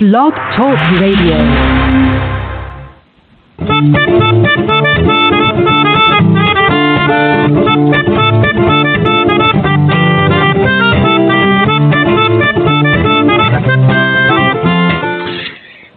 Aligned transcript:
Blog 0.00 0.32
Talk 0.56 0.78
Radio. 0.98 1.36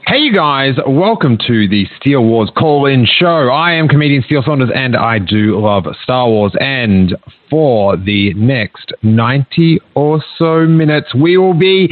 Hey, 0.05 0.33
guys, 0.33 0.73
welcome 0.85 1.37
to 1.47 1.69
the 1.69 1.85
Steele 1.97 2.25
Wars 2.25 2.51
call 2.57 2.85
in 2.87 3.05
show. 3.05 3.25
I 3.25 3.71
am 3.71 3.87
comedian 3.87 4.21
Steele 4.23 4.43
Saunders 4.43 4.69
and 4.75 4.97
I 4.97 5.19
do 5.19 5.57
love 5.61 5.85
Star 6.03 6.27
Wars. 6.27 6.51
And 6.59 7.15
for 7.49 7.95
the 7.95 8.33
next 8.33 8.91
90 9.01 9.79
or 9.95 10.21
so 10.37 10.65
minutes, 10.65 11.15
we 11.15 11.37
will 11.37 11.53
be 11.53 11.89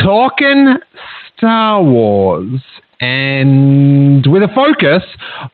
talking 0.00 0.76
Star 1.40 1.82
Wars 1.82 2.60
and 3.00 4.26
with 4.26 4.42
a 4.42 4.48
focus 4.54 5.02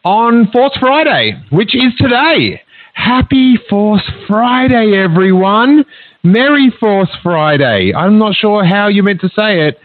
on 0.05 0.51
Force 0.51 0.77
Friday, 0.81 1.41
which 1.51 1.77
is 1.77 1.95
today. 1.97 2.61
Happy 2.95 3.57
Force 3.71 4.03
Friday, 4.27 4.97
everyone. 4.97 5.85
Merry 6.25 6.73
Force 6.81 7.11
Friday. 7.23 7.93
I'm 7.95 8.19
not 8.19 8.35
sure 8.35 8.65
how 8.65 8.89
you 8.89 9.05
meant 9.05 9.21
to 9.21 9.29
say 9.29 9.69
it, 9.69 9.79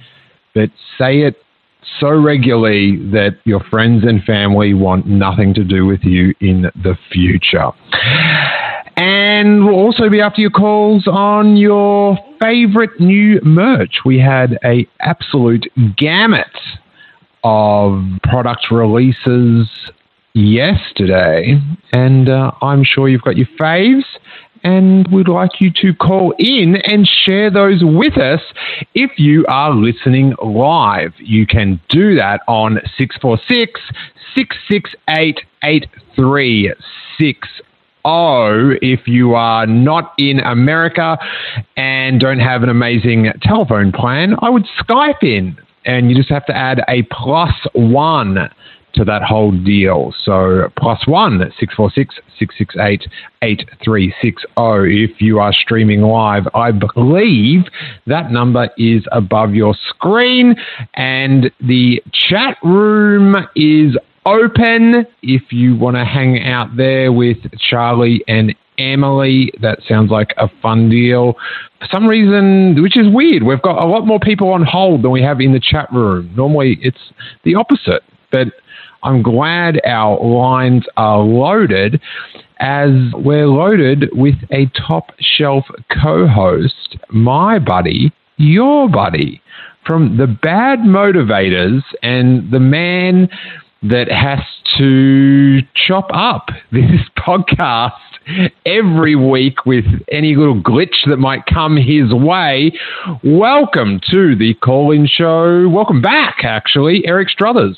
but 0.56 0.72
say 0.98 1.22
it 1.22 1.36
so 2.00 2.10
regularly 2.10 2.98
that 3.12 3.38
your 3.44 3.60
friends 3.70 4.04
and 4.04 4.24
family 4.24 4.74
want 4.74 5.06
nothing 5.06 5.54
to 5.54 5.64
do 5.64 5.86
with 5.86 6.04
you 6.04 6.34
in 6.40 6.64
the 6.82 6.98
future. 7.12 7.70
And 8.98 9.66
we'll 9.66 9.76
also 9.76 10.10
be 10.10 10.22
after 10.22 10.42
your 10.42 10.52
calls 10.52 11.08
on 11.08 11.58
your 11.58 12.18
favorite 12.42 13.00
new 13.00 13.40
merch. 13.44 14.00
We 14.06 14.20
had 14.20 14.60
a 14.64 14.88
absolute 15.00 15.68
gamut 15.98 16.46
of 17.44 18.04
product 18.24 18.68
releases 18.70 19.68
yesterday, 20.34 21.60
and 21.94 22.30
uh, 22.30 22.52
I'm 22.62 22.84
sure 22.84 23.10
you've 23.10 23.24
got 23.24 23.38
your 23.38 23.48
faves 23.60 24.06
and 24.64 25.08
we'd 25.12 25.28
like 25.28 25.60
you 25.60 25.72
to 25.82 25.94
call 25.94 26.34
in 26.38 26.76
and 26.86 27.08
share 27.08 27.50
those 27.50 27.82
with 27.84 28.18
us 28.18 28.42
if 28.94 29.18
you 29.18 29.46
are 29.48 29.74
listening 29.74 30.36
live. 30.44 31.14
You 31.18 31.48
can 31.48 31.82
do 31.90 32.16
that 32.16 32.42
on 32.48 32.80
646 32.98 33.82
668 34.36 35.40
8360. 38.06 38.80
If 38.82 39.08
you 39.08 39.34
are 39.36 39.66
not 39.66 40.14
in 40.18 40.40
America 40.40 41.18
and 41.78 42.20
don't 42.20 42.40
have 42.40 42.64
an 42.64 42.70
amazing 42.70 43.32
telephone 43.42 43.92
plan, 43.92 44.36
I 44.42 44.50
would 44.50 44.66
Skype 44.80 45.24
in 45.24 45.58
and 45.86 46.10
you 46.10 46.16
just 46.16 46.30
have 46.30 46.46
to 46.46 46.56
add 46.56 46.82
a 46.88 47.04
plus 47.04 47.54
one 47.74 48.50
to 48.94 49.06
that 49.06 49.24
whole 49.24 49.52
deal. 49.52 50.14
So 50.24 50.70
plus 50.78 51.08
one, 51.08 51.40
646 51.60 52.16
668 52.38 53.08
8360. 53.42 55.04
If 55.04 55.22
you 55.22 55.40
are 55.40 55.54
streaming 55.54 56.02
live, 56.02 56.48
I 56.54 56.72
believe 56.72 57.66
that 58.08 58.32
number 58.32 58.70
is 58.78 59.06
above 59.12 59.54
your 59.54 59.76
screen. 59.90 60.56
And 60.96 61.52
the 61.62 62.04
chat 62.12 62.58
room 62.64 63.36
is 63.56 63.96
open 64.26 65.06
if 65.22 65.52
you 65.52 65.76
want 65.76 65.96
to 65.96 66.06
hang 66.06 66.44
out 66.44 66.76
there 66.76 67.12
with 67.12 67.38
Charlie 67.58 68.24
and 68.28 68.56
Emily. 68.78 69.52
That 69.62 69.80
sounds 69.88 70.12
like 70.12 70.34
a 70.38 70.50
fun 70.62 70.90
deal. 70.90 71.34
For 71.80 71.88
some 71.92 72.08
reason, 72.08 72.82
which 72.82 72.98
is 72.98 73.08
weird, 73.12 73.44
we've 73.44 73.62
got 73.62 73.84
a 73.84 73.88
lot 73.88 74.06
more 74.06 74.20
people 74.20 74.50
on 74.50 74.64
hold 74.64 75.04
than 75.04 75.12
we 75.12 75.22
have 75.22 75.42
in 75.42 75.54
the 75.54 75.60
chat 75.60 75.92
room. 75.92 76.32
Normally 76.36 76.78
it's 76.82 77.12
the 77.44 77.56
opposite. 77.56 78.04
But 78.32 78.48
I'm 79.04 79.22
glad 79.24 79.82
our 79.86 80.24
lines 80.24 80.86
are 80.96 81.20
loaded 81.20 82.00
as 82.60 82.92
we're 83.14 83.48
loaded 83.48 84.10
with 84.14 84.36
a 84.52 84.68
top 84.88 85.12
shelf 85.20 85.66
co 86.04 86.28
host, 86.28 86.98
my 87.10 87.58
buddy, 87.58 88.14
your 88.38 88.88
buddy, 88.88 89.42
from 89.86 90.18
the 90.18 90.28
bad 90.28 90.80
motivators 90.80 91.82
and 92.04 92.52
the 92.52 92.60
man 92.60 93.28
that 93.84 94.10
has 94.12 94.40
to 94.78 95.62
chop 95.74 96.10
up 96.14 96.48
this 96.72 97.02
podcast 97.18 97.92
every 98.66 99.16
week 99.16 99.66
with 99.66 99.86
any 100.12 100.36
little 100.36 100.62
glitch 100.62 101.08
that 101.08 101.18
might 101.18 101.46
come 101.48 101.76
his 101.78 102.14
way. 102.14 102.72
Welcome 103.24 104.00
to 104.12 104.36
the 104.36 104.54
call 104.56 104.92
in 104.92 105.08
show. 105.08 105.68
Welcome 105.68 106.02
back, 106.02 106.38
actually, 106.44 107.04
Eric 107.06 107.30
Struthers. 107.30 107.78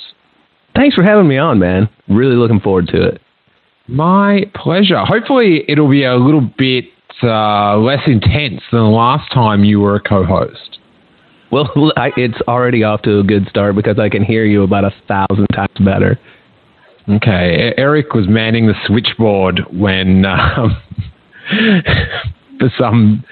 Thanks 0.76 0.96
for 0.96 1.04
having 1.04 1.28
me 1.28 1.38
on, 1.38 1.60
man. 1.60 1.88
Really 2.10 2.36
looking 2.36 2.60
forward 2.60 2.88
to 2.88 3.02
it. 3.02 3.22
My 3.88 4.46
pleasure. 4.56 5.00
Hopefully, 5.06 5.64
it'll 5.68 5.90
be 5.90 6.04
a 6.04 6.16
little 6.16 6.50
bit 6.58 6.86
uh, 7.22 7.78
less 7.78 8.02
intense 8.08 8.62
than 8.72 8.82
the 8.82 8.90
last 8.90 9.32
time 9.32 9.64
you 9.64 9.80
were 9.80 9.96
a 9.96 10.02
co 10.02 10.24
host. 10.24 10.73
Well, 11.54 11.94
I, 11.98 12.10
it's 12.18 12.42
already 12.48 12.84
off 12.84 13.04
to 13.04 13.20
a 13.20 13.24
good 13.24 13.48
start 13.48 13.76
because 13.76 14.00
I 14.00 14.10
can 14.10 14.24
hear 14.24 14.44
you 14.44 14.64
about 14.64 14.84
a 14.84 14.94
thousand 15.08 15.48
times 15.54 15.78
better. 15.80 16.20
Okay. 17.08 17.74
Eric 17.78 18.14
was 18.14 18.28
manning 18.28 18.68
the 18.68 18.74
switchboard 18.88 19.62
when, 19.72 20.26
um, 20.26 20.82
for 22.60 22.72
some 22.80 23.24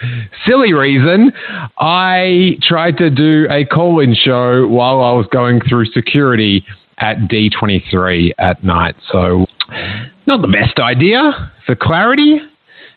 silly 0.46 0.74
reason, 0.74 1.32
I 1.80 2.58
tried 2.62 2.98
to 2.98 3.10
do 3.10 3.48
a 3.50 3.66
call 3.66 4.00
in 4.02 4.14
show 4.14 4.68
while 4.68 5.02
I 5.02 5.14
was 5.14 5.26
going 5.32 5.62
through 5.68 5.86
security 5.86 6.66
at 7.00 7.18
D23 7.30 8.34
at 8.38 8.64
night. 8.64 8.96
So, 9.12 9.48
not 10.28 10.42
the 10.42 10.48
best 10.48 10.80
idea 10.80 11.52
for 11.66 11.76
clarity 11.76 12.40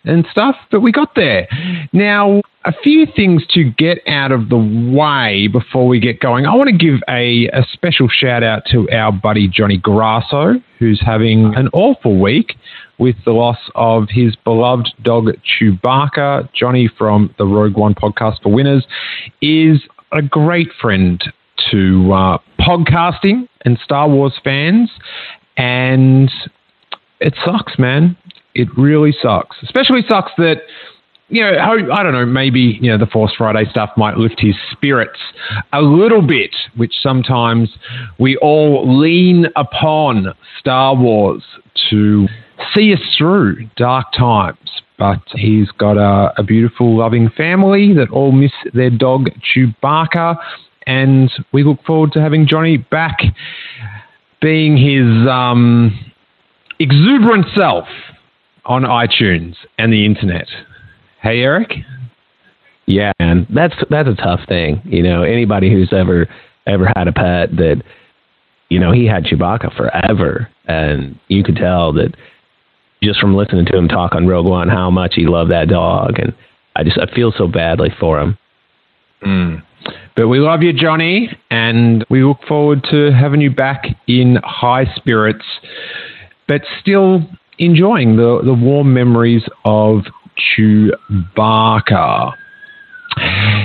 and 0.04 0.26
stuff, 0.30 0.56
but 0.70 0.80
we 0.80 0.92
got 0.92 1.14
there. 1.14 1.48
Now, 1.92 2.42
a 2.64 2.72
few 2.82 3.06
things 3.14 3.46
to 3.50 3.64
get 3.64 3.98
out 4.06 4.32
of 4.32 4.48
the 4.48 4.56
way 4.56 5.48
before 5.48 5.86
we 5.86 6.00
get 6.00 6.20
going. 6.20 6.46
I 6.46 6.54
want 6.54 6.68
to 6.70 6.76
give 6.76 7.00
a, 7.08 7.48
a 7.48 7.66
special 7.72 8.08
shout 8.08 8.42
out 8.42 8.62
to 8.70 8.88
our 8.90 9.12
buddy 9.12 9.48
Johnny 9.48 9.76
Grasso, 9.76 10.54
who's 10.78 11.00
having 11.04 11.54
an 11.56 11.68
awful 11.72 12.18
week 12.18 12.56
with 12.98 13.16
the 13.24 13.32
loss 13.32 13.58
of 13.74 14.08
his 14.08 14.34
beloved 14.36 14.88
dog 15.02 15.28
Chewbacca. 15.44 16.48
Johnny 16.54 16.88
from 16.96 17.34
the 17.38 17.44
Rogue 17.44 17.76
One 17.76 17.94
podcast 17.94 18.42
for 18.42 18.52
winners 18.52 18.86
is 19.42 19.82
a 20.12 20.22
great 20.22 20.68
friend 20.80 21.22
to 21.70 22.12
uh, 22.12 22.38
podcasting 22.60 23.48
and 23.64 23.78
Star 23.84 24.08
Wars 24.08 24.34
fans, 24.42 24.90
and 25.56 26.30
it 27.20 27.34
sucks, 27.44 27.78
man. 27.78 28.16
It 28.54 28.68
really 28.76 29.14
sucks. 29.20 29.56
Especially 29.62 30.00
sucks 30.08 30.32
that 30.38 30.62
you 31.28 31.40
know, 31.42 31.56
I 31.58 32.02
don't 32.02 32.12
know, 32.12 32.26
maybe, 32.26 32.78
you 32.80 32.90
know, 32.90 32.98
the 32.98 33.06
Force 33.06 33.32
Friday 33.36 33.68
stuff 33.70 33.90
might 33.96 34.16
lift 34.16 34.40
his 34.40 34.54
spirits 34.72 35.18
a 35.72 35.80
little 35.80 36.22
bit, 36.22 36.54
which 36.76 36.94
sometimes 37.02 37.70
we 38.18 38.36
all 38.38 39.00
lean 39.00 39.46
upon 39.56 40.34
Star 40.58 40.94
Wars 40.94 41.42
to 41.90 42.28
see 42.74 42.92
us 42.92 43.00
through 43.16 43.68
dark 43.76 44.06
times. 44.16 44.58
But 44.96 45.22
he's 45.34 45.70
got 45.72 45.96
a, 45.96 46.32
a 46.38 46.44
beautiful, 46.44 46.98
loving 46.98 47.28
family 47.30 47.94
that 47.94 48.10
all 48.10 48.30
miss 48.30 48.52
their 48.74 48.90
dog 48.90 49.28
Chewbacca 49.40 50.36
and 50.86 51.30
we 51.52 51.64
look 51.64 51.82
forward 51.84 52.12
to 52.12 52.20
having 52.20 52.46
Johnny 52.46 52.76
back 52.76 53.18
being 54.40 54.76
his 54.76 55.28
um, 55.28 55.98
exuberant 56.78 57.46
self 57.56 57.88
on 58.66 58.82
iTunes 58.82 59.54
and 59.78 59.92
the 59.92 60.04
internet. 60.04 60.46
Hey, 61.24 61.40
Eric. 61.40 61.72
Yeah, 62.84 63.12
man, 63.18 63.46
that's 63.48 63.74
that's 63.88 64.10
a 64.10 64.14
tough 64.14 64.40
thing. 64.46 64.82
You 64.84 65.02
know, 65.02 65.22
anybody 65.22 65.72
who's 65.72 65.90
ever 65.90 66.28
ever 66.66 66.92
had 66.94 67.08
a 67.08 67.12
pet 67.12 67.56
that, 67.56 67.82
you 68.68 68.78
know, 68.78 68.92
he 68.92 69.06
had 69.06 69.24
Chewbacca 69.24 69.74
forever, 69.74 70.50
and 70.66 71.18
you 71.28 71.42
could 71.42 71.56
tell 71.56 71.94
that 71.94 72.14
just 73.02 73.20
from 73.20 73.34
listening 73.34 73.64
to 73.64 73.78
him 73.78 73.88
talk 73.88 74.14
on 74.14 74.26
Rogue 74.26 74.44
One 74.44 74.68
how 74.68 74.90
much 74.90 75.14
he 75.14 75.24
loved 75.24 75.50
that 75.50 75.68
dog, 75.68 76.18
and 76.18 76.34
I 76.76 76.84
just 76.84 76.98
I 76.98 77.06
feel 77.14 77.32
so 77.34 77.48
badly 77.48 77.88
for 77.98 78.20
him. 78.20 78.36
Mm. 79.24 79.62
But 80.16 80.28
we 80.28 80.40
love 80.40 80.62
you, 80.62 80.74
Johnny, 80.74 81.30
and 81.50 82.04
we 82.10 82.22
look 82.22 82.42
forward 82.46 82.84
to 82.90 83.12
having 83.12 83.40
you 83.40 83.50
back 83.50 83.84
in 84.06 84.36
high 84.44 84.94
spirits, 84.94 85.46
but 86.46 86.60
still 86.82 87.22
enjoying 87.58 88.16
the, 88.16 88.42
the 88.44 88.52
warm 88.52 88.92
memories 88.92 89.42
of 89.64 90.02
Chewbacca. 90.38 92.32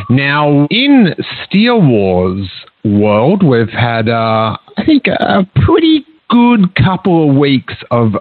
Now, 0.10 0.68
in 0.70 1.16
Steele 1.46 1.82
Wars 1.82 2.50
world, 2.84 3.44
we've 3.44 3.70
had, 3.70 4.10
uh, 4.10 4.58
I 4.78 4.86
think, 4.86 5.08
a 5.08 5.48
pretty 5.66 6.06
good 6.30 6.76
couple 6.76 7.30
of 7.30 7.36
weeks 7.36 7.74
of 7.92 8.14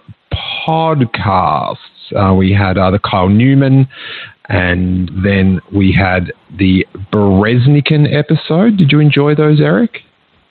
podcasts. 0.66 1.76
Uh, 2.16 2.34
we 2.34 2.52
had 2.52 2.78
uh, 2.78 2.90
the 2.90 2.98
Kyle 2.98 3.28
Newman, 3.28 3.88
and 4.48 5.10
then 5.22 5.60
we 5.74 5.92
had 5.92 6.32
the 6.58 6.86
Bereznikan 7.12 8.12
episode. 8.12 8.76
Did 8.76 8.92
you 8.92 9.00
enjoy 9.00 9.34
those, 9.34 9.60
Eric? 9.60 10.00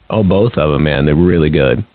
Oh, 0.09 0.23
both 0.23 0.53
of 0.53 0.71
them, 0.71 0.83
man. 0.83 1.05
They're 1.05 1.15
really 1.15 1.49
good. 1.49 1.85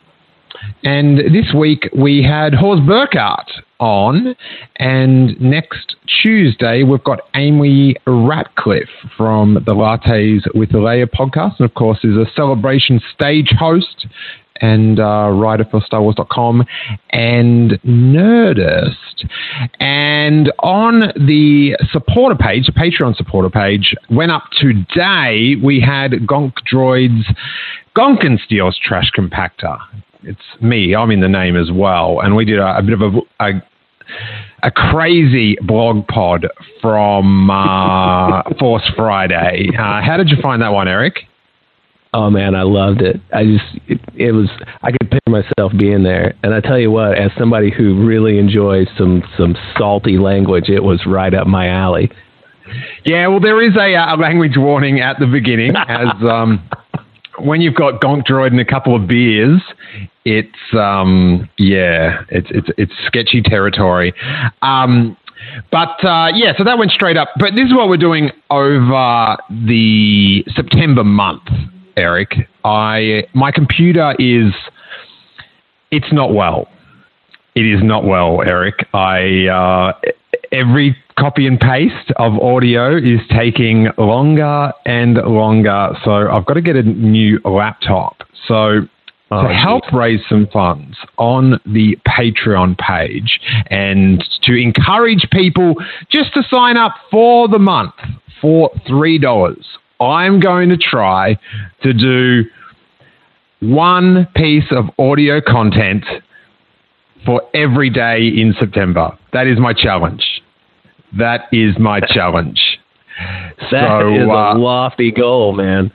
And 0.85 1.19
this 1.19 1.53
week 1.55 1.89
we 1.97 2.23
had 2.23 2.55
Horst 2.55 2.87
Burkhardt 2.87 3.51
on, 3.79 4.37
and 4.77 5.41
next 5.41 5.97
Tuesday 6.23 6.83
we've 6.83 7.05
got 7.05 7.21
Amy 7.35 7.97
Ratcliffe 8.07 8.89
from 9.17 9.55
the 9.55 9.75
Lattes 9.75 10.43
with 10.55 10.71
the 10.71 10.79
Leia 10.79 11.07
podcast, 11.07 11.59
and 11.59 11.69
of 11.69 11.75
course 11.75 11.99
is 12.05 12.17
a 12.17 12.27
celebration 12.35 13.01
stage 13.15 13.51
host 13.59 14.07
and 14.61 15.01
uh, 15.01 15.29
writer 15.33 15.67
for 15.69 15.81
StarWars.com 15.81 16.65
and 17.11 17.73
Nerdist. 17.85 19.27
And 19.81 20.53
on 20.61 21.01
the 21.17 21.77
supporter 21.91 22.37
page, 22.37 22.67
the 22.67 22.73
Patreon 22.73 23.17
supporter 23.17 23.51
page, 23.51 23.95
went 24.09 24.31
up 24.31 24.45
today, 24.59 25.57
we 25.63 25.81
had 25.81 26.13
Gonk 26.13 26.55
Droid's 26.73 27.27
Gonkensteel's 27.97 28.79
Trash 28.79 29.11
Compactor. 29.17 29.79
It's 30.25 30.63
me, 30.63 30.95
I'm 30.95 31.11
in 31.11 31.21
the 31.21 31.29
name 31.29 31.57
as 31.57 31.71
well. 31.73 32.21
And 32.21 32.37
we 32.37 32.45
did 32.45 32.59
a, 32.59 32.79
a 32.79 32.83
bit 32.83 32.95
of 32.95 33.01
a, 33.03 33.21
a 33.41 33.63
a 34.63 34.71
crazy 34.71 35.57
blog 35.63 36.07
pod 36.07 36.47
from 36.81 37.51
uh, 37.51 38.43
Force 38.59 38.89
Friday. 38.97 39.69
Uh, 39.77 40.01
how 40.03 40.17
did 40.17 40.29
you 40.29 40.37
find 40.43 40.63
that 40.63 40.71
one, 40.71 40.89
Eric? 40.89 41.15
Oh 42.15 42.29
man, 42.29 42.55
I 42.55 42.63
loved 42.63 43.01
it. 43.01 43.21
I 43.33 43.45
just 43.45 43.65
it, 43.89 44.01
it, 44.15 44.33
was 44.33 44.51
I 44.83 44.91
could 44.91 45.11
picture 45.11 45.31
myself 45.31 45.73
being 45.79 46.03
there. 46.03 46.35
And 46.43 46.53
I 46.53 46.61
tell 46.61 46.79
you 46.79 46.91
what, 46.91 47.19
as 47.19 47.31
somebody 47.39 47.71
who 47.71 48.07
really 48.07 48.39
enjoys 48.39 48.87
some 48.99 49.23
some 49.39 49.57
salty 49.79 50.19
language, 50.19 50.69
it 50.69 50.85
was 50.85 51.07
right 51.07 51.33
up 51.33 51.47
my 51.47 51.69
alley. 51.69 52.11
Yeah, 53.05 53.29
well, 53.29 53.41
there 53.41 53.63
is 53.63 53.77
a, 53.77 53.95
a 53.95 54.17
language 54.17 54.57
warning 54.57 55.01
at 55.01 55.19
the 55.19 55.27
beginning, 55.27 55.75
as 55.89 56.09
um, 56.23 56.69
when 57.43 57.61
you've 57.61 57.75
got 57.75 58.01
Gonk 58.01 58.27
Droid 58.27 58.49
and 58.49 58.61
a 58.61 58.65
couple 58.65 58.95
of 58.95 59.07
beers, 59.07 59.61
it's 60.25 60.75
um, 60.75 61.49
yeah, 61.59 62.25
it's 62.29 62.49
it's 62.51 62.69
it's 62.79 62.93
sketchy 63.07 63.43
territory. 63.43 64.15
Um, 64.63 65.17
but 65.71 66.03
uh, 66.05 66.29
yeah, 66.35 66.53
so 66.57 66.65
that 66.65 66.79
went 66.79 66.93
straight 66.93 67.17
up. 67.17 67.31
But 67.37 67.55
this 67.55 67.67
is 67.67 67.75
what 67.75 67.89
we're 67.89 67.97
doing 67.97 68.31
over 68.51 69.37
the 69.51 70.45
September 70.55 71.05
month. 71.05 71.43
Eric. 71.97 72.49
I 72.65 73.25
my 73.35 73.51
computer 73.51 74.15
is 74.19 74.53
it's 75.91 76.13
not 76.13 76.33
well. 76.33 76.69
It 77.55 77.67
is 77.67 77.83
not 77.83 78.05
well, 78.05 78.41
Eric. 78.43 78.87
I 78.95 79.47
uh, 79.47 80.11
every 80.53 80.97
copy 81.19 81.47
and 81.47 81.59
paste 81.59 82.13
of 82.17 82.39
audio 82.39 82.97
is 82.97 83.21
taking 83.31 83.89
longer 83.99 84.73
and 84.87 85.15
longer. 85.17 85.97
So 86.05 86.31
I've 86.31 86.47
got 86.47 86.55
to 86.55 86.63
get 86.63 86.77
a 86.77 86.83
new 86.83 87.41
laptop. 87.45 88.23
So 88.47 88.81
oh, 89.31 89.43
to 89.43 89.49
help 89.49 89.93
raise 89.93 90.21
some 90.29 90.47
funds 90.53 90.97
on 91.19 91.61
the 91.65 91.97
Patreon 92.07 92.79
page 92.79 93.41
and 93.71 94.25
to 94.43 94.55
encourage 94.55 95.27
people 95.33 95.75
just 96.11 96.35
to 96.35 96.43
sign 96.51 96.77
up 96.77 96.95
for 97.11 97.49
the 97.49 97.59
month 97.59 97.95
for 98.41 98.71
$3 98.89 99.57
I'm 100.03 100.41
going 100.41 100.69
to 100.71 100.77
try 100.77 101.39
to 101.83 101.93
do 101.93 102.45
one 103.61 104.27
piece 104.35 104.65
of 104.73 104.87
audio 104.99 105.41
content 105.41 106.05
for 107.25 107.43
every 107.55 107.89
day 107.89 108.27
in 108.27 108.53
September. 108.59 109.17
That 109.33 109.47
is 109.47 109.61
my 109.61 109.73
challenge. 109.73 110.25
That 111.19 111.43
is 111.53 111.79
my 111.79 112.01
challenge. 112.01 112.61
That 113.71 114.01
so, 114.03 114.15
is 114.15 114.27
a 114.27 114.31
uh, 114.31 114.59
lofty 114.59 115.13
goal, 115.13 115.53
man. 115.53 115.93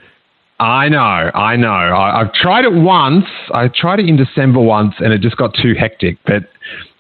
I 0.60 0.90
know, 0.90 0.98
I 1.00 1.56
know. 1.56 1.70
I, 1.70 2.20
have 2.24 2.34
tried 2.34 2.66
it 2.66 2.74
once. 2.74 3.26
I 3.54 3.68
tried 3.68 4.00
it 4.00 4.08
in 4.08 4.18
December 4.18 4.60
once, 4.60 4.96
and 5.00 5.14
it 5.14 5.22
just 5.22 5.38
got 5.38 5.54
too 5.54 5.74
hectic. 5.78 6.18
But 6.26 6.44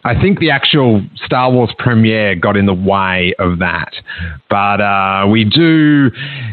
I 0.04 0.20
think 0.22 0.40
the 0.40 0.52
actual 0.52 1.02
Star 1.26 1.52
Wars 1.52 1.72
premiere 1.80 2.36
got 2.36 2.56
in 2.56 2.68
the 2.68 2.74
way 2.74 3.34
of 3.40 3.60
that. 3.60 3.94
But 4.50 4.80
uh, 4.80 5.28
we 5.28 5.44
do 5.44 6.12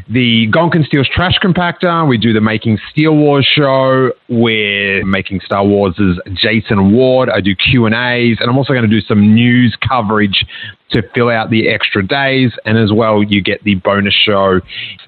the 0.09 0.49
Gonk 0.51 0.75
and 0.75 0.85
Steele's 0.87 1.09
Trash 1.09 1.39
Compactor. 1.43 2.09
We 2.09 2.17
do 2.17 2.33
the 2.33 2.41
Making 2.41 2.79
Steele 2.91 3.15
Wars 3.15 3.47
show. 3.47 4.11
We're 4.31 5.05
making 5.05 5.41
Star 5.45 5.65
Wars' 5.65 6.01
Jason 6.33 6.95
Ward. 6.95 7.29
I 7.29 7.41
do 7.41 7.55
Q 7.55 7.85
and 7.85 7.95
A's, 7.95 8.39
and 8.41 8.49
I'm 8.49 8.57
also 8.57 8.73
going 8.73 8.89
to 8.89 9.01
do 9.01 9.03
some 9.07 9.35
news 9.35 9.77
coverage 9.87 10.45
to 10.95 11.03
fill 11.15 11.29
out 11.29 11.51
the 11.51 11.69
extra 11.69 12.07
days. 12.07 12.53
And 12.65 12.79
as 12.79 12.93
well, 12.93 13.23
you 13.23 13.43
get 13.43 13.63
the 13.65 13.77
bonus 13.77 14.15
show 14.15 14.61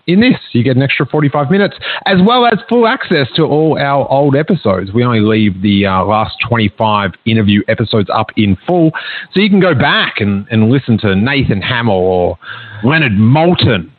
in 0.06 0.20
this. 0.20 0.36
You 0.52 0.62
get 0.62 0.76
an 0.76 0.82
extra 0.82 1.06
45 1.06 1.50
minutes, 1.50 1.76
as 2.06 2.18
well 2.24 2.46
as 2.46 2.58
full 2.68 2.86
access 2.86 3.28
to 3.36 3.44
all 3.44 3.78
our 3.78 4.08
old 4.10 4.36
episodes. 4.36 4.92
We 4.92 5.04
only 5.04 5.20
leave 5.20 5.62
the 5.62 5.86
uh, 5.86 6.04
last 6.04 6.36
25 6.48 7.12
interview 7.24 7.62
episodes 7.68 8.08
up 8.12 8.28
in 8.36 8.56
full. 8.66 8.92
So 9.32 9.40
you 9.40 9.48
can 9.48 9.60
go 9.60 9.74
back 9.74 10.20
and, 10.20 10.46
and 10.50 10.70
listen 10.70 10.98
to 10.98 11.16
Nathan 11.16 11.62
Hamill 11.62 11.94
or 11.94 12.38
Leonard 12.84 13.12
Maltin 13.12 13.90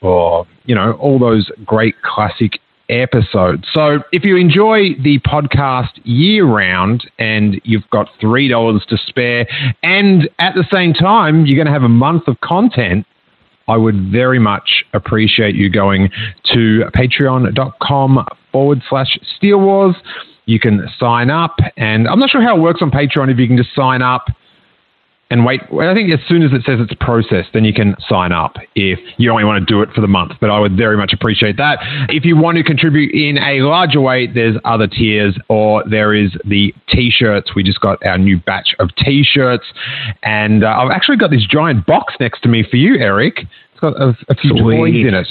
or, 0.00 0.46
you 0.66 0.74
know, 0.74 0.92
all 0.92 1.18
those 1.18 1.50
great 1.64 1.94
classic 2.02 2.60
episode. 2.88 3.64
So 3.72 4.00
if 4.12 4.24
you 4.24 4.36
enjoy 4.36 4.94
the 5.02 5.18
podcast 5.20 6.00
year 6.04 6.44
round 6.44 7.10
and 7.18 7.60
you've 7.64 7.88
got 7.90 8.08
$3 8.20 8.86
to 8.86 8.98
spare, 9.06 9.46
and 9.82 10.28
at 10.38 10.54
the 10.54 10.64
same 10.72 10.92
time, 10.92 11.46
you're 11.46 11.56
going 11.56 11.66
to 11.66 11.72
have 11.72 11.82
a 11.82 11.88
month 11.88 12.28
of 12.28 12.40
content, 12.40 13.06
I 13.68 13.76
would 13.76 14.12
very 14.12 14.38
much 14.38 14.84
appreciate 14.92 15.54
you 15.54 15.70
going 15.70 16.10
to 16.52 16.84
patreon.com 16.94 18.26
forward 18.52 18.82
slash 18.88 19.18
steele 19.36 19.60
Wars. 19.60 19.96
You 20.46 20.60
can 20.60 20.86
sign 20.98 21.30
up, 21.30 21.56
and 21.78 22.06
I'm 22.06 22.18
not 22.18 22.28
sure 22.28 22.42
how 22.42 22.56
it 22.56 22.60
works 22.60 22.82
on 22.82 22.90
Patreon 22.90 23.32
if 23.32 23.38
you 23.38 23.46
can 23.46 23.56
just 23.56 23.74
sign 23.74 24.02
up 24.02 24.26
and 25.34 25.44
wait. 25.44 25.60
I 25.62 25.92
think 25.94 26.12
as 26.12 26.20
soon 26.28 26.44
as 26.44 26.52
it 26.52 26.62
says 26.64 26.78
it's 26.78 26.94
processed, 27.00 27.48
then 27.54 27.64
you 27.64 27.74
can 27.74 27.96
sign 28.08 28.30
up 28.30 28.54
if 28.76 29.00
you 29.18 29.32
only 29.32 29.42
want 29.42 29.66
to 29.66 29.66
do 29.66 29.82
it 29.82 29.90
for 29.92 30.00
the 30.00 30.06
month. 30.06 30.30
But 30.40 30.50
I 30.50 30.60
would 30.60 30.76
very 30.76 30.96
much 30.96 31.12
appreciate 31.12 31.56
that. 31.56 31.80
If 32.08 32.24
you 32.24 32.36
want 32.36 32.56
to 32.58 32.62
contribute 32.62 33.12
in 33.12 33.38
a 33.38 33.62
larger 33.62 34.00
way, 34.00 34.28
there's 34.28 34.56
other 34.64 34.86
tiers, 34.86 35.36
or 35.48 35.82
there 35.90 36.14
is 36.14 36.30
the 36.44 36.72
t-shirts. 36.88 37.50
We 37.56 37.64
just 37.64 37.80
got 37.80 37.98
our 38.06 38.16
new 38.16 38.38
batch 38.38 38.76
of 38.78 38.90
t-shirts, 38.94 39.64
and 40.22 40.62
uh, 40.62 40.68
I've 40.68 40.92
actually 40.92 41.16
got 41.16 41.30
this 41.32 41.44
giant 41.44 41.84
box 41.84 42.14
next 42.20 42.42
to 42.44 42.48
me 42.48 42.64
for 42.70 42.76
you, 42.76 42.96
Eric. 43.00 43.40
It's 43.40 43.80
got 43.80 44.00
a, 44.00 44.16
a 44.28 44.36
few 44.36 44.50
Sweet. 44.50 44.76
toys 44.76 44.94
in 44.94 45.14
it. 45.14 45.26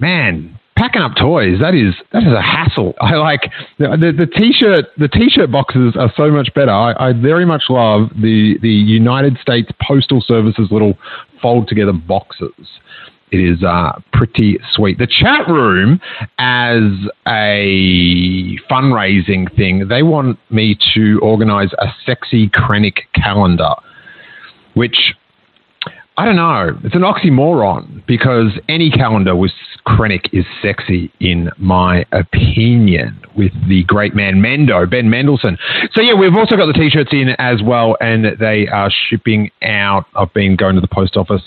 Man, 0.00 0.58
packing 0.76 1.02
up 1.02 1.12
toys 1.16 1.58
that 1.60 1.74
is 1.74 1.94
that 2.12 2.22
is 2.22 2.32
a 2.32 2.42
hassle. 2.42 2.94
I 3.00 3.14
like 3.16 3.50
the, 3.78 4.14
the, 4.16 4.26
t-shirt 4.26 4.86
the 4.96 5.08
t-shirt 5.08 5.50
boxes 5.50 5.94
are 5.98 6.12
so 6.16 6.30
much 6.30 6.52
better. 6.54 6.70
I, 6.70 7.10
I, 7.10 7.12
very 7.12 7.44
much 7.44 7.64
love 7.68 8.08
the 8.14 8.58
the 8.62 8.68
United 8.68 9.38
States 9.38 9.70
Postal 9.86 10.22
Service's 10.26 10.70
little 10.70 10.94
fold 11.40 11.68
together 11.68 11.92
boxes. 11.92 12.52
It 13.32 13.40
is 13.40 13.62
uh, 13.62 13.98
pretty 14.12 14.58
sweet. 14.72 14.98
The 14.98 15.06
chat 15.06 15.48
room, 15.48 16.00
as 16.38 16.82
a 17.26 18.58
fundraising 18.70 19.54
thing, 19.56 19.88
they 19.88 20.02
want 20.02 20.38
me 20.50 20.76
to 20.94 21.18
organize 21.22 21.70
a 21.78 21.86
sexy 22.04 22.50
Krennic 22.50 22.98
calendar, 23.14 23.74
which 24.74 25.14
I 26.18 26.26
don't 26.26 26.36
know. 26.36 26.78
It's 26.84 26.94
an 26.94 27.02
oxymoron 27.02 28.04
because 28.06 28.58
any 28.68 28.90
calendar 28.90 29.34
with 29.34 29.52
Krennic 29.86 30.28
is 30.32 30.44
sexy, 30.60 31.10
in 31.20 31.50
my 31.56 32.04
opinion, 32.12 33.18
with 33.34 33.52
the 33.66 33.82
great 33.84 34.14
man 34.14 34.34
Mendo, 34.34 34.88
Ben 34.88 35.08
Mendelsohn. 35.08 35.56
So, 35.92 36.02
yeah, 36.02 36.14
we've 36.14 36.34
also 36.34 36.56
got 36.56 36.66
the 36.66 36.74
t 36.74 36.90
shirts 36.90 37.10
in 37.12 37.30
as 37.38 37.62
well, 37.62 37.96
and 38.00 38.26
they 38.38 38.68
are 38.68 38.90
shipping 39.08 39.50
out. 39.62 40.04
I've 40.14 40.32
been 40.34 40.54
going 40.54 40.74
to 40.74 40.82
the 40.82 40.88
post 40.88 41.16
office 41.16 41.42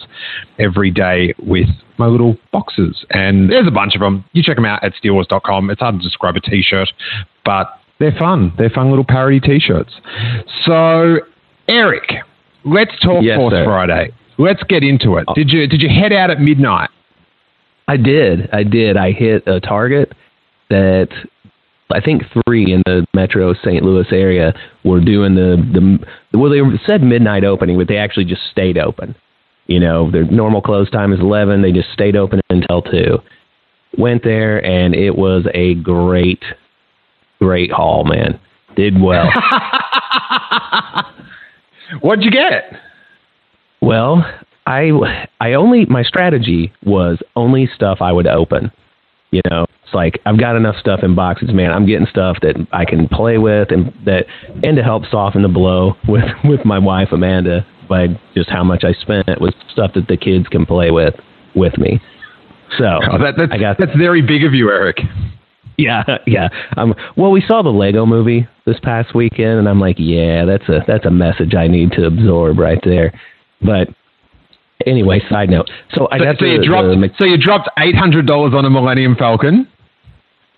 every 0.57 0.89
day 0.89 1.35
with 1.37 1.69
my 1.97 2.07
little 2.07 2.35
boxes, 2.51 3.05
and 3.11 3.51
there's 3.51 3.67
a 3.67 3.71
bunch 3.71 3.93
of 3.93 4.01
them. 4.01 4.25
You 4.33 4.41
check 4.41 4.55
them 4.55 4.65
out 4.65 4.83
at 4.83 4.93
steelewars.com. 5.01 5.69
It's 5.69 5.79
hard 5.79 5.99
to 5.99 6.01
describe 6.01 6.35
a 6.35 6.41
t 6.41 6.63
shirt, 6.63 6.91
but 7.45 7.67
they're 7.99 8.15
fun. 8.17 8.51
They're 8.57 8.71
fun 8.71 8.89
little 8.89 9.05
parody 9.05 9.39
t 9.39 9.59
shirts. 9.59 9.93
So, 10.65 11.19
Eric, 11.67 12.11
let's 12.65 12.99
talk 12.99 13.23
yes, 13.23 13.37
Force 13.37 13.53
sir. 13.53 13.63
Friday. 13.63 14.11
Let's 14.37 14.63
get 14.63 14.83
into 14.83 15.17
it. 15.17 15.25
Did 15.35 15.49
you 15.49 15.67
did 15.67 15.81
you 15.81 15.89
head 15.89 16.11
out 16.11 16.29
at 16.29 16.39
midnight? 16.39 16.89
I 17.87 17.97
did. 17.97 18.49
I 18.51 18.63
did. 18.63 18.97
I 18.97 19.11
hit 19.11 19.47
a 19.47 19.59
target 19.59 20.13
that 20.69 21.09
I 21.91 22.01
think 22.01 22.23
three 22.45 22.73
in 22.73 22.81
the 22.85 23.05
Metro 23.13 23.53
St. 23.53 23.83
Louis 23.83 24.07
area 24.11 24.53
were 24.83 24.99
doing 24.99 25.35
the 25.35 25.99
the 26.31 26.37
well 26.37 26.51
they 26.51 26.61
said 26.85 27.03
midnight 27.03 27.43
opening, 27.43 27.77
but 27.77 27.87
they 27.87 27.97
actually 27.97 28.25
just 28.25 28.41
stayed 28.51 28.77
open. 28.77 29.15
You 29.67 29.79
know, 29.79 30.11
their 30.11 30.25
normal 30.25 30.61
close 30.61 30.89
time 30.89 31.13
is 31.13 31.19
eleven. 31.19 31.61
They 31.61 31.71
just 31.71 31.91
stayed 31.93 32.15
open 32.15 32.41
until 32.49 32.81
two. 32.81 33.19
Went 33.97 34.23
there 34.23 34.63
and 34.65 34.93
it 34.93 35.15
was 35.15 35.47
a 35.53 35.75
great, 35.75 36.43
great 37.39 37.71
haul, 37.71 38.03
man. 38.03 38.39
Did 38.75 39.01
well. 39.01 39.29
What'd 42.01 42.25
you 42.25 42.31
get? 42.31 42.73
Well, 43.85 44.25
I 44.65 44.89
I 45.39 45.53
only 45.53 45.85
my 45.85 46.01
strategy 46.03 46.73
was 46.83 47.19
only 47.35 47.69
stuff 47.75 47.99
I 48.01 48.11
would 48.11 48.25
open. 48.25 48.71
You 49.31 49.41
know, 49.49 49.65
it's 49.83 49.93
like 49.93 50.19
I've 50.25 50.39
got 50.39 50.55
enough 50.55 50.75
stuff 50.77 51.01
in 51.03 51.13
boxes, 51.13 51.53
man. 51.53 51.71
I'm 51.71 51.85
getting 51.85 52.07
stuff 52.07 52.37
that 52.41 52.55
I 52.71 52.85
can 52.85 53.07
play 53.07 53.37
with 53.37 53.69
and 53.71 53.93
that 54.05 54.25
and 54.63 54.75
to 54.75 54.83
help 54.83 55.03
soften 55.11 55.43
the 55.43 55.49
blow 55.49 55.93
with 56.07 56.25
with 56.43 56.65
my 56.65 56.79
wife 56.79 57.09
Amanda 57.11 57.65
by 57.87 58.07
just 58.33 58.49
how 58.49 58.63
much 58.63 58.83
I 58.83 58.93
spent 58.93 59.39
with 59.39 59.53
stuff 59.71 59.91
that 59.93 60.07
the 60.07 60.17
kids 60.17 60.47
can 60.47 60.65
play 60.65 60.89
with 60.89 61.13
with 61.55 61.77
me. 61.77 62.01
So 62.79 62.99
Oh, 63.11 63.19
that, 63.19 63.35
that's, 63.37 63.51
I 63.51 63.57
got 63.57 63.77
that's 63.77 63.95
very 63.95 64.23
big 64.23 64.43
of 64.43 64.55
you, 64.55 64.71
Eric. 64.71 64.97
yeah, 65.77 66.03
yeah. 66.25 66.47
Um, 66.77 66.95
well, 67.15 67.29
we 67.29 67.43
saw 67.47 67.61
the 67.61 67.69
Lego 67.69 68.07
Movie 68.07 68.47
this 68.65 68.79
past 68.81 69.13
weekend, 69.13 69.59
and 69.59 69.69
I'm 69.69 69.79
like, 69.79 69.97
yeah, 69.99 70.43
that's 70.45 70.67
a 70.69 70.79
that's 70.87 71.05
a 71.05 71.11
message 71.11 71.53
I 71.53 71.67
need 71.67 71.91
to 71.91 72.05
absorb 72.07 72.57
right 72.57 72.79
there. 72.83 73.13
But 73.61 73.89
anyway, 74.85 75.21
side 75.29 75.49
note. 75.49 75.69
So 75.93 76.07
I 76.11 76.17
So, 76.19 76.23
got 76.25 76.39
so 76.39 76.45
the, 76.45 76.51
you 76.51 76.65
dropped. 76.65 76.87
the 76.89 77.09
so 77.17 77.25
you 77.25 77.37
dropped 77.37 77.69
eight 77.79 77.95
hundred 77.95 78.25
dollars 78.27 78.53
on 78.55 78.65
a 78.65 78.69
Millennium 78.69 79.15
Falcon. 79.15 79.67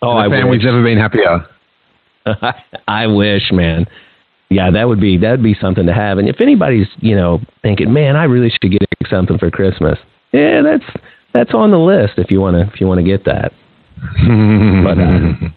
oh, 0.01 0.15
the 0.15 0.21
I 0.21 0.29
family's 0.29 0.59
wish. 0.59 0.65
never 0.65 0.83
been 0.83 0.97
happier. 0.97 1.45
I 2.87 3.07
wish, 3.07 3.51
man. 3.51 3.85
Yeah, 4.49 4.71
that 4.71 4.87
would 4.87 4.99
be 5.01 5.17
that'd 5.17 5.43
be 5.43 5.55
something 5.59 5.85
to 5.85 5.93
have. 5.93 6.17
And 6.17 6.27
if 6.29 6.39
anybody's 6.41 6.87
you 6.99 7.15
know 7.15 7.39
thinking, 7.61 7.91
man, 7.93 8.15
I 8.15 8.23
really 8.25 8.49
should 8.49 8.71
get 8.71 8.81
something 9.09 9.37
for 9.37 9.49
Christmas. 9.51 9.97
Yeah, 10.33 10.61
that's 10.61 10.83
that's 11.33 11.53
on 11.53 11.71
the 11.71 11.77
list 11.79 12.13
if 12.17 12.31
you 12.31 12.39
want 12.41 12.55
to 12.55 12.73
if 12.73 12.79
you 12.81 12.87
want 12.87 12.99
to 12.99 13.03
get 13.03 13.25
that. 13.25 13.51
But 14.83 14.99
uh, 14.99 15.49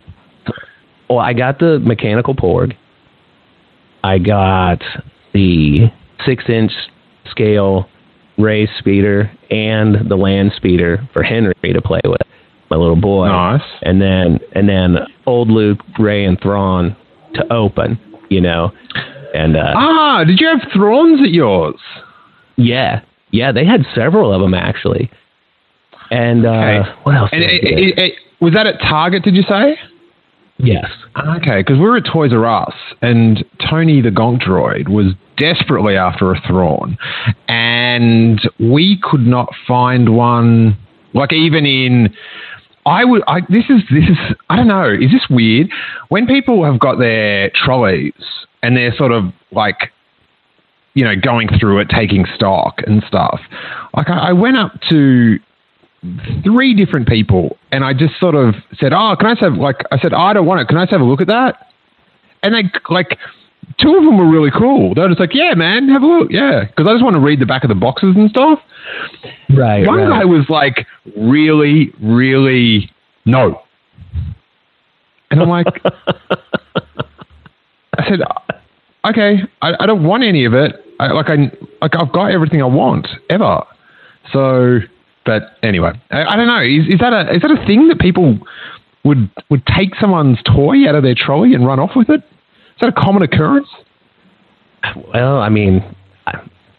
well, 1.09 1.19
I 1.19 1.33
got 1.33 1.59
the 1.59 1.79
mechanical 1.81 2.35
Porg. 2.35 2.75
I 4.03 4.19
got 4.19 4.81
the 5.35 5.89
six 6.25 6.45
inch 6.49 6.73
scale 7.31 7.89
race 8.39 8.71
speeder 8.79 9.31
and 9.51 10.09
the 10.09 10.17
land 10.17 10.53
speeder 10.57 11.07
for 11.13 11.23
Henry 11.23 11.55
to 11.63 11.83
play 11.83 12.01
with, 12.05 12.21
my 12.71 12.77
little 12.77 12.97
boy. 13.01 13.29
Nice. 13.29 13.63
And 13.83 14.01
then 14.01 14.39
and 14.55 14.69
then 14.69 14.97
old 15.27 15.49
Luke, 15.51 15.81
Rey, 15.99 16.25
and 16.25 16.41
Thrawn 16.41 16.97
to 17.35 17.53
open. 17.53 17.99
You 18.31 18.41
know, 18.41 18.71
and 19.35 19.57
uh, 19.57 19.73
ah, 19.75 20.25
did 20.25 20.39
you 20.41 20.47
have 20.49 20.61
Thrawns 20.75 21.21
at 21.23 21.31
yours? 21.33 21.75
yeah, 22.57 23.01
yeah, 23.33 23.53
they 23.53 23.65
had 23.65 23.85
several 23.95 24.33
of 24.33 24.41
them 24.41 24.55
actually. 24.55 25.11
And 26.11 26.45
uh, 26.47 26.51
Okay. 26.51 26.91
what 27.05 27.15
else? 27.17 27.31
And 27.33 27.43
it, 27.43 27.63
it, 27.63 27.99
it, 27.99 28.13
was 28.41 28.55
that 28.55 28.67
at 28.67 28.81
Target? 28.81 29.23
Did 29.23 29.37
you 29.37 29.43
say? 29.43 29.79
Yes. 30.63 30.87
Okay, 31.37 31.61
because 31.61 31.79
we 31.79 31.85
were 31.85 31.97
at 31.97 32.05
Toys 32.05 32.33
R 32.33 32.47
Us, 32.47 32.75
and 33.03 33.45
Tony 33.69 34.01
the 34.01 34.11
Gonk 34.11 34.43
Droid 34.43 34.89
was 34.89 35.15
desperately 35.37 35.97
after 35.97 36.33
a 36.33 36.41
Thrawn, 36.47 36.97
and 37.49 38.41
we 38.59 38.99
could 39.03 39.27
not 39.27 39.49
find 39.67 40.15
one. 40.17 40.77
Like 41.13 41.33
even 41.33 41.67
in, 41.67 42.15
I 42.87 43.05
would. 43.05 43.23
I 43.27 43.41
this 43.49 43.65
is 43.69 43.83
this 43.91 44.09
is. 44.09 44.19
I 44.49 44.57
don't 44.57 44.69
know. 44.69 44.91
Is 44.91 45.11
this 45.11 45.27
weird? 45.29 45.71
When 46.09 46.27
people 46.27 46.65
have 46.65 46.79
got 46.79 46.99
their 46.99 47.51
trolleys 47.51 48.13
and 48.63 48.77
they're 48.77 48.95
sort 48.97 49.13
of 49.13 49.25
like, 49.53 49.93
you 50.95 51.05
know, 51.05 51.15
going 51.17 51.49
through 51.59 51.81
it, 51.81 51.89
taking 51.89 52.27
stock 52.35 52.81
and 52.87 53.03
stuff. 53.07 53.41
Like 53.97 54.09
I, 54.09 54.29
I 54.29 54.33
went 54.33 54.57
up 54.57 54.73
to 54.91 55.39
three 56.43 56.75
different 56.75 57.09
people, 57.09 57.57
and 57.73 57.85
I 57.85 57.93
just 57.93 58.19
sort 58.19 58.35
of 58.35 58.55
said, 58.79 58.93
"Oh, 58.93 59.15
can 59.19 59.27
I 59.27 59.33
just 59.33 59.43
have 59.43 59.55
like?" 59.55 59.77
I 59.93 59.99
said, 60.01 60.13
oh, 60.13 60.19
"I 60.19 60.33
don't 60.33 60.47
want 60.47 60.61
it. 60.61 60.69
Can 60.69 60.79
I 60.79 60.83
just 60.85 60.93
have 60.93 61.01
a 61.01 61.05
look 61.05 61.21
at 61.21 61.27
that?" 61.29 61.69
And 62.43 62.55
they 62.55 62.71
like 62.89 63.19
two 63.79 63.97
of 63.97 64.05
them 64.05 64.19
were 64.19 64.29
really 64.29 64.51
cool. 64.51 64.95
They 64.95 65.03
were 65.03 65.09
just 65.09 65.21
like, 65.21 65.35
"Yeah, 65.35 65.55
man, 65.55 65.89
have 65.89 66.03
a 66.03 66.07
look." 66.07 66.31
Yeah, 66.31 66.65
because 66.65 66.87
I 66.89 66.93
just 66.93 67.05
want 67.05 67.15
to 67.15 67.21
read 67.21 67.41
the 67.41 67.47
back 67.47 67.65
of 67.65 67.69
the 67.69 67.75
boxes 67.75 68.17
and 68.17 68.31
stuff. 68.31 68.61
Right. 69.51 69.87
One 69.87 69.99
right. 69.99 70.21
guy 70.21 70.25
was 70.25 70.49
like, 70.49 70.87
"Really, 71.17 71.93
really, 72.01 72.91
no," 73.25 73.63
and 75.31 75.43
I'm 75.43 75.49
like, 75.49 75.67
I 77.99 78.09
said, 78.09 78.21
"Okay, 79.09 79.43
I, 79.63 79.75
I 79.81 79.87
don't 79.87 80.05
want 80.05 80.25
any 80.25 80.45
of 80.45 80.55
it. 80.55 80.85
I, 80.99 81.13
like 81.13 81.29
I 81.29 81.51
like 81.83 81.95
I've 81.97 82.13
got 82.13 82.31
everything 82.31 82.63
I 82.63 82.67
want 82.67 83.07
ever." 83.29 83.65
So, 84.33 84.81
but 85.25 85.57
anyway, 85.63 85.93
I, 86.11 86.25
I 86.25 86.37
don't 86.37 86.47
know. 86.47 86.63
Is, 86.63 86.95
is 86.95 87.01
that 87.01 87.13
a 87.13 87.35
is 87.35 87.43
that 87.43 87.51
a 87.51 87.67
thing 87.67 87.89
that 87.89 87.99
people 87.99 88.39
would 89.05 89.31
would 89.51 89.65
take 89.67 89.95
someone's 90.01 90.39
toy 90.45 90.89
out 90.89 90.95
of 90.95 91.03
their 91.03 91.15
trolley 91.15 91.55
and 91.55 91.67
run 91.67 91.79
off 91.79 91.93
with 91.95 92.09
it? 92.09 92.21
Is 92.21 92.81
that 92.81 92.89
a 92.89 92.93
common 93.01 93.23
occurrence? 93.23 93.69
Well, 95.13 95.39
I 95.39 95.51
mean, 95.51 95.85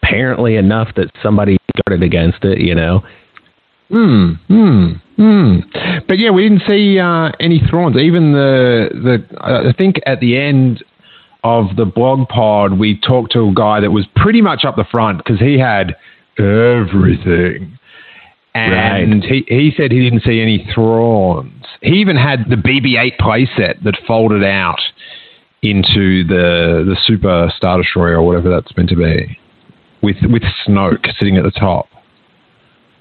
apparently 0.02 0.56
enough 0.56 0.88
that 0.96 1.10
somebody 1.22 1.56
guarded 1.86 2.04
against 2.04 2.44
it, 2.44 2.58
you 2.58 2.74
know. 2.74 3.02
Hmm. 3.88 4.32
Hmm. 4.48 4.92
Hmm. 5.16 5.58
But 6.08 6.18
yeah, 6.18 6.30
we 6.30 6.48
didn't 6.48 6.62
see 6.68 6.98
uh, 6.98 7.30
any 7.38 7.60
Thrawns. 7.60 7.96
Even 7.96 8.32
the 8.32 8.88
the 8.92 9.38
uh, 9.38 9.68
I 9.68 9.72
think 9.76 9.96
at 10.06 10.20
the 10.20 10.36
end 10.36 10.82
of 11.44 11.76
the 11.76 11.84
blog 11.84 12.28
pod, 12.28 12.78
we 12.78 12.98
talked 12.98 13.32
to 13.32 13.48
a 13.48 13.54
guy 13.54 13.80
that 13.80 13.90
was 13.90 14.06
pretty 14.16 14.40
much 14.40 14.64
up 14.64 14.76
the 14.76 14.84
front 14.90 15.18
because 15.18 15.38
he 15.38 15.58
had 15.58 15.94
everything. 16.38 17.78
And 18.54 19.24
he, 19.24 19.44
he 19.48 19.72
said 19.76 19.90
he 19.92 20.00
didn't 20.02 20.24
see 20.24 20.40
any 20.40 20.66
Thrawns. 20.74 21.64
He 21.80 21.94
even 22.00 22.16
had 22.16 22.50
the 22.50 22.56
BB-8 22.56 23.16
playset 23.18 23.82
that 23.84 23.96
folded 24.06 24.44
out 24.44 24.80
into 25.62 26.24
the 26.24 26.84
the 26.86 26.96
Super 27.06 27.50
Star 27.56 27.78
Destroyer 27.78 28.16
or 28.16 28.22
whatever 28.26 28.50
that's 28.50 28.76
meant 28.76 28.88
to 28.90 28.96
be, 28.96 29.38
with 30.02 30.16
with 30.28 30.42
Snoke 30.66 31.06
sitting 31.18 31.36
at 31.36 31.44
the 31.44 31.50
top. 31.52 31.86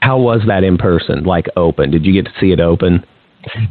How 0.01 0.17
was 0.19 0.41
that 0.47 0.63
in 0.63 0.77
person? 0.77 1.23
Like 1.25 1.47
open? 1.55 1.91
Did 1.91 2.05
you 2.05 2.13
get 2.13 2.25
to 2.31 2.39
see 2.39 2.51
it 2.51 2.59
open? 2.59 3.03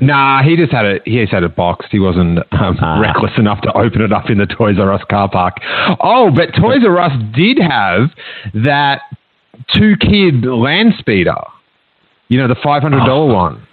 Nah, 0.01 0.43
he 0.43 0.57
just 0.57 0.73
had 0.73 0.85
a 0.85 0.99
he 1.05 1.21
just 1.21 1.33
had 1.33 1.45
it 1.45 1.55
boxed. 1.57 1.89
He 1.93 1.99
wasn't 2.01 2.41
um, 2.53 2.77
Ah. 2.83 3.01
reckless 3.01 3.33
enough 3.39 3.61
to 3.63 3.73
open 3.77 4.03
it 4.03 4.13
up 4.13 4.29
in 4.29 4.39
the 4.39 4.47
Toys 4.47 4.77
R 4.79 4.93
Us 4.93 5.03
car 5.09 5.31
park. 5.31 5.55
Oh, 6.03 6.31
but 6.35 6.51
Toys 6.61 6.85
R 6.85 6.99
Us 6.99 7.13
did 7.35 7.59
have 7.59 8.11
that 8.65 9.03
two 9.75 9.95
kid 10.01 10.45
land 10.45 10.95
speeder. 10.99 11.37
You 12.31 12.39
know, 12.39 12.49
the 12.49 12.57
five 12.63 12.81
hundred 12.81 13.05
dollar 13.05 13.31
ah. 13.31 13.35
one. 13.35 13.67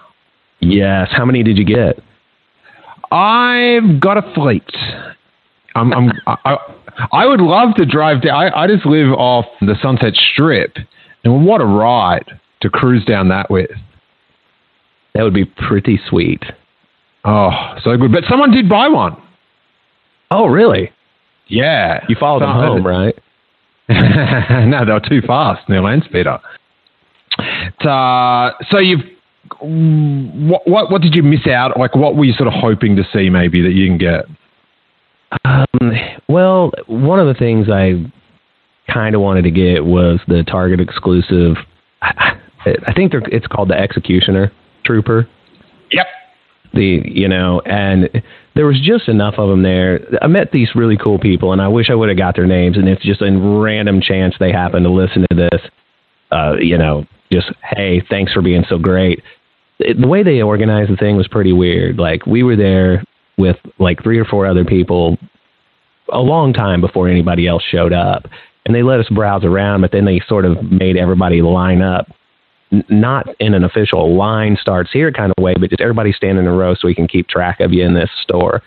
Yes. 0.60 1.08
How 1.12 1.24
many 1.24 1.44
did 1.44 1.58
you 1.58 1.64
get? 1.64 2.00
I've 3.12 4.02
got 4.02 4.18
a 4.18 4.34
fleet. 4.34 4.70
I'm, 5.76 5.94
I'm 5.94 6.12
I, 6.26 6.58
I 7.12 7.26
would 7.28 7.40
love 7.40 7.76
to 7.76 7.86
drive 7.86 8.24
down. 8.24 8.36
I, 8.36 8.64
I 8.64 8.68
just 8.68 8.86
live 8.86 9.14
off 9.14 9.46
the 9.62 9.76
Sunset 9.82 10.14
Strip, 10.34 10.76
and 11.24 11.46
what 11.46 11.62
a 11.62 11.66
ride 11.66 12.40
to 12.62 12.70
cruise 12.70 13.06
down 13.06 13.30
that 13.30 13.50
with. 13.50 13.70
That 15.14 15.24
would 15.24 15.36
be 15.36 15.46
pretty 15.46 16.00
sweet. 16.10 16.44
Oh, 17.24 17.52
so 17.84 17.96
good. 17.96 18.12
But 18.12 18.24
someone 18.28 18.52
did 18.52 18.68
buy 18.68 18.88
one. 18.88 19.22
Oh, 20.32 20.48
really? 20.48 20.92
Yeah, 21.48 22.04
You 22.10 22.16
followed 22.20 22.42
them 22.42 22.52
home, 22.52 22.86
right? 22.86 23.16
no, 23.90 24.86
they 24.86 24.92
were 24.92 25.00
too 25.00 25.22
fast 25.26 25.62
in 25.68 25.74
their 25.74 25.82
land 25.82 26.04
speeder. 26.04 26.40
Uh, 27.38 28.52
so 28.72 28.80
you've 28.80 29.02
what, 29.60 30.68
what 30.68 30.92
what 30.92 31.02
did 31.02 31.16
you 31.16 31.24
miss 31.24 31.48
out? 31.48 31.78
Like, 31.80 31.96
what 31.96 32.16
were 32.16 32.26
you 32.26 32.34
sort 32.34 32.48
of 32.48 32.54
hoping 32.54 32.96
to 32.98 33.04
see 33.14 33.30
maybe 33.30 33.62
that 33.62 33.72
you 33.72 33.88
can 33.88 33.98
get? 33.98 34.26
Um, 35.46 35.92
well, 36.28 36.72
one 36.88 37.20
of 37.20 37.28
the 37.28 37.34
things 37.34 37.68
I 37.70 38.12
kind 38.92 39.16
of 39.16 39.22
wanted 39.22 39.44
to 39.44 39.52
get 39.52 39.86
was 39.86 40.20
the 40.28 40.44
Target 40.44 40.80
exclusive. 40.80 41.58
I, 42.02 42.38
I 42.66 42.94
think 42.94 43.12
they're, 43.12 43.22
it's 43.32 43.48
called 43.48 43.70
the 43.70 43.80
Executioner 43.80 44.52
Trooper. 44.86 45.28
Yep. 45.92 46.08
the 46.74 47.02
you 47.06 47.30
know 47.30 47.62
and 47.66 48.10
there 48.54 48.66
was 48.66 48.78
just 48.82 49.08
enough 49.08 49.36
of 49.38 49.50
them 49.50 49.64
there 49.64 50.02
i 50.22 50.28
met 50.28 50.52
these 50.52 50.68
really 50.76 50.98
cool 50.98 51.18
people 51.18 51.54
and 51.54 51.62
i 51.62 51.68
wish 51.70 51.90
i 51.90 51.96
would 51.96 52.10
have 52.10 52.18
got 52.18 52.36
their 52.36 52.46
names 52.46 52.76
and 52.76 52.90
it's 52.90 53.02
just 53.04 53.22
a 53.22 53.32
random 53.32 54.02
chance 54.02 54.36
they 54.38 54.52
happen 54.52 54.84
to 54.84 54.90
listen 54.90 55.26
to 55.32 55.36
this 55.36 55.62
uh 56.34 56.56
you 56.60 56.78
know 56.78 57.06
just 57.32 57.48
hey 57.64 58.02
thanks 58.10 58.34
for 58.34 58.42
being 58.42 58.64
so 58.70 58.78
great. 58.78 59.24
It, 59.80 60.00
the 60.00 60.08
way 60.08 60.24
they 60.24 60.42
organized 60.42 60.92
the 60.92 60.98
thing 60.98 61.18
was 61.18 61.28
pretty 61.28 61.54
weird. 61.54 61.98
Like 61.98 62.26
we 62.26 62.44
were 62.44 62.56
there 62.56 63.04
with 63.38 63.58
like 63.80 64.02
three 64.02 64.20
or 64.20 64.26
four 64.26 64.46
other 64.46 64.66
people 64.66 65.18
a 66.12 66.20
long 66.20 66.54
time 66.54 66.82
before 66.82 67.08
anybody 67.08 67.48
else 67.48 67.64
showed 67.70 67.94
up. 67.94 68.26
And 68.66 68.76
they 68.76 68.84
let 68.84 69.00
us 69.00 69.08
browse 69.10 69.44
around 69.44 69.82
but 69.82 69.92
then 69.92 70.06
they 70.06 70.22
sort 70.28 70.46
of 70.46 70.64
made 70.64 70.98
everybody 70.98 71.42
line 71.42 71.82
up. 71.82 72.08
N- 72.72 72.84
not 72.90 73.28
in 73.40 73.54
an 73.54 73.64
official 73.64 74.18
line 74.18 74.58
starts 74.60 74.92
here 74.92 75.12
kind 75.12 75.34
of 75.38 75.44
way, 75.44 75.54
but 75.60 75.70
just 75.70 75.82
everybody 75.82 76.12
standing 76.12 76.46
in 76.46 76.52
a 76.52 76.56
row 76.56 76.74
so 76.74 76.88
we 76.88 76.96
can 76.96 77.08
keep 77.08 77.28
track 77.28 77.60
of 77.60 77.72
you 77.72 77.86
in 77.86 77.94
this 77.94 78.10
store. 78.24 78.62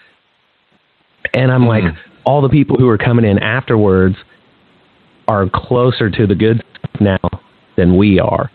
And 1.35 1.53
I'm 1.53 1.67
like, 1.67 1.85
hmm. 1.85 1.99
all 2.25 2.41
the 2.41 2.49
people 2.49 2.77
who 2.77 2.89
are 2.89 2.99
coming 2.99 3.25
in 3.25 3.39
afterwards 3.39 4.17
are 5.29 5.49
closer 5.53 6.09
to 6.11 6.27
the 6.27 6.35
good 6.35 6.63
stuff 6.79 7.01
now 7.01 7.41
than 7.81 7.97
we 7.97 8.21
are. 8.21 8.51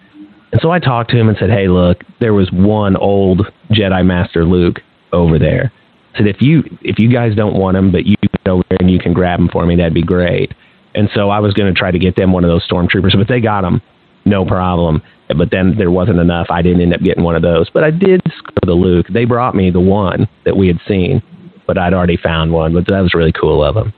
And 0.52 0.62
so 0.62 0.72
I 0.72 0.80
talked 0.80 1.10
to 1.12 1.18
him 1.18 1.28
and 1.28 1.38
said, 1.38 1.50
"Hey, 1.50 1.68
look, 1.68 2.04
there 2.20 2.34
was 2.34 2.50
one 2.52 2.96
old 2.96 3.52
Jedi 3.72 4.06
Master 4.06 4.46
Luke 4.46 4.82
over 5.12 5.40
there. 5.40 5.72
I 6.14 6.18
said 6.20 6.28
if 6.28 6.42
you 6.42 6.64
if 6.82 7.00
you 7.00 7.12
guys 7.12 7.36
don't 7.36 7.56
want 7.56 7.76
him, 7.76 7.92
but 7.92 8.06
you 8.06 8.16
go 8.46 8.54
over 8.54 8.64
there 8.70 8.78
and 8.80 8.92
you 8.92 9.00
can 9.00 9.14
grab 9.14 9.40
him 9.40 9.50
for 9.50 9.66
me, 9.66 9.76
that'd 9.76 9.94
be 9.94 10.04
great." 10.04 10.54
And 10.94 11.10
so 11.14 11.30
I 11.30 11.40
was 11.40 11.54
going 11.54 11.74
to 11.74 11.78
try 11.78 11.92
to 11.92 12.00
get 12.00 12.16
them 12.16 12.32
one 12.32 12.46
of 12.46 12.50
those 12.50 12.66
stormtroopers, 12.70 13.18
but 13.18 13.28
they 13.28 13.42
got 13.42 13.66
him, 13.66 13.82
no 14.24 14.46
problem. 14.46 15.02
But 15.28 15.52
then 15.52 15.76
there 15.78 15.92
wasn't 15.92 16.20
enough. 16.20 16.48
I 16.50 16.62
didn't 16.62 16.82
end 16.82 16.94
up 16.94 17.02
getting 17.02 17.24
one 17.24 17.36
of 17.36 17.42
those, 17.42 17.70
but 17.70 17.84
I 17.84 17.92
did 17.92 18.22
score 18.38 18.64
the 18.66 18.74
Luke. 18.74 19.08
They 19.10 19.26
brought 19.26 19.56
me 19.56 19.72
the 19.72 19.82
one 19.82 20.28
that 20.46 20.56
we 20.56 20.68
had 20.68 20.80
seen, 20.88 21.22
but 21.68 21.78
I'd 21.78 21.94
already 21.94 22.16
found 22.16 22.54
one. 22.54 22.74
But 22.74 22.88
that 22.88 23.02
was 23.02 23.14
really 23.14 23.34
cool 23.34 23.62
of 23.62 23.76
them. 23.76 23.92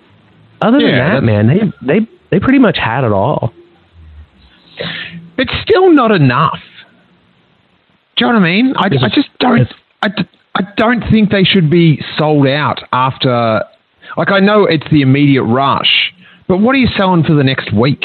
Other 0.62 0.80
than 0.80 0.98
that, 0.98 1.24
man, 1.24 1.48
they 1.48 1.60
they 1.86 2.08
they 2.32 2.40
pretty 2.40 2.60
much 2.60 2.78
had 2.78 3.04
it 3.04 3.12
all. 3.12 3.54
It's 5.38 5.54
still 5.64 5.92
not 5.92 6.12
enough. 6.12 6.60
Do 8.16 8.26
you 8.26 8.32
know 8.32 8.40
what 8.40 8.46
I 8.46 8.52
mean? 8.52 8.74
I, 8.78 8.86
I 8.88 9.10
just 9.14 9.30
don't. 9.40 9.68
I, 10.02 10.10
I 10.56 10.62
don't 10.76 11.04
think 11.12 11.30
they 11.30 11.44
should 11.44 11.70
be 11.70 12.02
sold 12.18 12.48
out 12.48 12.82
after. 12.92 13.64
Like 14.16 14.32
I 14.32 14.40
know 14.40 14.66
it's 14.66 14.90
the 14.92 15.02
immediate 15.02 15.44
rush, 15.44 16.14
but 16.48 16.58
what 16.58 16.74
are 16.74 16.80
you 16.80 16.88
selling 16.98 17.24
for 17.24 17.34
the 17.36 17.44
next 17.44 17.74
week? 17.74 18.04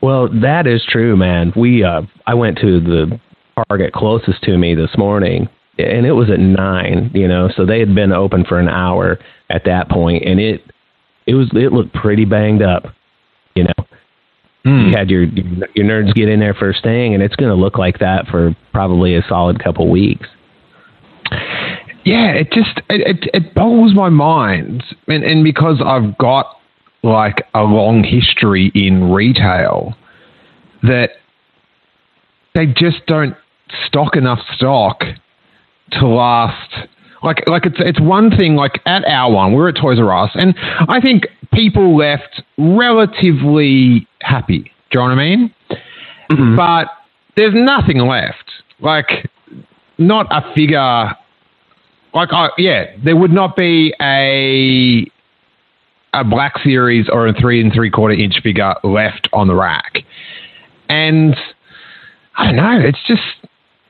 Well, 0.00 0.28
that 0.40 0.66
is 0.66 0.82
true, 0.88 1.16
man. 1.16 1.52
We 1.54 1.84
uh, 1.84 2.02
I 2.26 2.34
went 2.34 2.58
to 2.58 2.80
the 2.80 3.20
Target 3.68 3.92
closest 3.92 4.42
to 4.44 4.56
me 4.56 4.74
this 4.74 4.90
morning, 4.96 5.48
and 5.78 6.06
it 6.06 6.12
was 6.12 6.30
at 6.30 6.40
nine. 6.40 7.10
You 7.12 7.28
know, 7.28 7.50
so 7.54 7.66
they 7.66 7.78
had 7.78 7.94
been 7.94 8.12
open 8.12 8.44
for 8.44 8.58
an 8.58 8.68
hour 8.68 9.18
at 9.50 9.64
that 9.66 9.90
point, 9.90 10.24
and 10.24 10.40
it 10.40 10.62
it 11.26 11.34
was 11.34 11.50
it 11.52 11.72
looked 11.72 11.94
pretty 11.94 12.24
banged 12.24 12.62
up. 12.62 12.86
You 13.54 13.64
know, 13.64 13.86
Hmm. 14.64 14.88
you 14.88 14.96
had 14.96 15.10
your 15.10 15.24
your 15.24 15.84
nerds 15.84 16.14
get 16.14 16.28
in 16.28 16.38
there 16.38 16.54
first 16.54 16.82
thing, 16.82 17.14
and 17.14 17.22
it's 17.22 17.34
going 17.34 17.50
to 17.50 17.60
look 17.60 17.78
like 17.78 17.98
that 17.98 18.26
for 18.28 18.54
probably 18.72 19.16
a 19.16 19.22
solid 19.28 19.62
couple 19.62 19.90
weeks. 19.90 20.28
Yeah, 22.04 22.32
it 22.32 22.52
just 22.52 22.78
it, 22.88 23.00
it, 23.00 23.30
it 23.34 23.54
boggles 23.54 23.94
my 23.94 24.08
mind, 24.08 24.84
and 25.08 25.24
and 25.24 25.42
because 25.42 25.82
I've 25.84 26.16
got 26.18 26.58
like 27.02 27.44
a 27.54 27.62
long 27.62 28.04
history 28.04 28.70
in 28.74 29.10
retail, 29.10 29.96
that 30.82 31.10
they 32.54 32.66
just 32.66 33.06
don't 33.06 33.36
stock 33.86 34.16
enough 34.16 34.40
stock 34.54 35.02
to 35.92 36.06
last. 36.06 36.88
Like 37.22 37.44
like 37.46 37.66
it's 37.66 37.76
it's 37.78 38.00
one 38.00 38.30
thing. 38.36 38.56
Like 38.56 38.80
at 38.86 39.04
our 39.04 39.32
one, 39.32 39.52
we 39.52 39.58
we're 39.58 39.68
at 39.68 39.76
Toys 39.76 39.98
R 39.98 40.24
Us, 40.24 40.30
and 40.34 40.54
I 40.88 41.00
think 41.00 41.26
people 41.52 41.96
left 41.96 42.42
relatively 42.58 44.06
happy. 44.20 44.72
Do 44.90 44.98
you 44.98 45.00
know 45.00 45.02
what 45.02 45.12
I 45.12 45.14
mean? 45.14 45.54
But 46.56 46.88
there's 47.36 47.54
nothing 47.54 47.98
left. 47.98 48.50
Like 48.80 49.30
not 49.98 50.26
a 50.30 50.52
figure 50.54 51.14
like 52.14 52.32
uh, 52.32 52.48
yeah, 52.58 52.94
there 53.02 53.16
would 53.16 53.32
not 53.32 53.56
be 53.56 53.94
a 54.00 55.10
a 56.14 56.24
black 56.24 56.58
series 56.62 57.08
or 57.08 57.26
a 57.26 57.32
three 57.32 57.60
and 57.60 57.72
three 57.72 57.90
quarter 57.90 58.14
inch 58.14 58.40
figure 58.42 58.74
left 58.84 59.28
on 59.32 59.48
the 59.48 59.54
rack, 59.54 59.98
and 60.88 61.36
I 62.36 62.46
don't 62.46 62.56
know, 62.56 62.80
it's 62.80 63.02
just 63.06 63.22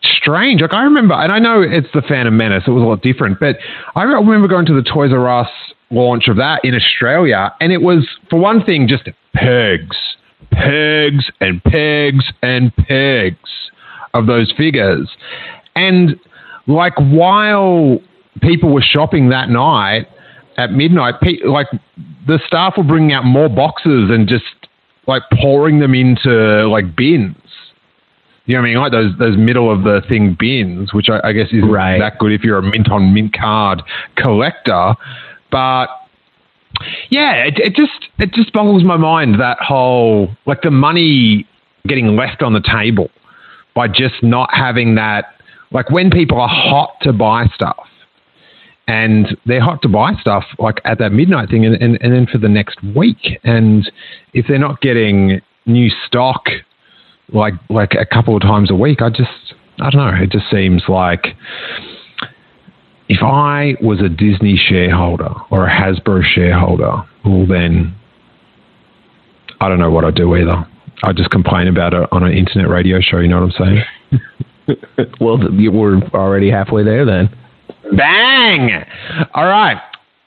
strange. 0.05 0.61
Like 0.61 0.75
I 0.75 0.83
remember, 0.83 1.15
and 1.15 1.33
I 1.33 1.39
know 1.39 1.63
it's 1.63 1.89
the 1.95 2.03
Phantom 2.03 2.37
Menace; 2.37 2.65
it 2.67 2.71
was 2.71 2.83
a 2.83 2.87
lot 2.87 3.03
different, 3.03 3.41
but 3.41 3.57
I 3.95 4.03
remember 4.03 4.49
going 4.49 4.67
to 4.67 4.75
the 4.75 4.83
Toys 4.83 5.13
R 5.13 5.29
Us 5.41 5.51
launch 5.91 6.29
of 6.29 6.37
that 6.37 6.65
in 6.65 6.75
Australia, 6.75 7.55
and 7.61 7.73
it 7.73 7.83
was 7.83 8.09
for 8.31 8.39
one 8.39 8.65
thing 8.65 8.89
just 8.89 9.09
pegs, 9.35 9.97
pegs, 10.51 11.31
and 11.41 11.63
pegs 11.65 12.25
and 12.43 12.75
pegs 12.77 13.71
of 14.15 14.27
those 14.27 14.53
figures, 14.57 15.09
and 15.77 16.19
like 16.67 16.95
while 16.97 17.99
people 18.41 18.73
were 18.73 18.83
shopping 18.83 19.29
that 19.31 19.49
night 19.49 20.07
at 20.57 20.73
midnight, 20.73 21.15
like 21.45 21.67
the 22.27 22.39
staff 22.47 22.75
were 22.77 22.85
bringing 22.85 23.13
out 23.13 23.25
more 23.25 23.49
boxes 23.49 24.11
and 24.11 24.29
just 24.29 24.45
like 25.07 25.23
pouring 25.41 25.81
them 25.81 25.95
into 25.95 26.69
like 26.69 26.95
bins. 26.95 27.37
You 28.53 28.59
know 28.59 28.65
what 28.65 28.69
I 28.69 28.71
mean? 28.73 28.79
Like 28.83 28.93
those 28.93 29.19
those 29.19 29.39
middle 29.39 29.71
of 29.73 29.83
the 29.83 30.03
thing 30.11 30.37
bins, 30.39 30.93
which 30.93 31.09
I, 31.09 31.29
I 31.29 31.33
guess 31.33 31.47
isn't 31.53 31.71
Right. 31.71 31.99
that 31.99 32.19
good 32.19 32.33
if 32.33 32.43
you're 32.43 32.59
a 32.59 32.63
mint 32.63 32.91
on 32.91 33.15
mint 33.15 33.33
card 33.33 33.81
collector. 34.17 34.95
But 35.51 35.87
yeah, 37.09 37.45
it, 37.45 37.59
it 37.59 37.75
just 37.75 38.11
it 38.19 38.35
just 38.35 38.53
boggles 38.53 38.85
my 38.85 38.99
mind 38.99 39.41
that 39.41 39.57
whole 39.61 40.29
like 40.45 40.61
the 40.61 40.71
money 40.71 41.49
getting 41.87 42.15
left 42.15 42.43
on 42.43 42.53
the 42.53 42.61
table 42.61 43.11
by 43.75 43.89
just 43.89 44.23
not 44.23 44.51
having 44.53 44.97
that 44.97 45.41
like 45.71 45.91
when 45.91 46.11
people 46.11 46.39
are 46.39 46.49
hot 46.49 46.97
to 47.01 47.13
buy 47.15 47.47
stuff 47.55 47.89
and 48.87 49.35
they're 49.47 49.63
hot 49.63 49.81
to 49.81 49.89
buy 49.89 50.13
stuff 50.21 50.45
like 50.59 50.79
at 50.85 50.99
that 50.99 51.11
midnight 51.13 51.49
thing 51.49 51.65
and, 51.65 51.77
and, 51.77 51.97
and 52.03 52.13
then 52.13 52.27
for 52.27 52.37
the 52.37 52.49
next 52.51 52.83
week 52.95 53.41
and 53.45 53.91
if 54.35 54.47
they're 54.47 54.59
not 54.59 54.83
getting 54.83 55.41
new 55.65 55.89
stock 56.07 56.45
like 57.29 57.55
like 57.71 57.93
a 57.95 58.07
couple 58.07 58.37
of 58.37 58.43
times 58.43 58.71
a 58.71 58.75
week 58.75 59.01
i 59.03 59.09
just 59.09 59.55
i 59.81 59.91
don't 59.91 60.05
know 60.05 60.23
it 60.23 60.31
just 60.31 60.51
seems 60.51 60.83
like 60.89 61.29
if 63.09 63.23
i 63.23 63.75
was 63.81 64.01
a 64.01 64.09
disney 64.09 64.57
shareholder 64.57 65.31
or 65.51 65.67
a 65.67 65.71
hasbro 65.71 66.23
shareholder 66.23 67.03
well 67.25 67.47
then 67.47 67.95
i 69.61 69.69
don't 69.69 69.79
know 69.79 69.91
what 69.91 70.05
i'd 70.05 70.15
do 70.15 70.35
either 70.37 70.67
i 71.05 71.13
just 71.13 71.31
complain 71.31 71.69
about 71.69 71.95
it 71.95 72.09
on 72.13 72.23
an 72.23 72.33
internet 72.33 72.69
radio 72.69 73.01
show 73.01 73.19
you 73.19 73.29
know 73.29 73.41
what 73.41 73.55
i'm 73.55 73.67
saying 73.67 73.85
Well, 75.21 75.39
we're 75.39 76.01
already 76.15 76.51
halfway 76.51 76.85
there 76.85 77.05
then. 77.05 77.29
Bang! 77.97 78.85
All 79.35 79.47
right. 79.47 79.81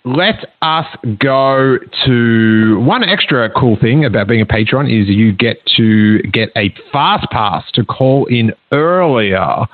Let 0.06 0.54
us 0.62 0.86
go 1.18 1.80
to 2.06 2.80
one 2.80 3.04
extra 3.04 3.50
cool 3.50 3.76
thing 3.76 4.06
about 4.06 4.28
being 4.28 4.42
a 4.42 4.46
patron 4.46 4.86
is 4.86 5.10
you 5.10 5.34
get 5.34 5.58
to 5.78 6.20
get 6.20 6.50
a 6.56 6.72
fast 6.92 7.26
pass 7.32 7.64
to 7.74 7.84
call 7.84 8.28
in 8.28 8.54
earlier, 8.72 9.66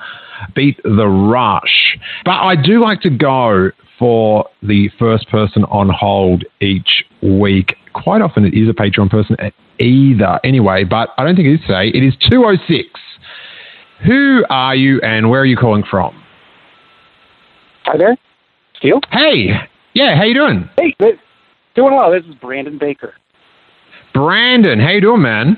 beat 0.54 0.82
the 0.84 1.06
rush. 1.06 1.98
But 2.24 2.36
I 2.36 2.56
do 2.56 2.80
like 2.80 3.02
to 3.02 3.10
go 3.10 3.72
for 3.98 4.48
the 4.62 4.88
first 4.98 5.28
person 5.28 5.64
on 5.64 5.90
hold 5.90 6.44
each 6.62 7.04
week. 7.22 7.76
Quite 7.92 8.22
often 8.22 8.46
it 8.46 8.54
is 8.54 8.70
a 8.70 8.72
Patreon 8.72 9.10
person 9.10 9.36
either. 9.78 10.40
Anyway, 10.44 10.84
but 10.84 11.10
I 11.18 11.24
don't 11.24 11.36
think 11.36 11.48
it 11.48 11.54
is 11.56 11.60
today. 11.66 11.88
It 11.88 12.02
is 12.02 12.14
206. 12.30 12.88
Who 14.06 14.46
are 14.48 14.74
you 14.74 14.98
and 15.02 15.28
where 15.28 15.42
are 15.42 15.46
you 15.46 15.58
calling 15.58 15.84
from? 15.88 16.24
Hi 17.84 17.98
there. 17.98 18.16
Steele? 18.78 19.00
Hey, 19.10 19.50
yeah, 19.94 20.16
how 20.16 20.24
you 20.24 20.34
doing? 20.34 20.68
Hey. 20.76 20.94
Doing 21.74 21.94
well. 21.94 22.10
This 22.10 22.24
is 22.28 22.34
Brandon 22.36 22.78
Baker. 22.78 23.14
Brandon, 24.14 24.78
how 24.78 24.90
you 24.90 25.00
doing, 25.00 25.22
man? 25.22 25.56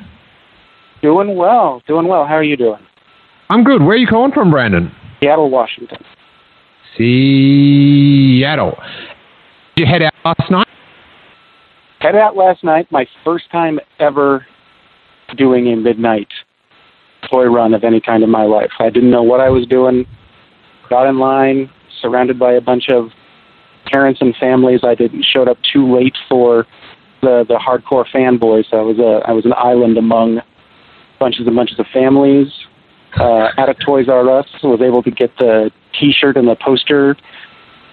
Doing 1.03 1.37
well. 1.37 1.83
Doing 1.87 2.07
well. 2.07 2.25
How 2.25 2.35
are 2.35 2.44
you 2.44 2.57
doing? 2.57 2.81
I'm 3.51 3.64
good. 3.64 3.83
Where 3.83 3.92
are 3.92 3.97
you 3.97 4.07
calling 4.07 4.33
from, 4.33 4.51
Brandon? 4.51 4.94
Seattle, 5.20 5.51
Washington. 5.51 5.99
Seattle. 6.97 8.77
Did 9.77 9.83
you 9.83 9.87
head 9.87 10.03
out 10.03 10.14
last 10.25 10.51
night? 10.51 10.68
Headed 12.01 12.20
out 12.20 12.37
last 12.37 12.62
night. 12.62 12.87
My 12.90 13.07
first 13.25 13.51
time 13.51 13.81
ever 13.99 14.47
doing 15.37 15.73
a 15.73 15.77
midnight 15.77 16.29
toy 17.31 17.47
run 17.47 17.75
of 17.75 17.83
any 17.83 18.01
kind 18.01 18.23
in 18.23 18.31
my 18.31 18.44
life. 18.44 18.70
I 18.79 18.90
didn't 18.90 19.11
know 19.11 19.23
what 19.23 19.40
I 19.40 19.49
was 19.49 19.66
doing. 19.66 20.07
Got 20.88 21.09
in 21.09 21.18
line, 21.18 21.70
surrounded 22.03 22.38
by 22.38 22.53
a 22.53 22.61
bunch 22.61 22.88
of 22.90 23.09
parents 23.87 24.20
and 24.20 24.35
families. 24.37 24.81
I 24.83 24.94
didn't 24.94 25.25
showed 25.25 25.49
up 25.49 25.59
too 25.73 25.94
late 25.94 26.16
for 26.29 26.66
the 27.20 27.44
the 27.49 27.55
hardcore 27.55 28.07
fanboys. 28.12 28.73
I 28.73 28.83
was 28.83 28.99
a 28.99 29.27
I 29.29 29.33
was 29.33 29.44
an 29.44 29.55
island 29.57 29.97
among 29.97 30.40
bunches 31.18 31.47
and 31.47 31.57
bunches 31.57 31.79
of 31.79 31.87
families. 31.92 32.49
Uh, 33.16 33.49
at 33.57 33.68
a 33.68 33.75
Toys 33.75 34.09
R 34.09 34.29
Us, 34.29 34.47
was 34.64 34.81
able 34.81 35.03
to 35.03 35.11
get 35.11 35.31
the 35.38 35.70
T-shirt 35.99 36.37
and 36.37 36.49
the 36.49 36.57
poster, 36.57 37.16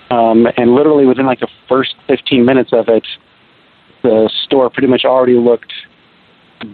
um, 0.10 0.48
and 0.58 0.74
literally 0.74 1.06
within 1.06 1.28
like 1.28 1.40
the 1.40 1.48
first 1.70 1.94
15 2.08 2.44
minutes 2.44 2.72
of 2.74 2.88
it, 2.88 3.06
the 4.02 4.32
store 4.46 4.72
pretty 4.72 4.88
much 4.88 5.06
already 5.06 5.38
looked 5.38 5.72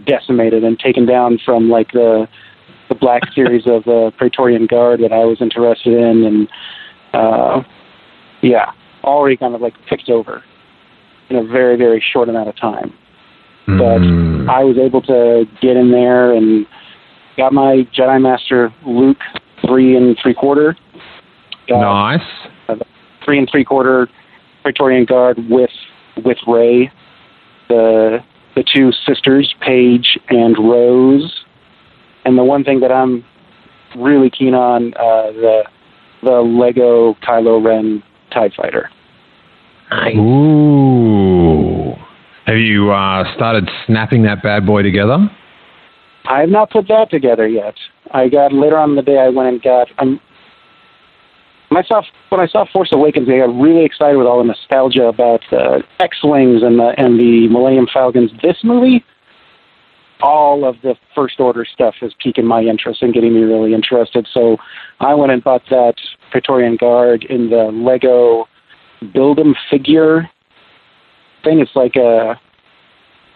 decimated 0.06 0.64
and 0.64 0.78
taken 0.78 1.04
down 1.04 1.38
from 1.44 1.68
like 1.68 1.92
the 1.92 2.26
the 2.88 2.94
black 2.94 3.22
series 3.34 3.66
of 3.66 3.84
the 3.84 4.12
Praetorian 4.16 4.66
Guard 4.66 5.00
that 5.00 5.12
I 5.12 5.24
was 5.26 5.42
interested 5.42 5.92
in, 5.92 6.24
and 6.24 6.48
uh, 7.12 7.62
yeah, 8.40 8.72
already 9.04 9.36
kind 9.36 9.54
of 9.54 9.60
like 9.60 9.74
picked 9.88 10.08
over 10.10 10.42
in 11.30 11.36
a 11.36 11.44
very 11.44 11.76
very 11.76 12.02
short 12.12 12.28
amount 12.28 12.48
of 12.48 12.56
time. 12.56 12.92
But 13.66 14.00
Mm. 14.00 14.48
I 14.48 14.64
was 14.64 14.78
able 14.78 15.02
to 15.02 15.44
get 15.60 15.76
in 15.76 15.90
there 15.90 16.32
and 16.32 16.66
got 17.36 17.52
my 17.52 17.86
Jedi 17.94 18.20
Master 18.20 18.72
Luke 18.86 19.18
three 19.66 19.94
and 19.96 20.16
three 20.22 20.32
quarter. 20.34 20.74
Nice. 21.68 22.20
three 23.24 23.38
and 23.38 23.48
three 23.50 23.64
quarter 23.64 24.08
Praetorian 24.62 25.04
Guard 25.04 25.38
with 25.50 25.70
with 26.24 26.38
Rey, 26.46 26.90
the 27.68 28.20
the 28.54 28.64
two 28.74 28.90
sisters 29.06 29.54
Paige 29.60 30.18
and 30.30 30.56
Rose, 30.58 31.44
and 32.24 32.38
the 32.38 32.44
one 32.44 32.64
thing 32.64 32.80
that 32.80 32.90
I'm 32.90 33.24
really 33.96 34.30
keen 34.30 34.54
on 34.54 34.94
uh, 34.94 35.30
the 35.32 35.64
the 36.22 36.40
Lego 36.40 37.14
Kylo 37.22 37.62
Ren 37.62 38.02
Tie 38.30 38.50
Fighter. 38.56 38.90
Ooh. 40.16 41.94
Have 42.46 42.56
you 42.56 42.90
uh, 42.90 43.24
started 43.34 43.68
snapping 43.86 44.22
that 44.22 44.42
bad 44.42 44.66
boy 44.66 44.82
together? 44.82 45.30
I 46.24 46.40
have 46.40 46.50
not 46.50 46.70
put 46.70 46.88
that 46.88 47.10
together 47.10 47.46
yet. 47.48 47.74
I 48.12 48.28
got 48.28 48.52
later 48.52 48.76
on 48.76 48.90
in 48.90 48.96
the 48.96 49.02
day. 49.02 49.18
I 49.18 49.28
went 49.28 49.48
and 49.48 49.62
got. 49.62 49.88
I'm. 49.98 50.20
When 51.68 51.84
I 51.84 51.86
saw 51.86 52.02
when 52.30 52.40
I 52.40 52.46
saw 52.46 52.64
Force 52.72 52.90
Awakens, 52.92 53.28
I 53.28 53.38
got 53.38 53.54
really 53.60 53.84
excited 53.84 54.16
with 54.16 54.26
all 54.26 54.38
the 54.38 54.44
nostalgia 54.44 55.04
about 55.04 55.40
the 55.50 55.82
X-wings 56.00 56.62
and 56.62 56.78
the 56.78 56.94
and 56.96 57.20
the 57.20 57.48
Millennium 57.48 57.86
Falcons. 57.92 58.30
This 58.42 58.56
movie, 58.64 59.04
all 60.20 60.64
of 60.64 60.76
the 60.82 60.94
First 61.14 61.40
Order 61.40 61.64
stuff 61.64 61.94
is 62.02 62.12
piquing 62.22 62.46
my 62.46 62.62
interest 62.62 63.02
and 63.02 63.14
getting 63.14 63.34
me 63.34 63.40
really 63.40 63.74
interested. 63.74 64.26
So 64.32 64.56
I 65.00 65.14
went 65.14 65.32
and 65.32 65.42
bought 65.42 65.62
that 65.70 65.94
Praetorian 66.30 66.76
Guard 66.76 67.24
in 67.24 67.50
the 67.50 67.70
Lego 67.72 68.48
Build 69.12 69.38
'em 69.38 69.54
figure 69.70 70.28
thing. 71.44 71.60
It's 71.60 71.76
like 71.76 71.94
a 71.96 72.38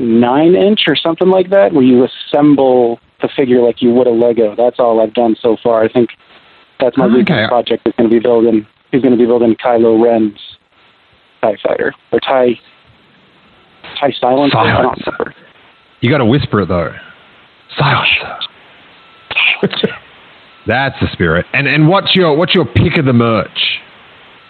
nine 0.00 0.54
inch 0.56 0.80
or 0.88 0.96
something 0.96 1.28
like 1.28 1.50
that, 1.50 1.72
where 1.72 1.84
you 1.84 2.04
assemble 2.04 2.98
the 3.20 3.28
figure 3.28 3.60
like 3.60 3.80
you 3.80 3.92
would 3.92 4.08
a 4.08 4.10
Lego. 4.10 4.56
That's 4.56 4.80
all 4.80 5.00
I've 5.00 5.14
done 5.14 5.36
so 5.40 5.56
far. 5.62 5.84
I 5.84 5.88
think 5.88 6.10
that's 6.80 6.96
my 6.96 7.04
oh, 7.04 7.08
Okay. 7.08 7.18
weekend 7.18 7.48
project. 7.48 7.86
Is 7.86 7.92
going 7.96 8.10
to 8.10 8.14
be 8.14 8.20
building. 8.20 8.66
He's 8.90 9.02
going 9.02 9.12
to 9.12 9.18
be 9.18 9.26
building 9.26 9.54
Kylo 9.54 10.02
Ren's 10.02 10.38
Tie 11.40 11.56
Fighter 11.62 11.94
or 12.10 12.18
Tie 12.20 12.58
Tie 14.00 14.12
Silence. 14.20 14.52
Silence. 14.52 15.02
You 16.02 16.10
got 16.10 16.18
to 16.18 16.26
whisper 16.26 16.60
it 16.60 16.66
though. 16.66 16.92
Silence. 17.78 18.08
That's 20.66 20.98
the 21.00 21.08
spirit. 21.12 21.46
And 21.54 21.66
and 21.66 21.88
what's 21.88 22.14
your 22.14 22.36
what's 22.36 22.54
your 22.54 22.66
pick 22.66 22.98
of 22.98 23.06
the 23.06 23.12
merch 23.12 23.80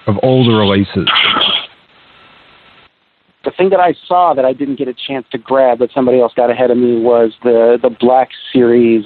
of 0.06 0.18
all 0.18 0.44
the 0.44 0.52
releases? 0.52 1.08
the 3.44 3.50
thing 3.50 3.70
that 3.70 3.80
I 3.80 3.94
saw 4.06 4.34
that 4.34 4.44
I 4.44 4.52
didn't 4.52 4.76
get 4.76 4.88
a 4.88 4.94
chance 4.94 5.26
to 5.32 5.38
grab, 5.38 5.78
that 5.80 5.90
somebody 5.94 6.20
else 6.20 6.32
got 6.34 6.50
ahead 6.50 6.70
of 6.70 6.78
me, 6.78 7.00
was 7.00 7.32
the 7.42 7.78
the 7.80 7.90
Black 7.90 8.30
Series 8.52 9.04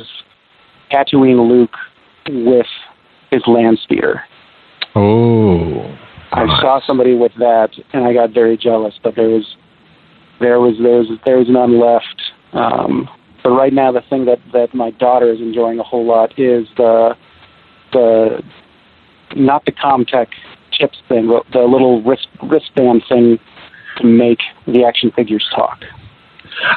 Tatooine 0.91 1.49
Luke 1.49 1.75
with 2.29 2.67
his 3.31 3.43
land 3.47 3.79
speeder. 3.83 4.23
Oh. 4.95 5.97
I 6.33 6.45
nice. 6.45 6.61
saw 6.61 6.81
somebody 6.87 7.15
with 7.15 7.33
that, 7.39 7.71
and 7.93 8.05
I 8.05 8.13
got 8.13 8.31
very 8.31 8.57
jealous. 8.57 8.95
But 9.03 9.15
there 9.17 9.29
was 9.29 9.57
there 10.41 10.61
was 10.61 10.77
there 10.81 10.99
was 10.99 11.07
there 11.25 11.39
was 11.39 11.49
none 11.49 11.81
left. 11.81 12.23
Um, 12.57 13.09
but 13.43 13.51
right 13.51 13.73
now, 13.73 13.93
the 13.93 14.03
thing 14.09 14.25
that 14.25 14.39
that 14.53 14.75
my 14.75 14.91
daughter 14.93 15.31
is 15.31 15.41
enjoying 15.41 15.79
a 15.79 15.83
whole 15.83 16.07
lot 16.07 16.39
is 16.39 16.67
the 16.77 17.17
the 17.93 18.43
not 19.37 19.65
the 19.65 19.73
CommTech 19.73 20.29
chips 20.73 20.99
thing, 21.09 21.29
but 21.29 21.45
the 21.53 21.65
little 21.65 22.03
wrist 22.03 22.29
wristband 22.43 23.03
thing 23.09 23.39
to 23.99 24.07
make 24.07 24.41
the 24.67 24.85
action 24.85 25.13
figures 25.15 25.47
talk. 25.55 25.83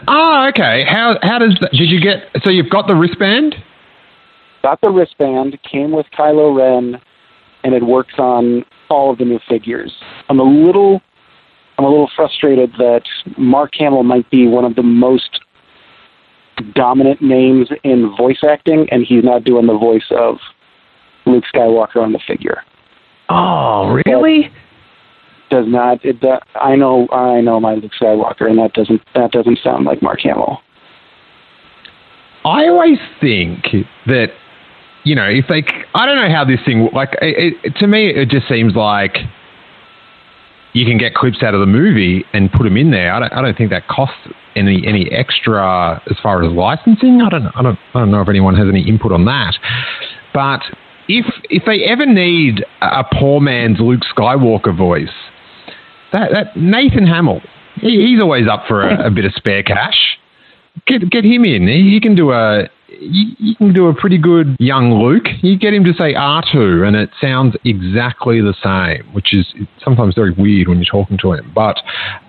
Oh, 0.08 0.48
okay. 0.50 0.86
How 0.88 1.18
how 1.22 1.39
does 1.39 1.58
that, 1.62 1.72
did 1.72 1.89
you 1.89 2.02
get? 2.02 2.30
So 2.44 2.52
you've 2.52 2.70
got 2.70 2.88
the 2.88 2.96
wristband? 2.96 3.56
Got 4.62 4.82
the 4.82 4.89
wristband, 4.89 5.58
came 5.63 5.92
with 5.92 6.06
Kylo 6.18 6.54
Ren, 6.56 7.02
and 7.63 7.74
it 7.74 7.84
works 7.84 8.15
on 8.18 8.65
all 8.89 9.12
of 9.12 9.18
the 9.18 9.26
new 9.26 9.39
figures. 9.48 9.94
I'm 10.28 10.39
a 10.39 10.44
little 10.44 11.02
I'm 11.78 11.86
a 11.86 11.89
little 11.89 12.10
frustrated 12.13 12.74
that 12.78 13.04
Mark 13.38 13.72
Hamill 13.80 14.04
might 14.04 14.30
be 14.30 14.48
one 14.48 14.65
of 14.65 14.76
the 14.76 14.84
most 14.84 15.39
dominant 16.74 17.22
names 17.22 17.69
in 17.84 18.13
voice 18.17 18.39
acting, 18.48 18.88
and 18.91 19.06
he's 19.06 19.24
not 19.24 19.43
doing 19.43 19.67
the 19.67 19.78
voice 19.78 20.12
of 20.12 20.38
Luke 21.26 21.43
Skywalker 21.54 21.98
on 21.98 22.13
the 22.13 22.19
figure. 22.26 22.63
Oh, 23.30 24.00
really? 24.06 24.52
Does 25.50 25.65
not 25.67 26.04
it? 26.06 26.19
do- 26.19 26.39
I 26.56 26.76
know 26.76 27.08
I 27.12 27.41
know 27.41 27.60
my 27.60 27.76
Luke 27.76 27.91
Skywalker, 28.00 28.50
and 28.50 28.58
that 28.60 28.74
doesn't 28.74 29.02
that 29.15 29.32
doesn't 29.32 29.60
sound 29.63 29.86
like 29.86 30.02
Mark 30.02 30.19
Hamill. 30.22 30.62
I 32.45 32.67
always 32.67 33.00
think 33.19 33.65
that 34.06 34.28
you 35.04 35.15
know 35.15 35.26
if 35.28 35.45
they 35.50 35.63
I 35.95 36.06
don't 36.06 36.15
know 36.15 36.34
how 36.34 36.45
this 36.45 36.60
thing 36.65 36.89
like 36.93 37.17
it, 37.22 37.56
it, 37.63 37.76
to 37.78 37.88
me 37.88 38.10
it 38.10 38.30
just 38.30 38.48
seems 38.48 38.76
like 38.76 39.17
you 40.73 40.86
can 40.86 40.97
get 40.97 41.13
clips 41.15 41.41
out 41.41 41.53
of 41.53 41.60
the 41.60 41.65
movie 41.65 42.23
and 42.34 42.51
put 42.51 42.63
them 42.63 42.77
in 42.77 42.91
there. 42.91 43.13
I 43.13 43.19
don't, 43.19 43.34
I 43.34 43.41
don't 43.41 43.58
think 43.58 43.71
that 43.71 43.88
costs 43.88 44.17
any 44.55 44.86
any 44.86 45.10
extra 45.12 46.01
as 46.10 46.17
far 46.21 46.43
as 46.43 46.51
licensing. 46.51 47.21
I 47.21 47.29
don't 47.29 47.47
I 47.47 47.62
don't 47.62 47.79
I 47.93 47.99
don't 47.99 48.12
know 48.12 48.21
if 48.21 48.29
anyone 48.29 48.55
has 48.55 48.67
any 48.67 48.88
input 48.88 49.12
on 49.12 49.25
that. 49.25 49.55
But 50.34 50.62
if 51.08 51.25
if 51.49 51.63
they 51.65 51.84
ever 51.86 52.05
need 52.05 52.63
a 52.82 53.03
poor 53.19 53.41
man's 53.41 53.79
Luke 53.79 54.01
Skywalker 54.15 54.75
voice, 54.75 55.10
that, 56.13 56.32
that 56.34 56.58
Nathan 56.58 57.08
Hamill, 57.08 57.41
he, 57.75 58.05
he's 58.05 58.21
always 58.21 58.47
up 58.47 58.65
for 58.67 58.88
a, 58.88 59.08
a 59.08 59.12
bit 59.12 59.25
of 59.25 59.34
spare 59.34 59.63
cash 59.63 60.19
get 60.86 61.10
get 61.10 61.25
him 61.25 61.45
in. 61.45 61.67
He, 61.67 61.91
he 61.91 61.99
can 61.99 62.15
do 62.15 62.32
a 62.32 62.69
he, 63.00 63.36
he 63.40 63.56
can 63.56 63.74
do 63.74 63.88
a 63.88 63.94
pretty 63.94 64.18
good 64.18 64.56
young 64.60 64.94
Luke. 64.94 65.26
You 65.42 65.58
get 65.58 65.74
him 65.74 65.84
to 65.86 65.94
say 65.94 66.14
R 66.14 66.44
two, 66.52 66.84
and 66.84 66.96
it 66.96 67.10
sounds 67.22 67.56
exactly 67.64 68.42
the 68.42 68.54
same, 68.64 69.12
which 69.14 69.34
is 69.34 69.46
sometimes 69.84 70.16
very 70.16 70.32
weird 70.32 70.68
when 70.68 70.78
you're 70.78 70.92
talking 70.92 71.18
to 71.20 71.34
him. 71.34 71.52
But 71.54 71.78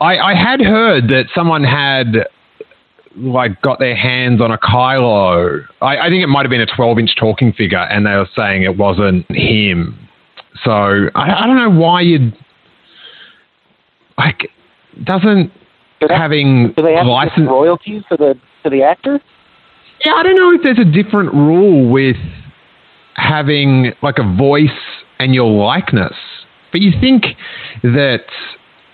I, 0.01 0.19
I 0.19 0.35
had 0.35 0.61
heard 0.61 1.09
that 1.09 1.27
someone 1.35 1.65
had 1.65 2.29
like 3.17 3.61
got 3.63 3.79
their 3.81 3.97
hands 3.97 4.41
on 4.41 4.53
a 4.53 4.59
Kylo. 4.59 5.67
I, 5.81 5.99
I 5.99 6.09
think 6.09 6.23
it 6.23 6.29
might 6.29 6.43
have 6.43 6.51
been 6.51 6.61
a 6.61 6.77
12 6.77 6.99
inch 6.99 7.17
talking 7.19 7.53
figure, 7.53 7.79
and 7.79 8.07
they 8.07 8.13
were 8.13 8.29
saying 8.37 8.63
it 8.63 8.77
wasn't 8.77 9.29
him. 9.31 10.09
So 10.65 10.71
I, 10.71 11.43
I 11.43 11.47
don't 11.47 11.57
know 11.57 11.81
why 11.81 12.03
you'd 12.03 12.37
like 14.19 14.51
doesn't 15.05 15.53
Do 16.01 16.09
they, 16.09 16.15
having 16.15 16.75
do 16.77 16.83
they 16.83 16.95
have 16.95 17.07
license 17.07 17.49
royalties 17.49 18.03
for 18.09 18.17
the 18.17 18.35
to 18.65 18.71
the 18.71 18.83
actor? 18.83 19.21
Yeah, 20.05 20.15
I 20.15 20.23
don't 20.23 20.37
know 20.37 20.53
if 20.53 20.63
there's 20.63 20.79
a 20.79 20.91
different 20.91 21.33
rule 21.35 21.91
with 21.91 22.17
having 23.15 23.93
like 24.03 24.19
a 24.19 24.37
voice 24.37 24.71
and 25.19 25.35
your 25.35 25.51
likeness, 25.51 26.15
but 26.73 26.81
you 26.81 26.93
think 27.01 27.25
that 27.83 28.25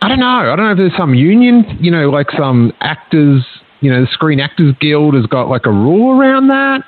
I 0.02 0.08
don't 0.08 0.18
know. 0.18 0.26
I 0.52 0.56
don't 0.56 0.66
know 0.66 0.72
if 0.72 0.78
there's 0.78 0.96
some 0.96 1.14
union, 1.14 1.78
you 1.80 1.90
know, 1.90 2.10
like 2.10 2.28
some 2.36 2.72
actors, 2.80 3.44
you 3.80 3.90
know, 3.90 4.00
the 4.00 4.08
Screen 4.10 4.40
Actors 4.40 4.74
Guild 4.80 5.14
has 5.14 5.26
got 5.26 5.48
like 5.48 5.66
a 5.66 5.70
rule 5.70 6.18
around 6.18 6.48
that, 6.48 6.80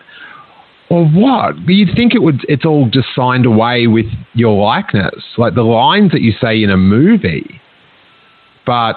or 0.90 1.06
what? 1.06 1.54
But 1.64 1.74
you'd 1.74 1.96
think 1.96 2.14
it 2.14 2.22
would. 2.22 2.44
It's 2.48 2.64
all 2.64 2.88
just 2.90 3.08
signed 3.14 3.46
away 3.46 3.86
with 3.86 4.06
your 4.34 4.60
likeness, 4.60 5.22
like 5.36 5.54
the 5.54 5.62
lines 5.62 6.10
that 6.12 6.22
you 6.22 6.32
say 6.40 6.62
in 6.62 6.70
a 6.70 6.76
movie. 6.76 7.60
But 8.66 8.96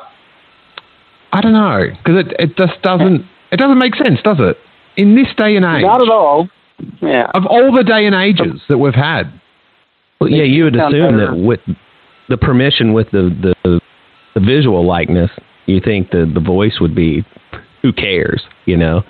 I 1.32 1.42
don't 1.42 1.54
know 1.54 1.88
because 1.92 2.26
it 2.26 2.34
it 2.40 2.58
just 2.58 2.82
doesn't 2.82 3.26
it 3.52 3.58
doesn't 3.58 3.78
make 3.78 3.96
sense, 3.96 4.20
does 4.24 4.38
it? 4.40 4.58
In 4.98 5.16
this 5.16 5.28
day 5.38 5.56
and 5.56 5.66
age, 5.66 5.82
Not 5.84 6.02
at 6.02 6.10
all. 6.10 6.50
Yeah. 7.02 7.30
of 7.34 7.46
all 7.46 7.72
the 7.76 7.84
day 7.84 8.06
and 8.06 8.16
ages 8.16 8.62
that 8.70 8.78
we've 8.78 8.94
had, 8.96 9.32
Well, 10.20 10.30
yeah, 10.30 10.44
you 10.44 10.64
would 10.66 10.76
assume 10.76 11.18
better. 11.18 11.28
that 11.32 11.36
with 11.38 11.60
the 12.30 12.38
permission 12.38 12.94
with 12.94 13.12
the, 13.12 13.54
the 13.64 13.80
the 14.34 14.40
visual 14.40 14.86
likeness, 14.86 15.30
you 15.66 15.80
think 15.82 16.12
that 16.12 16.32
the 16.34 16.40
voice 16.40 16.80
would 16.80 16.96
be 16.96 17.24
who 17.82 17.92
cares, 17.94 18.42
you 18.66 18.78
know? 18.78 19.04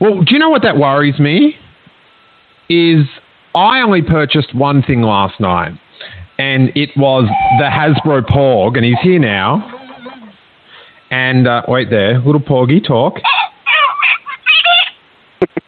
Well, 0.00 0.22
do 0.22 0.32
you 0.34 0.38
know 0.38 0.50
what 0.50 0.62
that 0.62 0.76
worries 0.76 1.18
me? 1.18 1.56
Is 2.68 3.06
I 3.54 3.80
only 3.80 4.02
purchased 4.02 4.54
one 4.54 4.82
thing 4.82 5.02
last 5.02 5.40
night, 5.40 5.72
and 6.38 6.70
it 6.76 6.90
was 6.96 7.24
the 7.58 7.64
Hasbro 7.64 8.22
Porg, 8.28 8.76
and 8.76 8.84
he's 8.84 8.98
here 9.02 9.18
now. 9.18 9.74
And 11.10 11.48
uh, 11.48 11.62
wait 11.66 11.88
there, 11.90 12.18
little 12.20 12.40
Porgy, 12.40 12.80
talk. 12.80 13.14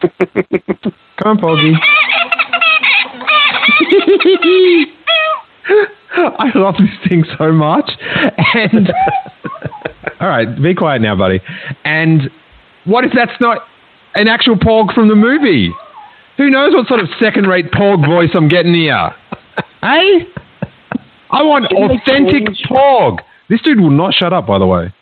Come 0.00 1.26
on, 1.26 1.38
Porgy. 1.38 1.74
I 6.12 6.50
love 6.54 6.74
this 6.78 6.90
thing 7.08 7.24
so 7.38 7.52
much. 7.52 7.90
And 8.54 8.92
all 10.20 10.28
right, 10.28 10.46
be 10.60 10.74
quiet 10.74 11.02
now, 11.02 11.16
buddy. 11.16 11.40
And 11.84 12.30
what 12.84 13.04
if 13.04 13.12
that's 13.14 13.38
not 13.40 13.58
an 14.14 14.28
actual 14.28 14.56
Porg 14.56 14.92
from 14.94 15.08
the 15.08 15.14
movie? 15.14 15.70
Who 16.36 16.50
knows 16.50 16.72
what 16.74 16.88
sort 16.88 17.00
of 17.00 17.08
second-rate 17.20 17.70
Porg 17.72 18.04
voice 18.06 18.30
I'm 18.34 18.48
getting 18.48 18.74
here? 18.74 19.10
Hey, 19.82 20.26
I 21.30 21.42
want 21.42 21.66
authentic 21.72 22.46
change- 22.46 22.62
Porg. 22.68 23.18
This 23.48 23.60
dude 23.62 23.80
will 23.80 23.90
not 23.90 24.14
shut 24.14 24.32
up, 24.32 24.46
by 24.46 24.58
the 24.58 24.66
way. 24.66 24.92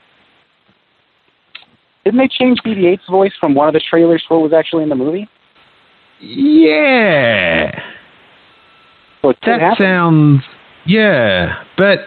Didn't 2.09 2.21
they 2.21 2.29
change 2.29 2.61
BB-8's 2.65 3.07
voice 3.11 3.33
from 3.39 3.55
one 3.55 3.69
of 3.69 3.75
the 3.75 3.81
trailers 3.81 4.25
to 4.29 4.35
what 4.35 4.43
was 4.45 4.53
actually 4.55 4.83
in 4.83 4.89
the 4.89 4.95
movie? 4.95 5.29
Yeah. 6.23 7.83
So 9.21 9.35
That 9.45 9.61
happen. 9.61 9.77
sounds 9.79 10.43
yeah, 10.87 11.65
but 11.77 11.99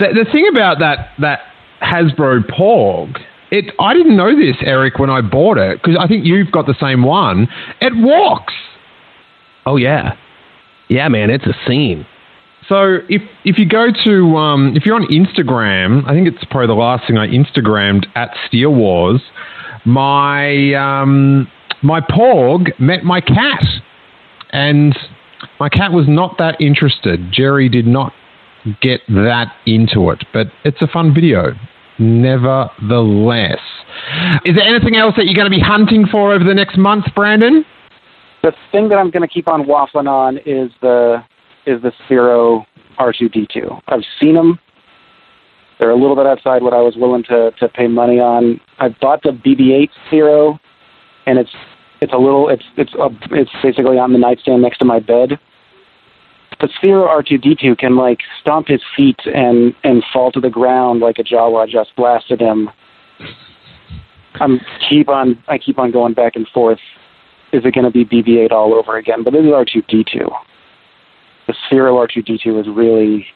the 0.00 0.08
the 0.24 0.32
thing 0.32 0.48
about 0.52 0.80
that 0.80 1.10
that 1.20 1.38
Hasbro 1.80 2.50
Porg, 2.50 3.20
it 3.52 3.72
I 3.78 3.94
didn't 3.94 4.16
know 4.16 4.34
this, 4.34 4.56
Eric, 4.62 4.98
when 4.98 5.08
I 5.08 5.20
bought 5.20 5.56
it 5.56 5.80
because 5.80 5.96
I 5.96 6.08
think 6.08 6.26
you've 6.26 6.50
got 6.50 6.66
the 6.66 6.74
same 6.80 7.04
one. 7.04 7.46
It 7.80 7.92
walks. 7.94 8.54
Oh 9.66 9.76
yeah, 9.76 10.16
yeah, 10.88 11.06
man, 11.06 11.30
it's 11.30 11.46
a 11.46 11.54
scene. 11.64 12.04
So 12.68 12.98
if 13.08 13.22
if 13.44 13.58
you 13.58 13.66
go 13.66 13.88
to 14.04 14.36
um, 14.36 14.76
if 14.76 14.86
you're 14.86 14.94
on 14.94 15.06
Instagram, 15.06 16.04
I 16.06 16.12
think 16.12 16.28
it's 16.28 16.44
probably 16.50 16.68
the 16.68 16.74
last 16.74 17.06
thing 17.06 17.18
I 17.18 17.26
Instagrammed 17.26 18.06
at 18.14 18.30
Steele 18.46 18.74
Wars. 18.74 19.20
My 19.84 20.74
um, 20.74 21.50
my 21.82 22.00
Porg 22.00 22.78
met 22.78 23.04
my 23.04 23.20
cat, 23.20 23.64
and 24.52 24.96
my 25.58 25.68
cat 25.68 25.92
was 25.92 26.06
not 26.06 26.36
that 26.38 26.60
interested. 26.60 27.32
Jerry 27.32 27.68
did 27.68 27.86
not 27.86 28.12
get 28.82 29.00
that 29.08 29.54
into 29.66 30.10
it, 30.10 30.24
but 30.32 30.48
it's 30.64 30.80
a 30.82 30.86
fun 30.86 31.14
video. 31.14 31.54
Nevertheless, 31.98 33.60
is 34.44 34.56
there 34.56 34.64
anything 34.64 34.96
else 34.96 35.14
that 35.16 35.26
you're 35.26 35.34
going 35.34 35.50
to 35.50 35.56
be 35.56 35.60
hunting 35.62 36.06
for 36.06 36.32
over 36.32 36.44
the 36.44 36.54
next 36.54 36.78
month, 36.78 37.04
Brandon? 37.14 37.64
The 38.42 38.52
thing 38.72 38.88
that 38.88 38.96
I'm 38.96 39.10
going 39.10 39.26
to 39.26 39.28
keep 39.28 39.48
on 39.48 39.64
waffling 39.64 40.08
on 40.08 40.38
is 40.38 40.70
the 40.80 41.22
is 41.70 41.82
the 41.82 41.92
Sphero 42.04 42.66
R2D2. 42.98 43.80
I've 43.88 44.04
seen 44.20 44.34
them. 44.34 44.58
They're 45.78 45.90
a 45.90 45.96
little 45.96 46.16
bit 46.16 46.26
outside 46.26 46.62
what 46.62 46.74
I 46.74 46.80
was 46.82 46.96
willing 46.96 47.22
to 47.24 47.52
to 47.52 47.68
pay 47.68 47.86
money 47.86 48.20
on. 48.20 48.60
I 48.78 48.90
bought 48.90 49.22
the 49.22 49.30
BB-8 49.30 49.88
Sphero, 50.06 50.58
and 51.26 51.38
it's 51.38 51.50
it's 52.02 52.12
a 52.12 52.18
little 52.18 52.48
it's 52.48 52.64
it's 52.76 52.92
a, 52.94 53.08
it's 53.30 53.50
basically 53.62 53.98
on 53.98 54.12
the 54.12 54.18
nightstand 54.18 54.60
next 54.62 54.78
to 54.78 54.84
my 54.84 54.98
bed. 54.98 55.38
The 56.60 56.68
Sphero 56.68 57.08
R2D2 57.08 57.78
can 57.78 57.96
like 57.96 58.18
stomp 58.40 58.68
his 58.68 58.82
feet 58.94 59.20
and 59.24 59.74
and 59.82 60.04
fall 60.12 60.30
to 60.32 60.40
the 60.40 60.50
ground 60.50 61.00
like 61.00 61.18
a 61.18 61.24
Jawa 61.24 61.66
just 61.66 61.96
blasted 61.96 62.40
him. 62.40 62.68
I'm 64.34 64.60
keep 64.88 65.08
on 65.08 65.42
I 65.48 65.56
keep 65.56 65.78
on 65.78 65.90
going 65.90 66.12
back 66.12 66.36
and 66.36 66.46
forth 66.48 66.80
is 67.52 67.64
it 67.64 67.74
going 67.74 67.84
to 67.84 67.90
be 67.90 68.04
BB-8 68.04 68.52
all 68.52 68.74
over 68.74 68.96
again? 68.96 69.24
But 69.24 69.32
this 69.32 69.40
is 69.40 69.46
R2D2. 69.46 70.30
The 71.46 71.54
Sphero 71.70 72.06
R2D2 72.06 72.60
is 72.60 72.68
really 72.68 73.26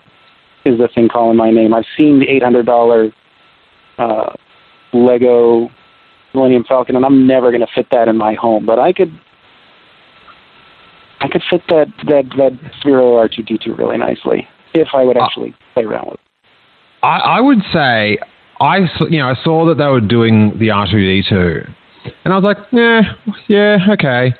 is 0.64 0.78
the 0.78 0.88
thing 0.94 1.08
calling 1.08 1.36
my 1.36 1.50
name. 1.50 1.74
I've 1.74 1.84
seen 1.96 2.20
the 2.20 2.26
$800 2.26 3.12
uh, 3.98 4.32
Lego 4.92 5.70
Millennium 6.32 6.64
Falcon, 6.64 6.96
and 6.96 7.04
I'm 7.04 7.26
never 7.26 7.50
going 7.50 7.60
to 7.60 7.72
fit 7.74 7.86
that 7.92 8.08
in 8.08 8.16
my 8.16 8.34
home. 8.34 8.66
But 8.66 8.78
I 8.78 8.92
could, 8.92 9.12
I 11.20 11.28
could 11.28 11.42
fit 11.48 11.62
that 11.68 11.86
that 12.06 12.24
that 12.36 12.52
Sphero 12.82 13.28
R2D2 13.28 13.76
really 13.78 13.98
nicely 13.98 14.48
if 14.74 14.88
I 14.94 15.04
would 15.04 15.16
actually 15.16 15.54
play 15.74 15.84
around 15.84 16.06
with. 16.06 16.14
it. 16.14 16.20
I, 17.02 17.18
I 17.18 17.40
would 17.40 17.60
say 17.72 18.18
I 18.60 18.78
you 19.10 19.18
know 19.18 19.28
I 19.28 19.34
saw 19.44 19.66
that 19.66 19.76
they 19.78 19.86
were 19.86 20.00
doing 20.00 20.58
the 20.58 20.70
R 20.70 20.86
two 20.90 20.98
D 20.98 21.22
two, 21.28 21.62
and 22.24 22.32
I 22.32 22.38
was 22.38 22.44
like, 22.44 22.58
yeah, 22.72 23.02
yeah, 23.48 23.78
okay. 23.90 24.34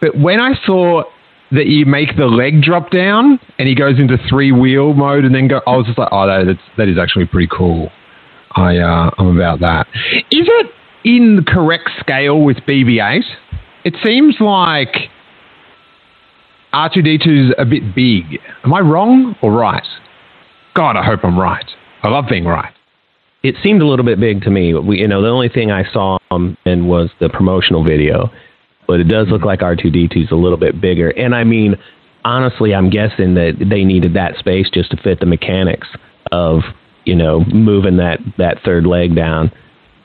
But 0.00 0.16
when 0.18 0.40
I 0.40 0.54
saw 0.64 1.04
that 1.52 1.66
you 1.66 1.86
make 1.86 2.16
the 2.16 2.26
leg 2.26 2.62
drop 2.62 2.90
down 2.90 3.38
and 3.58 3.68
he 3.68 3.74
goes 3.74 3.98
into 3.98 4.16
three 4.28 4.52
wheel 4.52 4.94
mode 4.94 5.24
and 5.24 5.34
then 5.34 5.48
go, 5.48 5.60
I 5.66 5.76
was 5.76 5.86
just 5.86 5.98
like, 5.98 6.08
oh, 6.10 6.26
that 6.26 6.48
is, 6.48 6.56
that 6.78 6.88
is 6.88 6.98
actually 6.98 7.26
pretty 7.26 7.48
cool. 7.50 7.90
I 8.54 8.78
uh, 8.78 9.10
I'm 9.18 9.36
about 9.36 9.60
that. 9.60 9.86
Is 10.30 10.46
it 10.46 10.66
in 11.04 11.36
the 11.36 11.42
correct 11.42 11.88
scale 12.00 12.42
with 12.42 12.58
BB 12.68 13.02
eight? 13.02 13.24
It 13.84 13.94
seems 14.04 14.36
like 14.40 14.94
R 16.72 16.90
two 16.92 17.02
D 17.02 17.18
2s 17.18 17.52
a 17.58 17.64
bit 17.64 17.94
big. 17.94 18.40
Am 18.64 18.72
I 18.72 18.80
wrong 18.80 19.36
or 19.42 19.52
right? 19.52 19.86
God, 20.74 20.96
I 20.96 21.04
hope 21.04 21.20
I'm 21.22 21.38
right. 21.38 21.66
I 22.02 22.08
love 22.08 22.24
being 22.28 22.44
right. 22.44 22.72
It 23.42 23.56
seemed 23.62 23.82
a 23.82 23.86
little 23.86 24.04
bit 24.04 24.20
big 24.20 24.42
to 24.42 24.50
me. 24.50 24.72
We, 24.74 25.00
you 25.00 25.08
know, 25.08 25.20
the 25.20 25.28
only 25.28 25.48
thing 25.48 25.70
I 25.70 25.84
saw 25.92 26.18
um, 26.30 26.56
in 26.64 26.86
was 26.86 27.10
the 27.20 27.28
promotional 27.28 27.84
video, 27.84 28.30
but 28.86 29.00
it 29.00 29.04
does 29.04 29.28
look 29.28 29.42
like 29.42 29.60
R2D2 29.60 30.24
is 30.24 30.30
a 30.30 30.36
little 30.36 30.58
bit 30.58 30.80
bigger. 30.80 31.10
And 31.10 31.34
I 31.34 31.44
mean, 31.44 31.76
honestly, 32.24 32.74
I'm 32.74 32.90
guessing 32.90 33.34
that 33.34 33.56
they 33.58 33.84
needed 33.84 34.14
that 34.14 34.36
space 34.38 34.68
just 34.72 34.90
to 34.90 34.96
fit 34.96 35.20
the 35.20 35.26
mechanics 35.26 35.88
of 36.30 36.60
you 37.04 37.14
know 37.14 37.44
moving 37.52 37.96
that 37.96 38.18
that 38.38 38.58
third 38.64 38.86
leg 38.86 39.14
down 39.14 39.52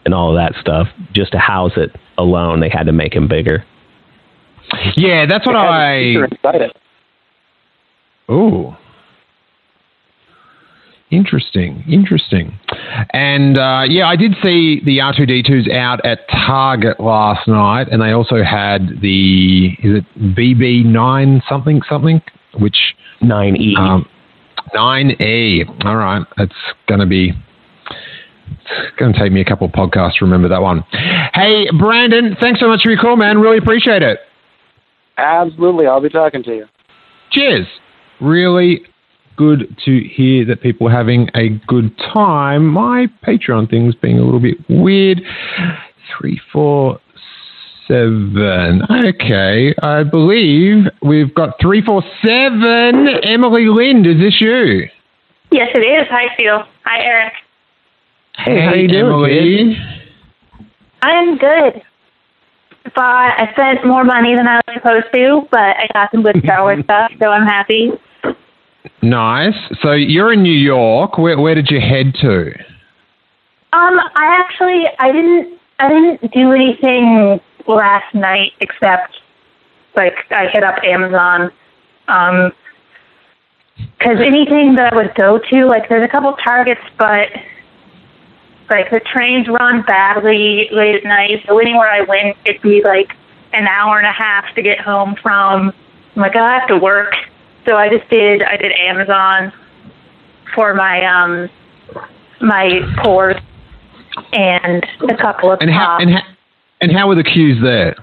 and 0.06 0.14
all 0.14 0.30
of 0.30 0.36
that 0.36 0.60
stuff. 0.60 0.88
Just 1.14 1.32
to 1.34 1.40
house 1.40 1.74
it 1.78 1.96
alone, 2.18 2.60
they 2.60 2.70
had 2.70 2.86
to 2.86 2.94
make 2.94 3.14
him 3.14 3.28
bigger. 3.28 3.66
Yeah, 4.96 5.26
that's 5.26 5.46
what 5.46 5.56
I. 5.56 5.64
has 5.64 5.72
a 5.72 5.74
I. 5.74 6.02
speaker 6.02 6.26
inside 6.26 6.62
it. 6.62 6.78
Ooh. 8.32 8.76
Interesting, 11.10 11.86
interesting. 11.88 12.60
And 13.14 13.58
uh, 13.58 13.84
yeah, 13.88 14.08
I 14.08 14.18
did 14.18 14.34
see 14.44 14.82
the 14.84 14.98
R2D2s 14.98 15.72
out 15.74 16.06
at 16.06 16.28
Target 16.30 17.00
last 17.00 17.48
night, 17.48 17.88
and 17.90 18.02
they 18.02 18.12
also 18.12 18.44
had 18.44 19.00
the, 19.02 19.68
is 19.84 20.04
it 20.04 20.36
BB9 20.36 21.42
something 21.48 21.82
something? 21.88 22.22
Which, 22.60 22.76
9E. 23.22 23.78
um, 23.78 24.10
9E. 24.76 25.86
All 25.86 25.96
right, 25.96 26.26
it's 26.40 26.54
going 26.88 27.00
to 27.00 27.06
be. 27.06 27.32
It's 28.50 28.98
going 29.00 29.14
to 29.14 29.20
take 29.20 29.32
me 29.32 29.40
a 29.40 29.46
couple 29.46 29.68
of 29.68 29.74
podcasts 29.74 30.18
to 30.20 30.26
remember 30.26 30.50
that 30.50 30.62
one. 30.62 30.84
Hey, 31.34 31.68
Brandon, 31.78 32.36
thanks 32.42 32.60
so 32.60 32.68
much 32.68 32.82
for 32.84 32.92
your 32.92 33.00
call, 33.00 33.16
man. 33.16 33.40
Really 33.40 33.58
appreciate 33.58 34.02
it. 34.02 34.20
Absolutely, 35.18 35.88
I'll 35.88 36.02
be 36.02 36.10
talking 36.10 36.44
to 36.44 36.54
you. 36.54 36.66
Cheers. 37.32 37.66
Really 38.20 38.86
good 39.38 39.78
to 39.86 40.00
hear 40.02 40.46
that 40.46 40.62
people 40.62 40.88
are 40.88 40.92
having 40.92 41.30
a 41.36 41.50
good 41.68 41.96
time. 42.14 42.68
My 42.68 43.08
Patreon 43.26 43.70
thing's 43.70 43.96
being 43.96 44.20
a 44.20 44.24
little 44.24 44.40
bit 44.40 44.58
weird. 44.68 45.22
Three, 46.18 46.42
four, 46.52 47.00
seven. 47.88 48.82
Okay, 48.92 49.74
I 49.82 50.04
believe 50.04 50.86
we've 51.02 51.34
got 51.34 51.60
three, 51.62 51.82
four, 51.82 52.04
seven. 52.26 53.08
Emily 53.24 53.68
Lind, 53.68 54.06
is 54.06 54.20
this 54.20 54.42
you? 54.42 54.90
Yes, 55.52 55.70
it 55.74 55.80
is. 55.80 56.08
Hi, 56.10 56.36
Phil. 56.38 56.64
Hi, 56.84 57.04
Eric. 57.04 57.34
Hey, 58.38 58.62
how 58.62 58.74
you 58.74 58.88
doing, 58.88 59.06
Emily. 59.06 59.78
I'm 61.02 61.38
good. 61.38 61.82
But 62.96 63.04
I 63.04 63.50
spent 63.52 63.86
more 63.86 64.04
money 64.04 64.36
than 64.36 64.48
I 64.48 64.62
was 64.68 64.76
supposed 64.76 65.14
to, 65.14 65.48
but 65.52 65.60
I 65.60 65.88
got 65.94 66.12
some 66.12 66.24
good 66.24 66.42
Star 66.44 66.64
Wars 66.64 66.84
stuff, 66.84 67.12
so 67.22 67.30
I'm 67.30 67.46
happy. 67.46 67.92
Nice. 69.02 69.56
So 69.82 69.92
you're 69.92 70.34
in 70.34 70.44
New 70.44 70.50
York. 70.52 71.18
Where, 71.18 71.40
where 71.40 71.56
did 71.56 71.70
you 71.70 71.80
head 71.80 72.14
to? 72.22 72.52
Um, 73.74 74.00
I 74.16 74.44
actually 74.44 74.86
I 75.00 75.12
didn't 75.12 75.60
I 75.80 75.90
didn't 75.90 76.32
do 76.32 76.52
anything 76.52 77.40
last 77.68 78.14
night 78.16 78.54
except 78.62 79.18
like 79.96 80.16
I 80.32 80.48
hit 80.48 80.64
up 80.64 80.76
Amazon. 80.84 81.52
Um 82.08 82.52
'cause 84.00 84.18
anything 84.26 84.76
that 84.76 84.94
I 84.94 84.96
would 84.96 85.14
go 85.16 85.38
to, 85.38 85.66
like 85.66 85.90
there's 85.90 86.04
a 86.04 86.12
couple 86.12 86.34
targets, 86.34 86.82
but 86.98 87.30
like 88.70 88.90
the 88.90 89.00
trains 89.00 89.48
run 89.48 89.84
badly 89.84 90.70
late 90.72 90.96
at 90.96 91.04
night. 91.04 91.44
So 91.48 91.60
anywhere 91.60 91.90
I 91.90 92.02
went, 92.02 92.38
it'd 92.46 92.62
be 92.62 92.82
like 92.84 93.14
an 93.54 93.68
hour 93.68 93.98
and 93.98 94.08
a 94.08 94.12
half 94.12 94.46
to 94.56 94.62
get 94.62 94.80
home 94.80 95.16
from. 95.22 95.74
I'm 96.16 96.22
like, 96.22 96.36
I 96.36 96.60
have 96.60 96.68
to 96.70 96.78
work, 96.78 97.14
so 97.68 97.76
I 97.76 97.90
just 97.90 98.10
did. 98.10 98.44
I 98.44 98.58
did 98.58 98.72
Amazon 98.72 99.52
for 100.56 100.74
my 100.74 101.04
um 101.06 101.50
my 102.42 102.80
course 103.04 103.42
and 104.34 104.86
a 105.10 105.18
couple 105.18 105.52
of 105.52 105.60
And 105.62 105.70
how, 105.70 105.98
and, 106.00 106.12
how, 106.12 106.22
and 106.82 106.92
how 106.92 107.08
were 107.08 107.16
the 107.16 107.24
queues 107.24 107.62
there? 107.62 107.96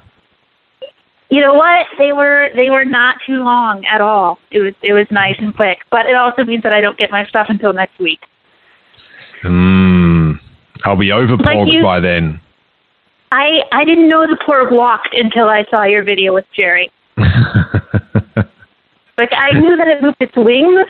You 1.30 1.40
know 1.40 1.54
what? 1.54 1.86
They 1.98 2.12
were 2.12 2.50
they 2.54 2.70
were 2.70 2.84
not 2.84 3.16
too 3.26 3.42
long 3.42 3.84
at 3.86 4.00
all. 4.00 4.38
It 4.50 4.60
was 4.60 4.74
it 4.82 4.92
was 4.92 5.06
nice 5.10 5.36
and 5.38 5.54
quick, 5.54 5.78
but 5.90 6.06
it 6.06 6.14
also 6.14 6.44
means 6.44 6.62
that 6.62 6.74
I 6.74 6.80
don't 6.80 6.98
get 6.98 7.10
my 7.10 7.26
stuff 7.26 7.46
until 7.48 7.72
next 7.72 7.98
week. 7.98 8.20
Hmm. 9.42 10.32
I'll 10.84 10.96
be 10.96 11.12
overplugged 11.12 11.70
you- 11.70 11.82
by 11.82 12.00
then. 12.00 12.40
I 13.32 13.62
I 13.72 13.84
didn't 13.84 14.08
know 14.08 14.26
the 14.26 14.38
Porg 14.46 14.70
walked 14.70 15.14
until 15.14 15.48
I 15.48 15.64
saw 15.70 15.82
your 15.84 16.04
video 16.04 16.34
with 16.34 16.44
Jerry. 16.56 16.92
Like 19.18 19.30
I 19.32 19.52
knew 19.58 19.76
that 19.76 19.86
it 19.88 20.02
moved 20.02 20.16
its 20.20 20.36
wings, 20.36 20.86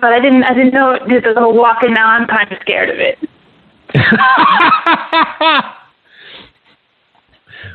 but 0.00 0.12
I 0.12 0.20
didn't 0.20 0.44
I 0.44 0.54
didn't 0.54 0.72
know 0.74 0.92
it 0.92 1.06
did 1.08 1.24
the 1.24 1.34
whole 1.40 1.54
walk, 1.56 1.78
and 1.82 1.94
now 1.94 2.08
I'm 2.08 2.26
kind 2.26 2.50
of 2.50 2.58
scared 2.62 2.88
of 2.90 2.96
it. 2.98 3.18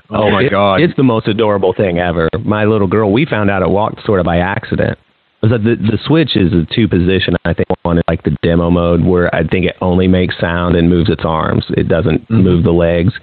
oh 0.10 0.29
my 0.31 0.43
It- 0.43 0.51
god. 0.51 0.81
It's 0.81 0.95
the 0.95 1.03
most 1.03 1.27
adorable 1.27 1.73
thing 1.73 1.99
ever. 1.99 2.29
My 2.43 2.65
little 2.65 2.88
girl, 2.88 3.12
we 3.12 3.25
found 3.25 3.49
out 3.49 3.62
it 3.62 3.69
walked 3.69 4.03
sort 4.05 4.19
of 4.19 4.25
by 4.25 4.38
accident. 4.38 4.97
was 5.41 5.51
that 5.51 5.63
the 5.63 5.75
the 5.75 5.97
switch 6.05 6.36
is 6.36 6.51
a 6.53 6.65
two 6.73 6.88
position. 6.88 7.36
I 7.45 7.53
think 7.53 7.67
one 7.84 7.97
is 7.97 8.03
like 8.07 8.23
the 8.23 8.36
demo 8.43 8.69
mode 8.69 9.03
where 9.03 9.34
I 9.34 9.43
think 9.47 9.65
it 9.65 9.75
only 9.81 10.07
makes 10.07 10.38
sound 10.39 10.75
and 10.75 10.89
moves 10.89 11.10
its 11.10 11.23
arms. 11.25 11.65
It 11.77 11.88
doesn't 11.88 12.21
Mm-hmm. 12.23 12.41
move 12.43 12.63
the 12.63 12.71
legs. 12.73 13.13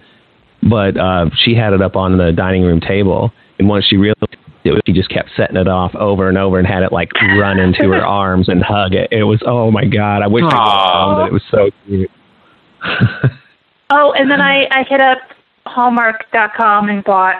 But 0.62 0.96
uh, 0.96 1.30
she 1.44 1.54
had 1.54 1.72
it 1.72 1.80
up 1.82 1.94
on 1.94 2.18
the 2.18 2.32
dining 2.32 2.62
room 2.64 2.80
table, 2.80 3.32
and 3.60 3.68
once 3.68 3.84
she 3.84 3.96
realized 3.96 4.36
it, 4.64 4.72
was- 4.72 4.82
she 4.86 4.92
just 4.92 5.08
kept 5.10 5.30
setting 5.36 5.56
it 5.56 5.68
off 5.68 5.94
over 5.94 6.28
and 6.28 6.36
over 6.38 6.58
and 6.58 6.66
had 6.66 6.82
it 6.82 6.92
like 6.92 7.12
run 7.38 7.58
into 7.58 7.90
her 7.90 8.04
arms 8.06 8.48
and 8.48 8.62
hug 8.62 8.94
it. 8.94 9.08
It 9.12 9.24
was 9.24 9.40
oh 9.46 9.70
my 9.70 9.84
god! 9.84 10.22
I 10.22 10.26
wish 10.26 10.44
I 10.46 10.50
could 10.50 10.58
have 10.58 10.92
filmed 10.92 11.20
it. 11.20 11.28
It 11.28 11.32
was 11.32 11.42
so 11.50 11.70
cute. 11.86 12.10
Oh, 13.90 14.12
and 14.12 14.30
then 14.30 14.42
I, 14.42 14.66
I 14.70 14.82
hit 14.86 15.00
up 15.00 15.16
Hallmark.com 15.64 16.90
and 16.90 17.02
bought 17.02 17.36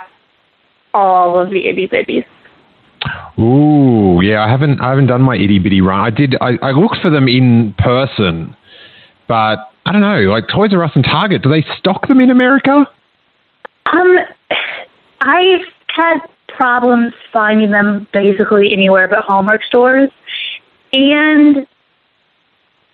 all 0.95 1.39
of 1.39 1.51
the 1.51 1.69
itty 1.69 1.87
bitties. 1.87 2.25
Ooh, 3.39 4.23
yeah. 4.23 4.43
I 4.45 4.49
haven't 4.49 4.81
I 4.81 4.89
haven't 4.89 5.09
done 5.09 5.21
my 5.21 5.37
itty 5.37 5.59
bitty 5.59 5.83
run. 5.83 6.01
I 6.01 6.09
did. 6.09 6.37
I, 6.41 6.53
I 6.63 6.71
looked 6.71 7.03
for 7.03 7.11
them 7.11 7.29
in 7.29 7.75
person, 7.79 8.57
but 9.29 9.59
I 9.85 9.93
don't 9.93 10.01
know. 10.01 10.21
Like 10.21 10.45
Toys 10.49 10.73
R 10.73 10.83
Us 10.83 10.93
and 10.95 11.05
Target, 11.05 11.43
do 11.43 11.51
they 11.51 11.65
stock 11.79 12.09
them 12.09 12.19
in 12.21 12.31
America? 12.31 12.87
Um, 13.93 14.17
I've 15.21 15.61
had 15.89 16.19
problems 16.49 17.13
finding 17.33 17.71
them 17.71 18.07
basically 18.13 18.73
anywhere 18.73 19.09
but 19.09 19.25
Hallmark 19.25 19.63
stores, 19.65 20.11
and 20.93 21.67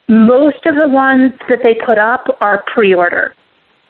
most 0.08 0.66
of 0.66 0.76
the 0.76 0.88
ones 0.88 1.32
that 1.48 1.60
they 1.62 1.74
put 1.74 1.98
up 1.98 2.26
are 2.40 2.62
pre-order. 2.72 3.34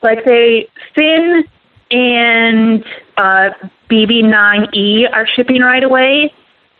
Like 0.01 0.23
they 0.25 0.67
Finn 0.93 1.43
and 1.91 2.85
uh, 3.17 3.49
BB9E 3.89 5.11
are 5.11 5.27
shipping 5.27 5.61
right 5.61 5.83
away, 5.83 6.33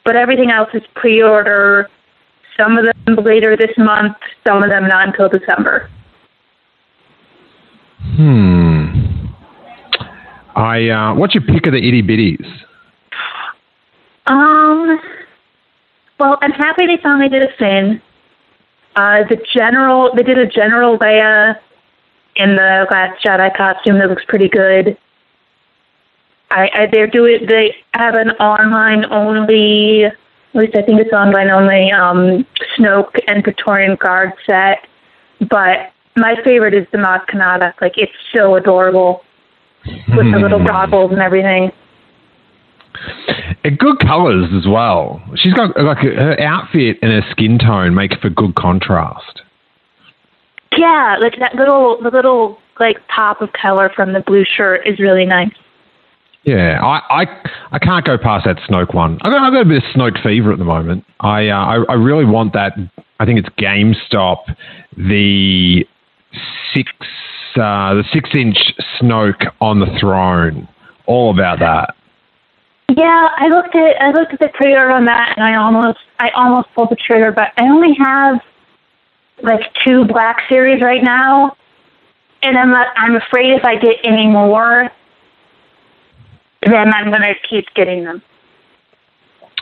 but 0.04 0.16
everything 0.16 0.52
else 0.52 0.70
is 0.74 0.84
pre-order. 0.96 1.90
Some 2.58 2.78
of 2.78 2.86
them 2.86 3.16
later 3.24 3.58
this 3.58 3.76
month, 3.78 4.16
some 4.48 4.64
of 4.64 4.70
them 4.70 4.88
not 4.88 5.08
until 5.08 5.28
December. 5.28 5.90
Hmm. 8.16 9.26
I 10.56 10.88
uh, 10.90 11.16
what's 11.16 11.36
your 11.36 11.44
pick 11.44 11.68
of 11.68 11.74
the 11.74 11.80
itty 11.80 12.02
bitties? 12.02 12.65
Um. 14.28 15.00
Well, 16.18 16.38
I'm 16.42 16.52
happy 16.52 16.88
they 16.88 16.98
finally 17.04 17.30
did 17.30 17.44
a 17.44 17.52
Finn. 17.58 18.02
Uh, 18.96 19.24
the 19.28 19.38
general, 19.54 20.12
they 20.16 20.24
did 20.24 20.38
a 20.38 20.48
General 20.48 20.98
Leia 20.98 21.60
in 22.38 22.56
the 22.56 22.88
Last 22.90 23.24
Jedi 23.24 23.56
costume 23.56 24.00
that 24.00 24.10
looks 24.10 24.24
pretty 24.26 24.48
good. 24.48 24.98
I, 26.52 26.70
I 26.74 26.88
they're 26.92 27.08
doing 27.08 27.46
they 27.48 27.76
have 27.94 28.16
an 28.16 28.32
online 28.32 29.06
only, 29.12 30.06
at 30.06 30.16
least 30.54 30.76
I 30.78 30.82
think 30.84 31.02
it's 31.02 31.12
online 31.12 31.50
only, 31.50 31.92
um, 31.92 32.46
Snoke 32.78 33.20
and 33.28 33.44
Praetorian 33.44 33.98
Guard 33.98 34.32
set. 34.46 34.88
But 35.50 35.92
my 36.16 36.36
favorite 36.46 36.74
is 36.74 36.88
the 36.94 36.98
Maz 36.98 37.26
Kanata. 37.26 37.74
Like 37.82 37.98
it's 37.98 38.14
so 38.34 38.56
adorable 38.56 39.24
with 39.86 40.32
the 40.32 40.40
little 40.40 40.64
goggles 40.64 41.12
and 41.12 41.22
everything. 41.22 41.72
And 43.64 43.78
good 43.80 44.00
colors 44.00 44.50
as 44.56 44.68
well. 44.68 45.22
She's 45.36 45.54
got 45.54 45.76
like 45.78 45.98
her 46.00 46.40
outfit 46.40 47.00
and 47.02 47.12
her 47.12 47.24
skin 47.32 47.58
tone 47.58 47.96
make 47.96 48.20
for 48.22 48.30
good 48.30 48.56
contrast. 48.56 49.42
Yeah, 50.78 51.18
like 51.20 51.40
that 51.40 51.56
little 51.56 52.02
the 52.02 52.12
little 52.12 52.60
like 52.80 53.08
pop 53.08 53.42
of 53.42 53.54
color 53.54 53.90
from 53.96 54.14
the 54.14 54.20
blue 54.20 54.44
shirt 54.46 54.86
is 54.86 55.00
really 55.00 55.26
nice. 55.26 55.54
Yeah, 56.44 56.80
I, 56.84 57.24
I, 57.24 57.50
I 57.72 57.80
can't 57.80 58.06
go 58.06 58.20
past 58.20 58.46
that 58.46 58.58
Snoke 58.70 58.94
one. 58.94 59.18
I've 59.24 59.32
got, 59.32 59.42
I've 59.42 59.54
got 59.54 59.62
a 59.62 59.66
bit 59.66 59.78
of 59.78 59.84
Snoke 59.96 60.22
fever 60.22 60.52
at 60.52 60.60
the 60.60 60.66
moment. 60.66 61.04
I, 61.20 61.50
uh, 61.50 61.58
I, 61.58 61.76
I 61.90 61.94
really 61.96 62.26
want 62.26 62.54
that. 62.54 62.74
I 63.20 63.26
think 63.26 63.40
it's 63.40 63.50
GameStop, 63.58 64.56
the 64.96 65.88
six, 66.72 66.92
uh, 67.56 67.96
the 67.96 68.04
six 68.14 68.30
inch 68.36 68.58
Snoke 69.02 69.52
on 69.60 69.80
the 69.80 69.88
throne. 70.00 70.68
All 71.08 71.32
about 71.32 71.60
that. 71.60 71.96
Yeah, 72.90 73.30
I 73.36 73.48
looked 73.48 73.76
at 73.76 74.02
I 74.02 74.12
looked 74.12 74.34
at 74.34 74.40
the 74.40 74.50
pre-order 74.54 74.92
on 74.92 75.06
that, 75.06 75.34
and 75.36 75.44
I 75.44 75.56
almost 75.56 76.00
I 76.20 76.30
almost 76.36 76.68
pulled 76.76 76.92
the 76.92 76.96
trigger, 76.96 77.32
but 77.32 77.52
I 77.58 77.64
only 77.66 77.96
have 78.00 78.40
like 79.42 79.62
two 79.86 80.06
Black 80.06 80.44
Series 80.50 80.82
right 80.82 81.04
now, 81.04 81.58
and 82.44 82.58
I'm 82.58 82.74
I'm 82.74 83.16
afraid 83.16 83.54
if 83.54 83.66
I 83.66 83.76
get 83.76 83.98
any 84.04 84.28
more, 84.28 84.90
then 86.62 86.94
I'm 86.94 87.12
gonna 87.12 87.34
keep 87.50 87.66
getting 87.76 88.04
them. 88.04 88.22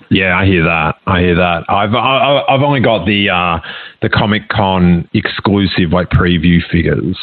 Yeah, 0.09 0.37
I 0.37 0.45
hear 0.45 0.63
that. 0.65 0.95
I 1.07 1.21
hear 1.21 1.35
that. 1.35 1.63
I've 1.69 1.93
I, 1.93 2.43
I've 2.49 2.61
only 2.61 2.81
got 2.81 3.05
the 3.05 3.29
uh, 3.29 3.59
the 4.01 4.09
Comic 4.09 4.49
Con 4.49 5.07
exclusive 5.13 5.91
like 5.91 6.09
preview 6.09 6.59
figures, 6.69 7.17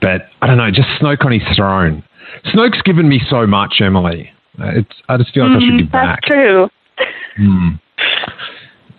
but 0.00 0.22
I 0.40 0.46
don't 0.46 0.56
know. 0.56 0.70
Just 0.70 0.88
Snoke 1.00 1.24
on 1.24 1.32
his 1.32 1.56
throne. 1.56 2.02
Snoke's 2.46 2.80
given 2.82 3.08
me 3.08 3.20
so 3.28 3.46
much, 3.46 3.74
Emily. 3.80 4.33
Uh, 4.60 4.70
It's 4.76 4.90
I 5.08 5.16
just 5.16 5.32
feel 5.34 5.48
like 5.48 5.56
I 5.56 5.60
should 5.66 5.78
be 5.78 5.84
Mhm, 5.84 5.90
back. 5.92 6.20
That's 6.20 6.26
true. 6.26 6.68
Hmm. 7.36 7.68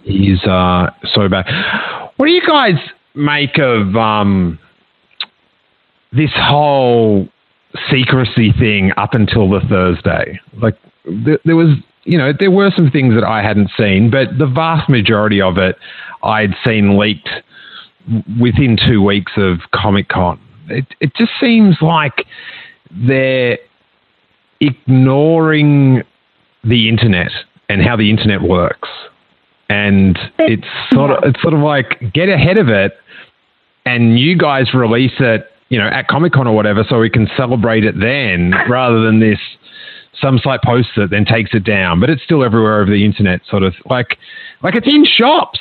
He's 0.04 0.44
uh, 0.44 0.92
so 1.14 1.28
bad. 1.30 1.46
What 2.18 2.28
do 2.28 2.32
you 2.32 2.42
guys 2.46 2.76
make 3.16 3.58
of 3.58 3.96
um, 3.96 4.60
this 6.12 6.32
whole 6.36 7.28
secrecy 7.90 8.52
thing 8.60 8.92
up 8.98 9.14
until 9.14 9.50
the 9.50 9.62
Thursday? 9.68 10.40
Like, 10.62 10.78
th- 11.26 11.40
there 11.44 11.56
was, 11.56 11.78
you 12.04 12.18
know, 12.18 12.34
there 12.38 12.52
were 12.52 12.72
some 12.76 12.92
things 12.92 13.16
that 13.16 13.24
I 13.24 13.42
hadn't 13.42 13.72
seen, 13.78 14.12
but 14.12 14.38
the 14.38 14.46
vast 14.46 14.90
majority 14.90 15.42
of 15.42 15.58
it 15.58 15.76
I'd 16.24 16.54
seen 16.66 16.98
leaked 16.98 17.30
within 18.40 18.78
two 18.88 19.02
weeks 19.02 19.32
of 19.38 19.60
Comic 19.74 20.10
Con. 20.10 20.40
It, 20.70 20.86
it 21.00 21.16
just 21.16 21.32
seems 21.40 21.78
like 21.82 22.26
they're 22.92 23.58
ignoring 24.60 26.04
the 26.64 26.90
internet 26.90 27.32
and 27.70 27.82
how 27.82 27.96
the 27.96 28.10
internet 28.10 28.42
works. 28.42 28.90
And 29.70 30.18
it's 30.40 30.68
sort 30.92 31.12
of 31.12 31.24
it's 31.24 31.42
sort 31.42 31.54
of 31.54 31.60
like 31.60 32.14
get 32.14 32.30
ahead 32.30 32.60
of 32.60 32.70
it 32.70 32.94
and 33.86 34.20
you 34.20 34.38
guys 34.38 34.74
release 34.74 35.14
it, 35.20 35.48
you 35.70 35.80
know, 35.80 35.88
at 35.88 36.08
Comic 36.08 36.34
Con 36.34 36.48
or 36.48 36.56
whatever 36.56 36.84
so 36.88 37.00
we 37.00 37.10
can 37.10 37.28
celebrate 37.36 37.84
it 37.84 37.96
then 38.00 38.54
rather 38.70 39.02
than 39.02 39.20
this 39.20 39.40
some 40.22 40.40
site 40.40 40.62
posts 40.64 40.92
it 40.98 41.10
then 41.10 41.26
takes 41.26 41.52
it 41.54 41.64
down, 41.64 42.00
but 42.00 42.10
it's 42.10 42.24
still 42.24 42.44
everywhere 42.44 42.80
over 42.82 42.90
the 42.90 43.04
internet 43.04 43.42
sort 43.50 43.64
of 43.64 43.74
like 43.90 44.18
like 44.62 44.76
it's 44.76 44.88
in 44.88 45.04
shops. 45.06 45.60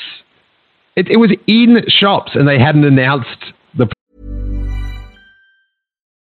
It, 0.97 1.09
it 1.09 1.17
was 1.17 1.33
in 1.49 1.83
shops 1.89 2.33
and 2.35 2.47
they 2.47 2.59
hadn't 2.59 2.85
announced 2.85 3.53
the 3.77 3.89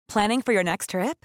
Planning 0.08 0.42
for 0.42 0.52
your 0.52 0.62
next 0.62 0.90
trip? 0.90 1.24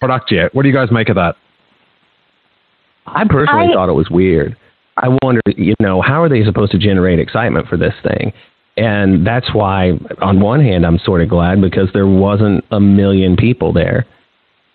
Product 0.00 0.30
yet. 0.30 0.54
What 0.54 0.62
do 0.62 0.68
you 0.68 0.74
guys 0.74 0.88
make 0.90 1.08
of 1.08 1.16
that? 1.16 1.36
I 3.06 3.24
personally 3.28 3.68
I- 3.70 3.72
thought 3.74 3.88
it 3.88 3.94
was 3.94 4.10
weird. 4.10 4.56
I 4.98 5.08
wonder, 5.22 5.42
you 5.46 5.74
know, 5.78 6.00
how 6.00 6.22
are 6.22 6.28
they 6.28 6.42
supposed 6.42 6.72
to 6.72 6.78
generate 6.78 7.18
excitement 7.18 7.68
for 7.68 7.76
this 7.76 7.92
thing? 8.02 8.32
And 8.78 9.26
that's 9.26 9.54
why, 9.54 9.92
on 10.22 10.40
one 10.40 10.60
hand, 10.62 10.86
I'm 10.86 10.98
sort 10.98 11.20
of 11.20 11.28
glad 11.28 11.60
because 11.60 11.90
there 11.92 12.06
wasn't 12.06 12.64
a 12.70 12.80
million 12.80 13.36
people 13.36 13.74
there 13.74 14.06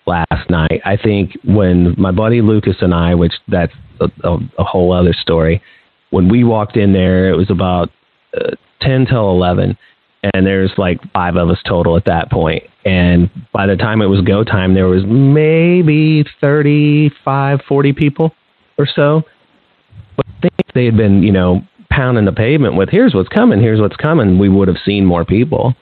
last 0.06 0.50
night. 0.50 0.82
I 0.86 0.96
think 0.96 1.32
when 1.44 1.96
my 1.98 2.12
buddy 2.12 2.42
Lucas 2.42 2.78
and 2.82 2.94
I, 2.94 3.16
which 3.16 3.34
that's 3.48 3.74
a, 4.00 4.10
a, 4.24 4.38
a 4.60 4.64
whole 4.64 4.92
other 4.94 5.14
story, 5.14 5.62
when 6.12 6.30
we 6.30 6.44
walked 6.44 6.78
in 6.78 6.94
there, 6.94 7.30
it 7.30 7.36
was 7.36 7.50
about 7.50 7.90
uh, 8.36 8.52
10 8.82 9.08
till 9.08 9.30
11, 9.32 9.76
and 10.24 10.46
there's 10.46 10.72
like 10.78 11.00
five 11.14 11.36
of 11.36 11.50
us 11.50 11.58
total 11.68 11.98
at 11.98 12.06
that 12.06 12.30
point. 12.30 12.64
And 12.86 13.30
by 13.52 13.68
the 13.68 13.76
time 13.76 14.02
it 14.02 14.08
was 14.08 14.22
go 14.22 14.44
time, 14.44 14.74
there 14.74 14.88
was 14.88 15.04
maybe 15.06 16.24
35, 16.40 17.62
40 17.68 17.94
people 17.94 18.36
or 18.78 18.86
so. 18.86 19.24
But 20.16 20.26
I 20.28 20.42
think 20.42 20.54
if 20.60 20.74
they 20.74 20.86
had 20.86 20.98
been, 20.98 21.24
you 21.24 21.32
know, 21.32 21.62
pounding 21.90 22.26
the 22.26 22.32
pavement 22.32 22.76
with 22.76 22.90
"Here's 22.90 23.14
what's 23.14 23.30
coming, 23.30 23.60
here's 23.60 23.80
what's 23.80 23.96
coming," 23.96 24.40
we 24.40 24.50
would 24.50 24.68
have 24.68 24.78
seen 24.86 25.06
more 25.06 25.26
people. 25.26 25.76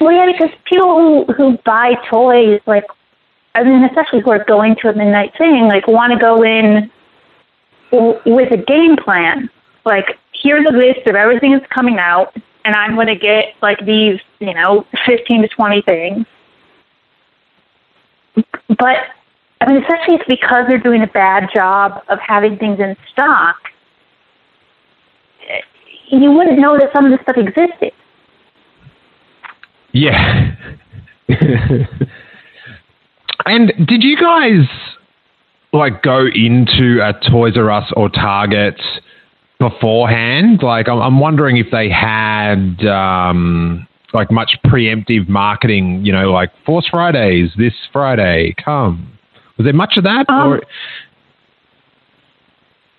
Well, 0.00 0.12
yeah, 0.12 0.30
because 0.30 0.54
people 0.64 0.94
who 0.94 1.32
who 1.32 1.58
buy 1.64 1.94
toys, 2.10 2.60
like, 2.66 2.84
I 3.54 3.64
mean, 3.64 3.84
especially 3.84 4.20
who 4.20 4.30
are 4.30 4.44
going 4.44 4.76
to 4.82 4.88
a 4.88 4.94
midnight 4.94 5.32
thing, 5.38 5.68
like, 5.68 5.86
want 5.88 6.12
to 6.12 6.18
go 6.18 6.42
in 6.42 6.90
with 7.92 8.52
a 8.52 8.58
game 8.58 8.96
plan. 8.96 9.48
Like, 9.84 10.18
here's 10.42 10.66
a 10.68 10.72
list 10.72 11.06
of 11.06 11.14
everything 11.14 11.52
that's 11.52 11.70
coming 11.72 11.98
out, 11.98 12.34
and 12.66 12.74
I'm 12.74 12.96
going 12.96 13.06
to 13.06 13.14
get 13.16 13.54
like 13.62 13.78
these, 13.86 14.20
you 14.40 14.52
know, 14.52 14.84
15 15.06 15.42
to 15.42 15.48
20 15.48 15.82
things. 15.82 16.26
But 18.68 18.96
I 19.60 19.68
mean, 19.68 19.82
especially 19.82 20.16
it's 20.16 20.24
because 20.28 20.64
they're 20.68 20.80
doing 20.80 21.02
a 21.02 21.06
bad 21.06 21.48
job 21.54 22.02
of 22.08 22.18
having 22.18 22.58
things 22.58 22.80
in 22.80 22.96
stock. 23.12 23.56
Eh, 25.48 25.60
you 26.08 26.32
wouldn't 26.32 26.58
know 26.58 26.76
that 26.76 26.90
some 26.92 27.04
of 27.06 27.12
this 27.12 27.20
stuff 27.22 27.36
existed. 27.36 27.92
Yeah. 29.92 30.56
and 33.46 33.72
did 33.86 34.02
you 34.02 34.16
guys 34.16 34.66
like 35.72 36.02
go 36.02 36.26
into 36.26 37.00
a 37.00 37.12
Toys 37.30 37.56
R 37.56 37.70
Us 37.70 37.92
or 37.96 38.08
Target 38.08 38.80
beforehand? 39.58 40.62
Like, 40.62 40.88
I'm, 40.88 41.00
I'm 41.00 41.18
wondering 41.20 41.56
if 41.56 41.66
they 41.70 41.88
had 41.90 42.84
um, 42.86 43.86
like 44.12 44.30
much 44.30 44.56
preemptive 44.66 45.28
marketing. 45.28 46.04
You 46.04 46.12
know, 46.12 46.30
like 46.32 46.50
Force 46.64 46.86
Fridays 46.90 47.50
this 47.56 47.74
Friday, 47.92 48.54
come. 48.62 49.18
Was 49.58 49.64
there 49.64 49.72
much 49.72 49.96
of 49.96 50.04
that? 50.04 50.28
Um, 50.28 50.52
or 50.52 50.62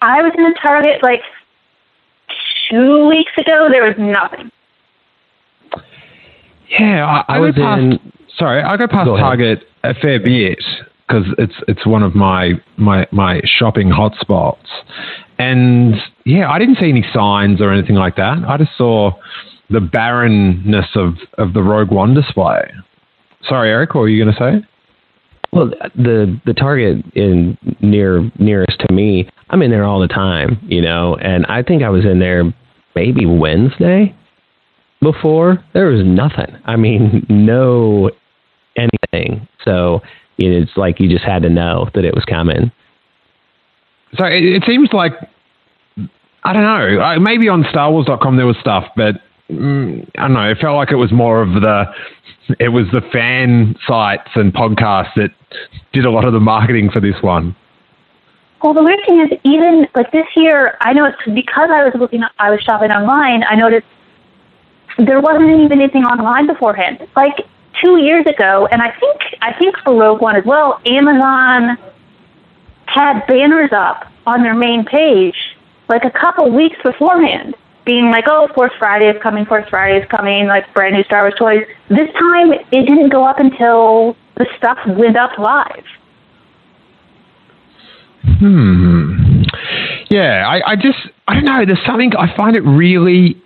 I 0.01 0.21
was 0.21 0.31
in 0.37 0.43
the 0.43 0.55
Target 0.61 1.01
like 1.03 1.21
two 2.69 3.07
weeks 3.07 3.31
ago. 3.37 3.67
There 3.71 3.83
was 3.85 3.95
nothing. 3.97 4.51
Yeah, 6.69 7.05
I, 7.05 7.35
I 7.35 7.39
was 7.39 7.55
go 7.55 7.61
past. 7.61 7.79
in- 7.81 8.13
Sorry, 8.37 8.61
I 8.61 8.77
go 8.77 8.87
past 8.87 9.05
Go. 9.05 9.17
Target 9.17 9.63
a 9.83 9.95
fair 9.95 10.19
bit 10.19 10.59
because 11.07 11.25
it's 11.37 11.53
it's 11.67 11.85
one 11.85 12.03
of 12.03 12.15
my 12.15 12.53
my 12.77 13.07
my 13.11 13.41
shopping 13.45 13.89
hotspots, 13.89 14.67
and 15.39 15.95
yeah, 16.25 16.49
I 16.49 16.59
didn't 16.59 16.77
see 16.79 16.89
any 16.89 17.05
signs 17.13 17.61
or 17.61 17.71
anything 17.71 17.95
like 17.95 18.15
that. 18.17 18.43
I 18.47 18.57
just 18.57 18.71
saw 18.77 19.11
the 19.69 19.79
barrenness 19.79 20.87
of 20.95 21.15
of 21.37 21.53
the 21.53 21.61
Rogue 21.61 21.91
One 21.91 22.13
display. 22.13 22.71
Sorry, 23.47 23.69
Eric, 23.69 23.93
what 23.93 24.01
were 24.01 24.09
you 24.09 24.23
going 24.23 24.35
to 24.35 24.39
say? 24.39 24.67
Well, 25.53 25.69
the 25.95 26.39
the 26.45 26.53
Target 26.53 27.05
in 27.15 27.57
near 27.81 28.29
nearest 28.39 28.79
to 28.87 28.93
me, 28.93 29.29
I'm 29.49 29.61
in 29.61 29.71
there 29.71 29.85
all 29.85 29.99
the 29.99 30.07
time, 30.07 30.59
you 30.63 30.81
know, 30.81 31.15
and 31.21 31.45
I 31.45 31.63
think 31.63 31.83
I 31.83 31.89
was 31.89 32.05
in 32.05 32.19
there 32.19 32.53
maybe 32.95 33.25
Wednesday 33.25 34.13
before. 35.01 35.63
There 35.73 35.87
was 35.87 36.05
nothing. 36.05 36.57
I 36.65 36.75
mean, 36.75 37.25
no 37.29 38.11
anything. 38.75 39.47
So 39.63 40.01
it's 40.37 40.75
like 40.77 40.99
you 40.99 41.09
just 41.09 41.25
had 41.25 41.41
to 41.43 41.49
know 41.49 41.89
that 41.93 42.05
it 42.05 42.13
was 42.13 42.25
coming. 42.25 42.71
So 44.15 44.25
it, 44.25 44.43
it 44.43 44.63
seems 44.65 44.89
like 44.93 45.13
I 46.43 46.53
don't 46.53 46.63
know. 46.63 47.01
uh, 47.01 47.19
Maybe 47.19 47.49
on 47.49 47.63
StarWars.com 47.63 48.37
there 48.37 48.45
was 48.45 48.57
stuff, 48.61 48.85
but 48.95 49.15
mm, 49.49 50.09
I 50.17 50.21
don't 50.21 50.33
know. 50.33 50.49
It 50.49 50.59
felt 50.59 50.75
like 50.75 50.91
it 50.91 50.95
was 50.95 51.11
more 51.11 51.41
of 51.41 51.49
the 51.61 51.85
it 52.59 52.69
was 52.69 52.85
the 52.93 53.01
fan 53.11 53.75
sites 53.85 54.29
and 54.35 54.53
podcasts 54.53 55.13
that 55.15 55.31
did 55.91 56.05
a 56.05 56.11
lot 56.11 56.25
of 56.25 56.33
the 56.33 56.39
marketing 56.39 56.89
for 56.89 57.01
this 57.01 57.21
one. 57.21 57.55
Well, 58.63 58.73
the 58.73 58.83
weird 58.83 58.99
thing 59.05 59.19
is, 59.19 59.39
even 59.43 59.87
like 59.95 60.11
this 60.11 60.25
year, 60.35 60.77
I 60.81 60.93
know 60.93 61.05
it's 61.05 61.17
because 61.25 61.69
I 61.71 61.83
was 61.83 61.93
looking, 61.99 62.21
I 62.39 62.49
was 62.49 62.59
shopping 62.61 62.89
online. 62.89 63.43
I 63.43 63.55
noticed 63.55 63.85
there 64.97 65.19
wasn't 65.19 65.49
even 65.61 65.79
anything 65.79 66.03
online 66.05 66.47
beforehand. 66.47 67.05
Like 67.15 67.45
two 67.83 67.97
years 67.97 68.25
ago, 68.25 68.67
and 68.71 68.81
I 68.81 68.91
think 68.99 69.21
I 69.41 69.53
think 69.57 69.75
for 69.83 69.95
Rogue 69.95 70.21
One 70.21 70.35
as 70.35 70.45
well, 70.45 70.79
Amazon 70.85 71.77
had 72.85 73.25
banners 73.27 73.69
up 73.71 74.05
on 74.25 74.43
their 74.43 74.55
main 74.55 74.85
page 74.85 75.35
like 75.89 76.03
a 76.03 76.11
couple 76.11 76.51
weeks 76.51 76.77
beforehand, 76.83 77.55
being 77.85 78.11
like, 78.11 78.25
"Oh, 78.27 78.47
Force 78.55 78.73
Friday 78.79 79.09
is 79.09 79.21
coming, 79.21 79.45
Force 79.45 79.67
Friday 79.69 79.99
is 79.99 80.09
coming, 80.09 80.47
like 80.47 80.71
brand 80.73 80.95
new 80.95 81.03
Star 81.03 81.21
Wars 81.23 81.33
toys." 81.37 81.63
This 81.89 82.09
time, 82.13 82.53
it 82.53 82.85
didn't 82.85 83.09
go 83.09 83.25
up 83.25 83.39
until 83.39 84.15
the 84.35 84.45
stuff 84.57 84.77
went 84.87 85.17
up 85.17 85.37
live. 85.37 85.85
Hmm. 88.39 89.43
Yeah, 90.09 90.47
I, 90.47 90.71
I 90.71 90.75
just 90.75 90.99
I 91.27 91.35
don't 91.35 91.45
know. 91.45 91.65
There's 91.65 91.85
something 91.85 92.11
I 92.17 92.35
find 92.35 92.55
it 92.55 92.61
really. 92.61 93.41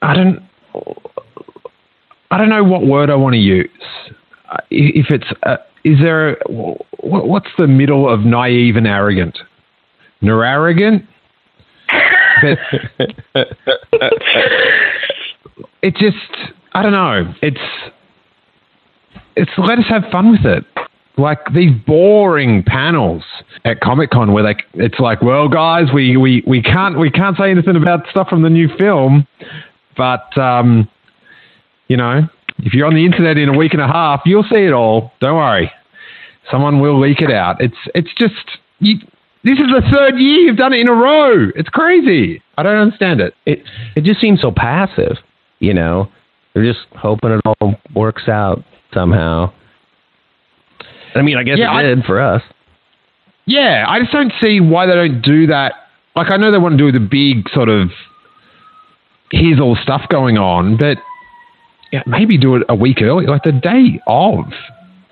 I 0.00 0.14
don't. 0.14 0.42
I 2.32 2.38
don't 2.38 2.48
know 2.48 2.64
what 2.64 2.86
word 2.86 3.10
I 3.10 3.14
want 3.14 3.34
to 3.34 3.38
use. 3.38 3.68
Uh, 4.50 4.56
If 4.70 5.06
it's 5.10 5.26
uh, 5.42 5.58
is 5.84 5.98
there 6.00 6.36
wh- 6.48 6.80
what's 7.04 7.50
the 7.58 7.66
middle 7.66 8.08
of 8.08 8.20
naive 8.20 8.76
and 8.76 8.86
arrogant? 8.86 9.38
Arrogant. 10.22 11.04
But 12.40 12.58
it 15.82 15.94
just 15.96 16.16
I 16.72 16.82
don't 16.82 16.92
know. 16.92 17.34
It's 17.42 17.60
it's 19.36 19.50
let 19.58 19.78
us 19.78 19.84
have 19.88 20.04
fun 20.10 20.32
with 20.32 20.46
it. 20.46 20.64
Like 21.18 21.40
these 21.54 21.72
boring 21.86 22.62
panels 22.62 23.22
at 23.66 23.80
Comic 23.80 24.08
Con 24.10 24.32
where 24.32 24.42
they 24.42 24.56
it's 24.82 24.98
like, 24.98 25.20
well 25.20 25.48
guys, 25.48 25.88
we, 25.92 26.16
we, 26.16 26.42
we 26.46 26.62
can't 26.62 26.98
we 26.98 27.10
can't 27.10 27.36
say 27.36 27.50
anything 27.50 27.76
about 27.76 28.06
stuff 28.10 28.28
from 28.28 28.42
the 28.42 28.48
new 28.48 28.68
film, 28.78 29.26
but 29.98 30.36
um, 30.38 30.88
you 31.92 31.98
know, 31.98 32.26
if 32.60 32.72
you're 32.72 32.86
on 32.86 32.94
the 32.94 33.04
internet 33.04 33.36
in 33.36 33.50
a 33.50 33.56
week 33.58 33.74
and 33.74 33.82
a 33.82 33.86
half, 33.86 34.22
you'll 34.24 34.44
see 34.44 34.64
it 34.64 34.72
all. 34.72 35.12
Don't 35.20 35.36
worry. 35.36 35.70
Someone 36.50 36.80
will 36.80 36.98
leak 36.98 37.20
it 37.20 37.30
out. 37.30 37.60
It's 37.60 37.76
it's 37.94 38.08
just 38.18 38.34
you, 38.78 38.96
this 39.44 39.58
is 39.58 39.66
the 39.66 39.82
third 39.92 40.16
year 40.18 40.38
you've 40.46 40.56
done 40.56 40.72
it 40.72 40.80
in 40.80 40.88
a 40.88 40.94
row. 40.94 41.48
It's 41.54 41.68
crazy. 41.68 42.42
I 42.56 42.62
don't 42.62 42.78
understand 42.78 43.20
it. 43.20 43.34
It 43.44 43.58
it 43.94 44.04
just 44.04 44.22
seems 44.22 44.40
so 44.40 44.50
passive, 44.50 45.18
you 45.58 45.74
know. 45.74 46.08
They're 46.54 46.64
just 46.64 46.86
hoping 46.96 47.30
it 47.32 47.40
all 47.60 47.74
works 47.94 48.26
out 48.26 48.64
somehow. 48.94 49.52
I 51.14 51.20
mean, 51.20 51.36
I 51.36 51.42
guess 51.42 51.58
Yeah, 51.58 51.70
I- 51.72 51.82
it 51.82 51.94
did 51.96 52.04
for 52.06 52.20
us. 52.22 52.42
Yeah, 53.44 53.84
I 53.86 54.00
just 54.00 54.12
don't 54.12 54.32
see 54.42 54.60
why 54.60 54.86
they 54.86 54.94
don't 54.94 55.20
do 55.20 55.46
that. 55.48 55.72
Like, 56.16 56.30
I 56.32 56.36
know 56.38 56.50
they 56.52 56.58
want 56.58 56.78
to 56.78 56.84
do 56.84 56.92
the 56.92 57.04
big 57.04 57.50
sort 57.50 57.68
of 57.68 57.90
here's 59.30 59.58
all 59.60 59.76
stuff 59.76 60.02
going 60.08 60.38
on, 60.38 60.76
but 60.76 60.98
maybe 62.06 62.38
do 62.38 62.56
it 62.56 62.62
a 62.68 62.74
week 62.74 63.02
early, 63.02 63.26
like 63.26 63.42
the 63.42 63.52
day 63.52 64.00
of. 64.06 64.44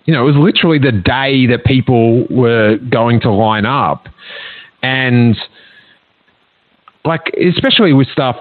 You 0.06 0.14
know, 0.14 0.26
it 0.26 0.32
was 0.32 0.36
literally 0.36 0.78
the 0.78 0.92
day 0.92 1.46
that 1.46 1.64
people 1.64 2.26
were 2.28 2.78
going 2.78 3.20
to 3.20 3.30
line 3.30 3.66
up, 3.66 4.08
and 4.82 5.36
like 7.04 7.32
especially 7.38 7.92
with 7.92 8.08
stuff 8.08 8.36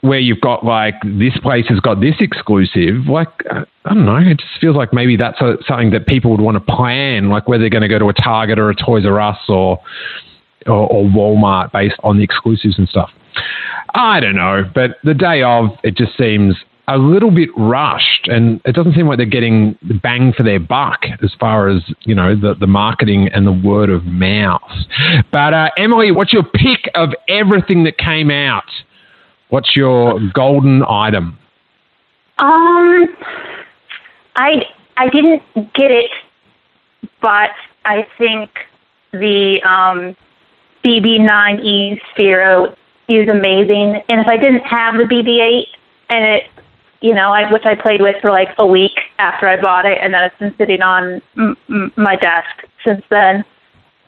where 0.00 0.18
you've 0.18 0.40
got 0.40 0.64
like 0.64 0.94
this 1.04 1.36
place 1.42 1.66
has 1.68 1.80
got 1.80 2.00
this 2.00 2.14
exclusive, 2.20 3.06
like 3.08 3.28
uh, 3.50 3.64
I 3.84 3.94
don't 3.94 4.04
know, 4.06 4.16
it 4.16 4.38
just 4.38 4.60
feels 4.60 4.76
like 4.76 4.92
maybe 4.92 5.16
that's 5.16 5.40
a, 5.40 5.56
something 5.66 5.90
that 5.90 6.06
people 6.06 6.30
would 6.30 6.40
want 6.40 6.54
to 6.56 6.74
plan, 6.74 7.28
like 7.30 7.48
whether 7.48 7.62
they're 7.62 7.70
going 7.70 7.82
to 7.82 7.88
go 7.88 7.98
to 7.98 8.08
a 8.08 8.12
Target 8.12 8.58
or 8.58 8.70
a 8.70 8.74
Toys 8.76 9.04
R 9.04 9.20
Us 9.20 9.38
or, 9.48 9.80
or 10.66 10.88
or 10.88 11.04
Walmart 11.04 11.72
based 11.72 11.96
on 12.04 12.18
the 12.18 12.24
exclusives 12.24 12.78
and 12.78 12.88
stuff. 12.88 13.10
I 13.94 14.20
don't 14.20 14.36
know, 14.36 14.64
but 14.74 14.98
the 15.02 15.14
day 15.14 15.42
of 15.42 15.70
it 15.82 15.96
just 15.96 16.16
seems 16.16 16.54
a 16.88 16.96
little 16.96 17.30
bit 17.30 17.50
rushed, 17.56 18.28
and 18.28 18.60
it 18.64 18.72
doesn't 18.72 18.94
seem 18.94 19.06
like 19.06 19.18
they're 19.18 19.26
getting 19.26 19.78
the 19.86 19.94
bang 19.94 20.32
for 20.36 20.42
their 20.42 20.58
buck 20.58 21.00
as 21.22 21.32
far 21.38 21.68
as 21.68 21.82
you 22.02 22.14
know 22.14 22.34
the 22.34 22.54
the 22.54 22.66
marketing 22.66 23.28
and 23.28 23.46
the 23.46 23.52
word 23.52 23.90
of 23.90 24.04
mouth. 24.04 24.62
But 25.30 25.54
uh, 25.54 25.70
Emily, 25.76 26.10
what's 26.10 26.32
your 26.32 26.44
pick 26.44 26.90
of 26.94 27.10
everything 27.28 27.84
that 27.84 27.98
came 27.98 28.30
out? 28.30 28.64
What's 29.50 29.76
your 29.76 30.18
golden 30.32 30.82
item? 30.82 31.38
Um, 32.38 33.06
I 34.36 34.62
I 34.96 35.08
didn't 35.10 35.42
get 35.74 35.90
it, 35.90 36.10
but 37.20 37.50
I 37.84 38.06
think 38.16 38.50
the 39.12 39.60
um, 39.62 40.16
BB9E 40.84 41.98
Sphero 42.16 42.74
is 43.08 43.28
amazing. 43.28 44.02
And 44.08 44.20
if 44.20 44.26
I 44.26 44.36
didn't 44.36 44.60
have 44.60 44.94
the 44.94 45.04
BB8 45.04 45.64
and 46.10 46.24
it, 46.24 46.44
you 47.00 47.14
know, 47.14 47.30
I, 47.30 47.50
which 47.52 47.64
I 47.64 47.74
played 47.74 48.02
with 48.02 48.16
for 48.20 48.30
like 48.30 48.48
a 48.58 48.66
week 48.66 48.98
after 49.18 49.48
I 49.48 49.60
bought 49.60 49.84
it, 49.84 49.98
and 50.00 50.12
then 50.12 50.24
it's 50.24 50.38
been 50.38 50.54
sitting 50.58 50.82
on 50.82 51.22
m- 51.36 51.56
m- 51.68 51.92
my 51.96 52.16
desk 52.16 52.64
since 52.86 53.02
then. 53.10 53.44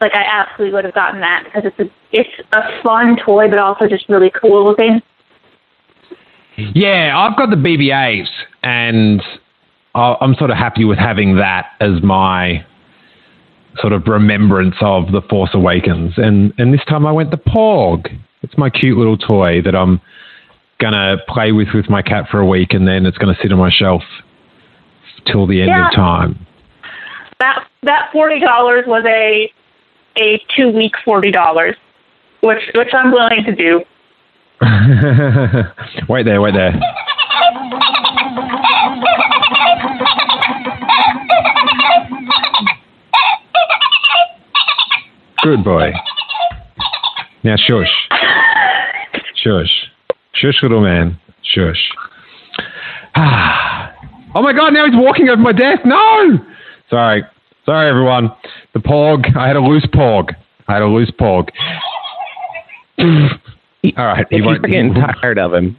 Like 0.01 0.15
I 0.15 0.25
absolutely 0.25 0.75
would 0.75 0.85
have 0.85 0.95
gotten 0.95 1.21
that 1.21 1.45
because 1.45 1.65
it's 1.65 1.79
a 1.79 1.93
it's 2.11 2.49
a 2.53 2.83
fun 2.83 3.17
toy, 3.25 3.49
but 3.49 3.59
also 3.59 3.87
just 3.87 4.09
really 4.09 4.31
cool 4.31 4.65
looking. 4.65 5.03
Yeah, 6.57 7.17
I've 7.17 7.37
got 7.37 7.51
the 7.51 7.57
BB-8, 7.57 8.27
and 8.63 9.23
I'm 9.95 10.35
sort 10.35 10.51
of 10.51 10.57
happy 10.57 10.85
with 10.85 10.99
having 10.99 11.37
that 11.37 11.73
as 11.81 12.03
my 12.03 12.65
sort 13.79 13.93
of 13.93 14.07
remembrance 14.07 14.75
of 14.81 15.13
the 15.13 15.23
Force 15.29 15.51
Awakens. 15.55 16.15
And 16.17 16.53
and 16.59 16.75
this 16.75 16.85
time 16.89 17.07
I 17.07 17.13
went 17.13 17.31
the 17.31 17.37
Porg. 17.37 18.07
It's 18.43 18.57
my 18.57 18.71
cute 18.71 18.97
little 18.97 19.19
toy 19.19 19.61
that 19.63 19.75
I'm 19.75 20.01
gonna 20.81 21.17
play 21.29 21.53
with 21.53 21.69
with 21.75 21.89
my 21.91 22.03
cat 22.03 22.27
for 22.31 22.41
a 22.41 22.47
week, 22.47 22.73
and 22.73 22.87
then 22.89 23.07
it's 23.07 23.19
gonna 23.19 23.37
sit 23.43 23.53
on 23.53 23.59
my 23.59 23.71
shelf 23.71 24.03
till 25.27 25.47
the 25.47 25.61
end 25.61 25.69
Yeah. 25.69 25.89
of 25.89 25.95
time. 25.95 26.47
that 27.41 27.67
that 27.83 28.11
forty 28.13 28.39
dollars 28.41 28.85
was 28.87 29.05
a 29.07 29.51
a 30.19 30.43
two 30.57 30.71
week 30.71 30.93
forty 31.05 31.31
dollars, 31.31 31.77
which 32.43 32.63
which 32.75 32.93
I'm 32.93 33.11
willing 33.13 33.45
to 33.45 33.55
do. 33.55 33.83
wait 36.09 36.25
there, 36.25 36.41
wait 36.43 36.55
there. 36.55 36.79
Good 45.43 45.65
boy. 45.65 45.93
Now 47.45 47.57
shush. 47.57 47.89
Shush. 49.43 49.90
Shush, 50.41 50.63
little 50.63 50.81
man. 50.81 51.19
Shush. 51.43 51.91
Ah. 53.15 53.67
Oh 54.33 54.43
my 54.43 54.53
god, 54.53 54.73
now 54.73 54.87
he's 54.87 54.95
walking 54.95 55.29
over 55.29 55.43
my 55.43 55.51
desk. 55.51 55.81
No! 55.85 56.39
Sorry. 56.89 57.25
Sorry, 57.67 57.91
everyone. 57.91 58.31
The 58.75 58.79
porg. 58.79 59.37
I 59.37 59.49
had 59.49 59.57
a 59.57 59.61
loose 59.61 59.85
porg. 59.87 60.33
I 60.69 60.75
had 60.75 60.83
a 60.83 60.87
loose 60.87 61.11
porg. 61.21 61.49
All 63.01 64.07
right. 64.07 64.25
If 64.31 64.45
you 64.45 64.45
start 64.45 64.63
getting 64.71 64.95
tired 64.95 65.37
of 65.37 65.53
him, 65.53 65.77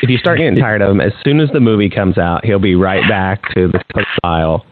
if 0.00 0.08
you 0.08 0.16
start 0.16 0.38
getting 0.38 0.56
tired 0.56 0.80
of 0.80 0.90
him, 0.90 1.02
as 1.02 1.12
soon 1.22 1.38
as 1.38 1.50
the 1.52 1.60
movie 1.60 1.90
comes 1.90 2.16
out, 2.16 2.46
he'll 2.46 2.58
be 2.58 2.76
right 2.76 3.06
back 3.10 3.42
to 3.54 3.68
the 3.68 4.06
style. 4.16 4.64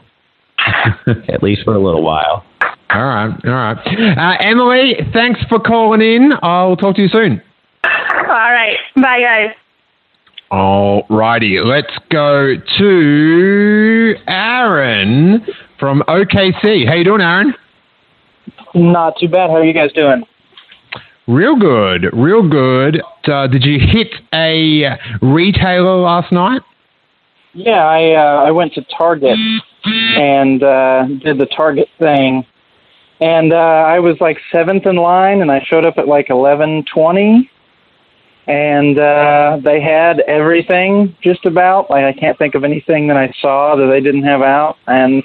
At 1.28 1.42
least 1.42 1.64
for 1.64 1.74
a 1.74 1.78
little 1.78 2.02
while. 2.02 2.42
All 2.88 3.04
right, 3.04 3.38
all 3.44 3.50
right. 3.52 3.78
Uh, 4.16 4.36
Emily, 4.40 4.94
thanks 5.12 5.40
for 5.50 5.60
calling 5.60 6.00
in. 6.00 6.32
I'll 6.42 6.76
talk 6.76 6.96
to 6.96 7.02
you 7.02 7.08
soon. 7.08 7.42
All 8.30 8.36
right. 8.36 8.76
Bye, 8.94 9.20
guys. 9.20 9.56
All 10.52 11.04
righty, 11.10 11.58
let's 11.58 11.92
go 12.10 12.54
to 12.78 14.14
Aaron 14.28 15.44
from 15.80 16.02
OKC. 16.06 16.86
How 16.86 16.94
you 16.94 17.02
doing, 17.02 17.20
Aaron? 17.20 17.54
Not 18.74 19.16
too 19.18 19.26
bad. 19.26 19.50
How 19.50 19.56
are 19.56 19.64
you 19.64 19.72
guys 19.72 19.92
doing? 19.92 20.24
Real 21.26 21.56
good, 21.56 22.08
real 22.12 22.48
good. 22.48 23.02
Uh, 23.24 23.48
did 23.48 23.64
you 23.64 23.80
hit 23.80 24.14
a 24.32 24.96
retailer 25.20 25.96
last 25.96 26.30
night? 26.30 26.62
Yeah, 27.52 27.84
I 27.84 28.12
uh, 28.12 28.44
I 28.44 28.52
went 28.52 28.74
to 28.74 28.82
Target 28.96 29.38
and 29.84 30.62
uh, 30.62 31.04
did 31.24 31.38
the 31.38 31.46
Target 31.46 31.88
thing, 31.98 32.46
and 33.20 33.52
uh, 33.52 33.56
I 33.56 33.98
was 33.98 34.20
like 34.20 34.38
seventh 34.52 34.86
in 34.86 34.96
line, 34.96 35.42
and 35.42 35.50
I 35.50 35.64
showed 35.64 35.84
up 35.84 35.98
at 35.98 36.06
like 36.06 36.30
eleven 36.30 36.84
twenty, 36.92 37.50
and 38.50 38.98
uh, 38.98 39.58
they 39.62 39.80
had 39.80 40.20
everything 40.26 41.16
just 41.22 41.46
about. 41.46 41.88
Like 41.88 42.04
I 42.04 42.12
can't 42.12 42.36
think 42.36 42.56
of 42.56 42.64
anything 42.64 43.06
that 43.06 43.16
I 43.16 43.32
saw 43.40 43.76
that 43.76 43.86
they 43.86 44.00
didn't 44.00 44.24
have 44.24 44.42
out, 44.42 44.76
and 44.88 45.22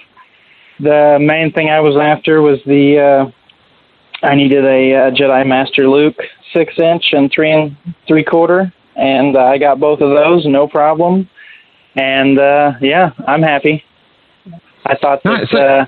the 0.79 1.17
main 1.19 1.51
thing 1.51 1.69
I 1.69 1.79
was 1.79 1.97
after 1.97 2.43
was 2.43 2.59
the 2.67 2.99
uh, 2.99 4.25
I 4.25 4.35
needed 4.35 4.63
a, 4.63 5.07
a 5.07 5.11
Jedi 5.11 5.45
Master 5.47 5.89
Luke 5.89 6.17
six 6.53 6.77
inch 6.77 7.13
and 7.13 7.31
three 7.33 7.51
and 7.51 7.75
three 8.07 8.23
quarter, 8.23 8.71
and 8.95 9.35
uh, 9.35 9.45
I 9.45 9.57
got 9.57 9.79
both 9.79 10.01
of 10.01 10.15
those, 10.15 10.45
no 10.45 10.67
problem. 10.67 11.27
And 11.95 12.37
uh, 12.37 12.73
yeah, 12.79 13.09
I'm 13.25 13.41
happy. 13.41 13.83
I 14.85 14.95
thought 15.01 15.23
that 15.23 15.51
uh, 15.51 15.85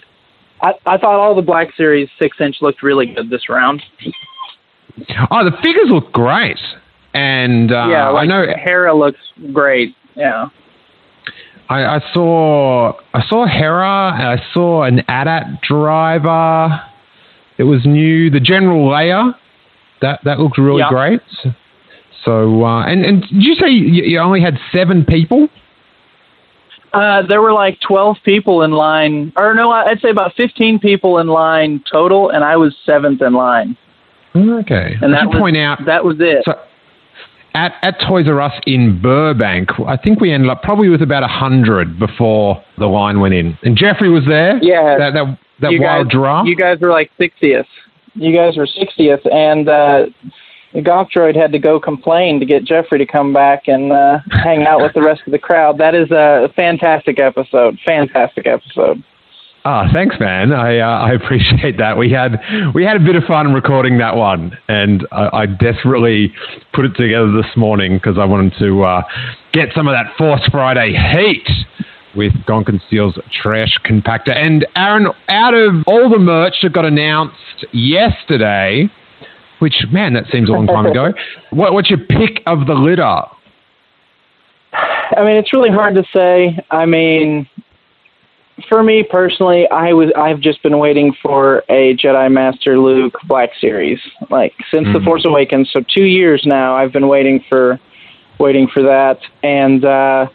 I, 0.65 0.73
I 0.88 0.97
thought 0.97 1.19
all 1.19 1.35
the 1.35 1.43
Black 1.43 1.67
Series 1.75 2.09
six 2.17 2.38
inch 2.41 2.57
looked 2.61 2.81
really 2.81 3.13
good 3.13 3.29
this 3.29 3.47
round. 3.47 3.83
Oh, 5.29 5.45
the 5.45 5.55
figures 5.61 5.89
look 5.89 6.11
great, 6.11 6.57
and 7.14 7.72
uh, 7.72 7.88
yeah, 7.89 8.10
like 8.10 8.24
I 8.24 8.26
know 8.28 8.45
Hera 8.55 8.93
looks 8.95 9.20
great. 9.53 9.95
Yeah. 10.16 10.49
I, 11.70 11.97
I 11.97 11.99
saw 12.14 12.93
I 13.14 13.24
saw 13.28 13.45
Hera. 13.45 13.88
I 13.88 14.41
saw 14.53 14.84
an 14.84 14.99
AT-AT 15.08 15.62
driver. 15.62 16.82
It 17.58 17.64
was 17.64 17.86
new. 17.86 18.30
The 18.30 18.39
General 18.39 18.88
Leia 18.89 19.34
That 20.01 20.22
that 20.24 20.39
looked 20.39 20.58
really 20.58 20.80
Yeah. 20.80 20.89
great. 20.89 21.22
So 22.24 22.64
uh, 22.64 22.86
and 22.86 23.05
and 23.05 23.22
did 23.22 23.43
you 23.43 23.55
say 23.55 23.70
you, 23.70 24.03
you 24.03 24.20
only 24.20 24.41
had 24.41 24.58
seven 24.72 25.05
people? 25.05 25.49
Uh, 26.93 27.22
there 27.28 27.41
were 27.41 27.51
like 27.51 27.80
12 27.82 28.18
people 28.24 28.64
in 28.64 28.72
line, 28.72 29.32
or 29.36 29.53
no, 29.53 29.70
I'd 29.72 29.99
say 29.99 30.10
about 30.10 30.34
15 30.36 30.80
people 30.80 31.20
in 31.20 31.28
line 31.28 31.84
total, 31.91 32.30
and 32.30 32.43
I 32.45 32.55
was 32.55 32.76
seventh 32.86 33.22
in 33.22 33.34
line. 33.34 33.78
Okay. 34.36 34.95
And 35.01 35.14
I 35.14 35.20
that 35.20 35.28
was, 35.28 35.38
point 35.38 35.58
out 35.58 35.80
that 35.86 36.03
was 36.03 36.16
it. 36.20 36.43
So 36.45 36.53
at 37.58 37.74
at 37.82 37.99
Toys 38.08 38.28
R 38.28 38.39
Us 38.39 38.53
in 38.66 39.01
Burbank, 39.01 39.70
I 39.88 39.97
think 39.97 40.22
we 40.22 40.32
ended 40.32 40.49
up 40.49 40.62
probably 40.62 40.89
with 40.89 41.01
about 41.01 41.28
hundred 41.30 41.97
before 41.99 42.64
the 42.78 42.86
line 42.86 43.20
went 43.20 43.34
in. 43.34 43.58
And 43.64 43.76
Geoffrey 43.76 44.10
was 44.10 44.24
there. 44.28 44.60
Yeah. 44.62 44.97
That 44.97 45.14
that, 45.14 45.39
that 45.62 45.72
you 45.72 45.82
wild 45.82 46.08
guys, 46.08 46.12
giraffe. 46.12 46.47
You 46.47 46.55
guys 46.55 46.80
were 46.80 46.91
like 46.91 47.12
60th. 47.20 47.66
You 48.14 48.36
guys 48.36 48.58
were 48.58 48.66
60th, 48.66 49.32
and 49.32 49.70
uh, 49.70 50.05
golf 50.84 51.10
droid 51.16 51.36
had 51.36 51.51
to 51.51 51.60
go 51.60 51.80
complain 51.80 52.39
to 52.39 52.45
get 52.45 52.64
Geoffrey 52.64 52.97
to 52.99 53.05
come 53.05 53.34
back 53.34 53.68
and 53.68 53.91
uh, 53.91 54.20
hang 54.32 54.66
out 54.66 54.82
with 54.82 54.93
the 54.93 55.01
rest 55.01 55.22
of 55.26 55.32
the 55.32 55.39
crowd. 55.39 55.78
That 55.78 55.95
is 55.95 56.10
a 56.12 56.51
fantastic 56.55 57.20
episode. 57.20 57.78
Fantastic 57.86 58.47
episode. 58.47 59.03
Ah, 59.70 59.89
thanks, 59.93 60.15
man. 60.18 60.53
I 60.53 60.80
uh, 60.80 61.09
I 61.09 61.11
appreciate 61.11 61.78
that. 61.78 61.97
We 61.97 62.09
had 62.09 62.39
we 62.74 62.86
had 62.86 62.95
a 62.95 63.01
bit 63.01 63.18
of 63.18 63.26
fun 63.26 63.53
recording 63.53 63.97
that 63.97 64.15
one, 64.15 64.57
and 64.70 65.05
I, 65.11 65.41
I 65.41 65.45
desperately 65.45 66.34
put 66.74 66.86
it 66.86 66.95
together 66.95 67.34
this 67.34 67.51
morning 67.57 67.97
because 67.97 68.18
I 68.18 68.24
wanted 68.24 68.53
to 68.59 68.84
uh, 68.84 69.01
get 69.51 69.74
some 69.76 69.89
of 69.89 69.93
that 69.93 70.15
Force 70.18 70.47
Friday 70.49 70.93
heat 70.93 71.45
with 72.15 72.32
Gonkin 72.47 72.80
Steele's 72.88 73.20
trash 73.34 73.78
compactor. 73.84 74.34
And 74.34 74.65
Aaron, 74.78 75.07
out 75.28 75.53
of 75.53 75.84
all 75.86 76.09
the 76.09 76.18
merch 76.18 76.55
that 76.63 76.72
got 76.72 76.86
announced 76.86 77.65
yesterday, 77.74 78.89
which 79.59 79.84
man, 79.91 80.13
that 80.13 80.28
seems 80.32 80.47
a 80.47 80.53
long 80.53 80.68
time 80.68 80.86
ago. 80.86 81.11
What, 81.49 81.74
what's 81.74 81.89
your 81.89 81.99
pick 81.99 82.41
of 82.45 82.68
the 82.68 82.74
litter? 82.74 83.22
I 84.72 85.26
mean, 85.26 85.36
it's 85.36 85.51
really 85.51 85.72
hard 85.72 85.95
to 85.95 86.05
say. 86.13 86.57
I 86.72 86.86
mean, 86.86 87.49
for 88.70 88.82
me 88.84 89.03
personally, 89.03 89.70
I 89.70 89.93
was 89.93 90.10
I've 90.16 90.39
just 90.39 90.64
been 90.64 90.80
waiting 90.80 91.14
for 91.22 91.64
a 91.70 91.95
Jedi 91.95 92.32
Master 92.32 92.80
Luke 92.80 93.16
Black 93.26 93.51
Series, 93.60 93.99
like 94.30 94.53
since 94.72 94.88
The 94.93 94.99
Mhm. 94.99 95.05
Force 95.05 95.26
Awakens. 95.26 95.70
So 95.72 95.82
two 95.82 96.05
years 96.05 96.45
now, 96.45 96.76
I've 96.76 96.91
been 96.91 97.08
waiting 97.08 97.39
for 97.49 97.80
waiting 98.39 98.68
for 98.68 98.82
that. 98.84 99.20
And 99.43 99.86
uh, 99.86 100.28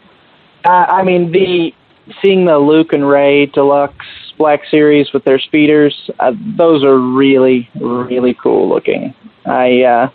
I, 0.65 0.85
I 0.99 1.03
mean, 1.03 1.31
the 1.31 1.73
seeing 2.21 2.45
the 2.45 2.57
Luke 2.59 2.93
and 2.93 3.07
Rey 3.07 3.47
Deluxe 3.47 4.05
Black 4.37 4.61
Series 4.69 5.11
with 5.13 5.23
their 5.25 5.39
speeders, 5.39 6.09
uh, 6.19 6.33
those 6.57 6.83
are 6.83 6.97
really 6.97 7.69
really 7.75 8.33
cool 8.35 8.69
looking. 8.69 9.13
I 9.45 9.83
uh, 9.83 10.09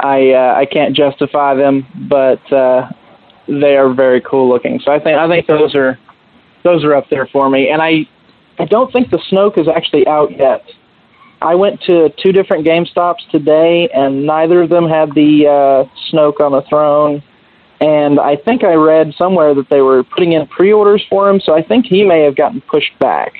I 0.00 0.30
uh, 0.30 0.54
I 0.56 0.66
can't 0.66 0.94
justify 0.96 1.54
them, 1.54 1.86
but 2.08 2.52
uh, 2.52 2.88
they 3.48 3.76
are 3.76 3.92
very 3.92 4.20
cool 4.20 4.48
looking. 4.48 4.80
So 4.84 4.92
I 4.92 5.00
think 5.00 5.18
I 5.18 5.28
think 5.28 5.48
those 5.48 5.74
are 5.74 5.98
those 6.64 6.84
are 6.84 6.94
up 6.94 7.08
there 7.10 7.26
for 7.26 7.48
me. 7.50 7.68
And 7.68 7.82
I 7.82 8.06
I 8.58 8.64
don't 8.66 8.92
think 8.92 9.10
the 9.10 9.18
Snoke 9.30 9.58
is 9.58 9.68
actually 9.68 10.06
out 10.06 10.30
yet. 10.30 10.64
I 11.40 11.54
went 11.56 11.80
to 11.82 12.12
two 12.22 12.32
different 12.32 12.64
Game 12.64 12.86
Stops 12.86 13.24
today, 13.30 13.88
and 13.92 14.24
neither 14.24 14.62
of 14.62 14.70
them 14.70 14.88
had 14.88 15.14
the 15.14 15.46
uh, 15.46 16.12
Snoke 16.12 16.40
on 16.40 16.52
the 16.52 16.62
throne. 16.68 17.22
And 17.80 18.20
I 18.20 18.36
think 18.36 18.62
I 18.62 18.74
read 18.74 19.12
somewhere 19.18 19.54
that 19.54 19.68
they 19.68 19.80
were 19.80 20.04
putting 20.04 20.32
in 20.32 20.46
pre-orders 20.46 21.04
for 21.10 21.28
him, 21.28 21.40
so 21.40 21.52
I 21.52 21.62
think 21.62 21.86
he 21.86 22.04
may 22.04 22.22
have 22.22 22.36
gotten 22.36 22.60
pushed 22.60 22.96
back. 23.00 23.32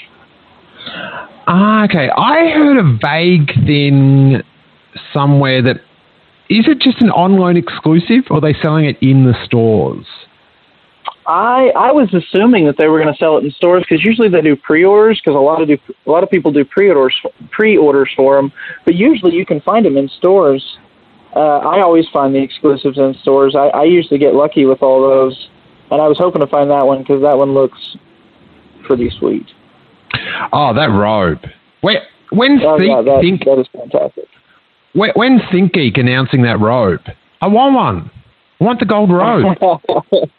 Ah, 1.46 1.84
okay. 1.84 2.10
I 2.10 2.50
heard 2.50 2.78
a 2.78 2.98
vague 3.00 3.54
thing 3.64 4.42
somewhere 5.12 5.62
that 5.62 5.76
is 6.50 6.66
it 6.68 6.80
just 6.80 7.00
an 7.00 7.10
online 7.10 7.56
exclusive 7.56 8.24
or 8.30 8.38
are 8.38 8.40
they 8.40 8.54
selling 8.60 8.84
it 8.84 8.98
in 9.00 9.24
the 9.24 9.34
stores? 9.44 10.06
I 11.26 11.70
I 11.76 11.92
was 11.92 12.12
assuming 12.12 12.66
that 12.66 12.76
they 12.78 12.88
were 12.88 13.00
going 13.00 13.12
to 13.12 13.18
sell 13.18 13.36
it 13.38 13.44
in 13.44 13.50
stores 13.52 13.84
because 13.88 14.04
usually 14.04 14.28
they 14.28 14.40
do 14.40 14.56
pre-orders 14.56 15.20
because 15.20 15.36
a 15.36 15.40
lot 15.40 15.62
of 15.62 15.68
do 15.68 15.78
a 16.06 16.10
lot 16.10 16.22
of 16.22 16.30
people 16.30 16.50
do 16.52 16.64
pre-orders 16.64 17.14
pre-orders 17.50 18.10
for 18.16 18.36
them, 18.36 18.52
but 18.84 18.94
usually 18.94 19.32
you 19.34 19.46
can 19.46 19.60
find 19.60 19.86
them 19.86 19.96
in 19.96 20.08
stores. 20.08 20.78
Uh, 21.34 21.58
I 21.58 21.80
always 21.80 22.06
find 22.12 22.34
the 22.34 22.42
exclusives 22.42 22.98
in 22.98 23.14
stores. 23.22 23.54
I, 23.56 23.68
I 23.68 23.84
usually 23.84 24.18
get 24.18 24.34
lucky 24.34 24.66
with 24.66 24.82
all 24.82 25.00
those, 25.00 25.48
and 25.90 26.02
I 26.02 26.06
was 26.08 26.18
hoping 26.18 26.40
to 26.42 26.46
find 26.46 26.70
that 26.70 26.86
one 26.86 26.98
because 26.98 27.22
that 27.22 27.38
one 27.38 27.54
looks 27.54 27.96
pretty 28.84 29.08
sweet. 29.18 29.46
Oh, 30.52 30.74
that 30.74 30.90
robe. 30.90 31.38
Where, 31.80 32.02
when 32.30 32.60
Oh, 32.62 32.76
Think, 32.78 32.90
yeah, 32.90 33.02
that, 33.02 33.20
Think 33.22 33.44
that 33.44 33.58
is 33.58 33.66
fantastic. 33.72 34.24
when, 34.92 35.10
when 35.14 35.38
ThinkGeek 35.38 35.98
announcing 35.98 36.42
that 36.42 36.60
robe? 36.60 37.00
I 37.40 37.46
want 37.48 37.74
one. 37.74 38.10
I 38.60 38.64
want 38.64 38.78
the 38.80 38.86
gold 38.86 39.10
robe. 39.10 39.56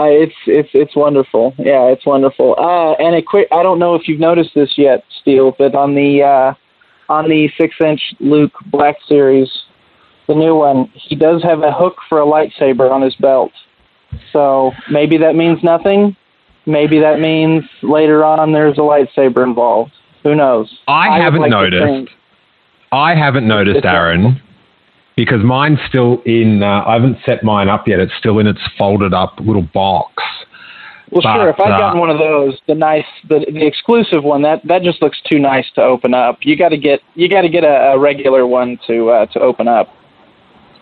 Uh, 0.00 0.04
it's 0.04 0.34
it's 0.46 0.70
it's 0.72 0.96
wonderful. 0.96 1.54
Yeah, 1.58 1.88
it's 1.88 2.06
wonderful. 2.06 2.54
Uh, 2.58 2.92
and 2.92 3.14
a 3.14 3.20
quick, 3.20 3.48
I 3.52 3.62
don't 3.62 3.78
know 3.78 3.94
if 3.94 4.08
you've 4.08 4.18
noticed 4.18 4.50
this 4.54 4.72
yet, 4.78 5.04
Steele, 5.20 5.54
but 5.58 5.74
on 5.74 5.94
the 5.94 6.22
uh, 6.22 7.12
on 7.12 7.28
the 7.28 7.50
six 7.58 7.74
inch 7.84 8.00
Luke 8.18 8.52
Black 8.70 8.96
Series, 9.06 9.50
the 10.26 10.34
new 10.34 10.54
one, 10.54 10.90
he 10.94 11.14
does 11.14 11.42
have 11.42 11.62
a 11.62 11.70
hook 11.70 11.96
for 12.08 12.18
a 12.22 12.24
lightsaber 12.24 12.90
on 12.90 13.02
his 13.02 13.14
belt. 13.16 13.52
So 14.32 14.72
maybe 14.90 15.18
that 15.18 15.34
means 15.34 15.58
nothing. 15.62 16.16
Maybe 16.64 16.98
that 17.00 17.20
means 17.20 17.64
later 17.82 18.24
on 18.24 18.52
there's 18.52 18.78
a 18.78 18.80
lightsaber 18.80 19.44
involved. 19.44 19.92
Who 20.22 20.34
knows? 20.34 20.72
I 20.88 21.10
would 21.10 21.22
haven't 21.22 21.40
like 21.42 21.50
noticed. 21.50 22.10
I 22.90 23.14
haven't 23.14 23.46
noticed, 23.46 23.80
Aaron, 23.84 24.40
because 25.24 25.44
mine's 25.44 25.78
still 25.86 26.22
in. 26.24 26.62
Uh, 26.62 26.82
I 26.86 26.94
haven't 26.94 27.18
set 27.26 27.44
mine 27.44 27.68
up 27.68 27.86
yet. 27.86 28.00
It's 28.00 28.12
still 28.18 28.38
in 28.38 28.46
its 28.46 28.60
folded 28.78 29.12
up 29.12 29.38
little 29.38 29.68
box. 29.74 30.22
Well, 31.10 31.20
But, 31.22 31.34
sure. 31.34 31.48
If 31.50 31.60
I'd 31.60 31.72
uh, 31.72 31.78
gotten 31.78 32.00
one 32.00 32.08
of 32.08 32.18
those, 32.18 32.58
the 32.66 32.74
nice, 32.74 33.04
the 33.28 33.40
the 33.52 33.66
exclusive 33.66 34.24
one, 34.24 34.40
that 34.42 34.62
that 34.66 34.82
just 34.82 35.02
looks 35.02 35.20
too 35.30 35.38
nice 35.38 35.66
to 35.74 35.82
open 35.82 36.14
up. 36.14 36.38
You 36.40 36.56
got 36.56 36.70
to 36.70 36.78
get 36.78 37.00
you 37.14 37.28
got 37.28 37.42
to 37.42 37.50
get 37.50 37.64
a, 37.64 37.92
a 37.92 37.98
regular 37.98 38.46
one 38.46 38.78
to 38.86 39.10
uh, 39.10 39.26
to 39.26 39.40
open 39.40 39.68
up. 39.68 39.88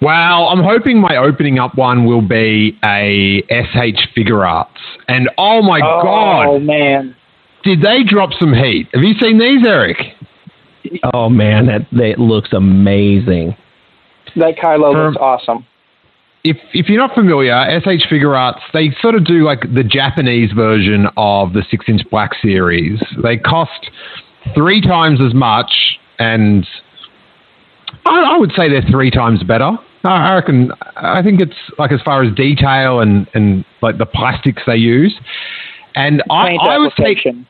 Well, 0.01 0.47
I'm 0.47 0.63
hoping 0.63 1.01
my 1.01 1.17
opening 1.17 1.59
up 1.59 1.77
one 1.77 2.07
will 2.07 2.23
be 2.23 2.79
a 2.85 3.43
SH 3.51 4.15
Figuarts. 4.17 4.69
And 5.09 5.29
oh 5.37 5.61
my 5.63 5.81
oh 5.81 6.03
God, 6.05 6.47
Oh 6.47 6.59
man, 6.61 7.17
did 7.65 7.83
they 7.83 8.05
drop 8.07 8.31
some 8.39 8.55
heat? 8.55 8.87
Have 8.95 9.03
you 9.03 9.15
seen 9.21 9.41
these, 9.41 9.67
Eric? 9.67 9.97
Oh 11.13 11.29
man, 11.29 11.67
that 11.67 11.89
that 11.93 12.21
looks 12.21 12.53
amazing. 12.53 13.57
That 14.39 14.57
Kylo 14.57 14.95
Um, 14.95 15.07
looks 15.07 15.17
awesome. 15.21 15.67
If, 16.45 16.57
if 16.73 16.89
you're 16.89 16.99
not 17.01 17.15
familiar, 17.15 17.53
SH 17.81 18.07
Figuarts, 18.09 18.61
they 18.73 18.95
sort 19.03 19.15
of 19.15 19.25
do 19.25 19.45
like 19.45 19.61
the 19.75 19.83
Japanese 19.83 20.53
version 20.53 21.09
of 21.17 21.53
the 21.53 21.63
6 21.69 21.85
inch 21.89 22.03
black 22.11 22.31
series. 22.41 23.03
They 23.23 23.37
cost 23.37 23.91
three 24.55 24.81
times 24.81 25.21
as 25.21 25.35
much, 25.35 25.99
and 26.19 26.67
I, 28.07 28.35
I 28.35 28.39
would 28.39 28.53
say 28.57 28.69
they're 28.69 28.89
three 28.89 29.11
times 29.11 29.43
better. 29.43 29.77
I 30.05 30.35
reckon, 30.37 30.71
I 30.97 31.23
think 31.23 31.41
it's 31.41 31.57
like 31.77 31.93
as 31.93 32.01
far 32.03 32.23
as 32.23 32.33
detail 32.35 33.01
and, 33.01 33.29
and 33.35 33.65
like 33.83 33.99
the 33.99 34.07
plastics 34.07 34.63
they 34.67 34.77
use. 34.77 35.15
And 35.95 36.23
I, 36.31 36.55
I 36.55 36.79
was 36.79 36.93
taken. 36.97 37.47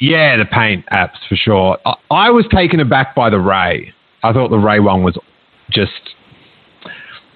Yeah, 0.00 0.36
the 0.36 0.44
paint 0.44 0.84
apps 0.92 1.18
for 1.28 1.36
sure. 1.36 1.78
I, 1.86 1.94
I 2.10 2.30
was 2.30 2.46
taken 2.52 2.80
aback 2.80 3.14
by 3.14 3.30
the 3.30 3.38
Rey. 3.38 3.94
I 4.22 4.32
thought 4.32 4.50
the 4.50 4.58
Rey 4.58 4.80
one 4.80 5.02
was 5.02 5.16
just. 5.70 5.92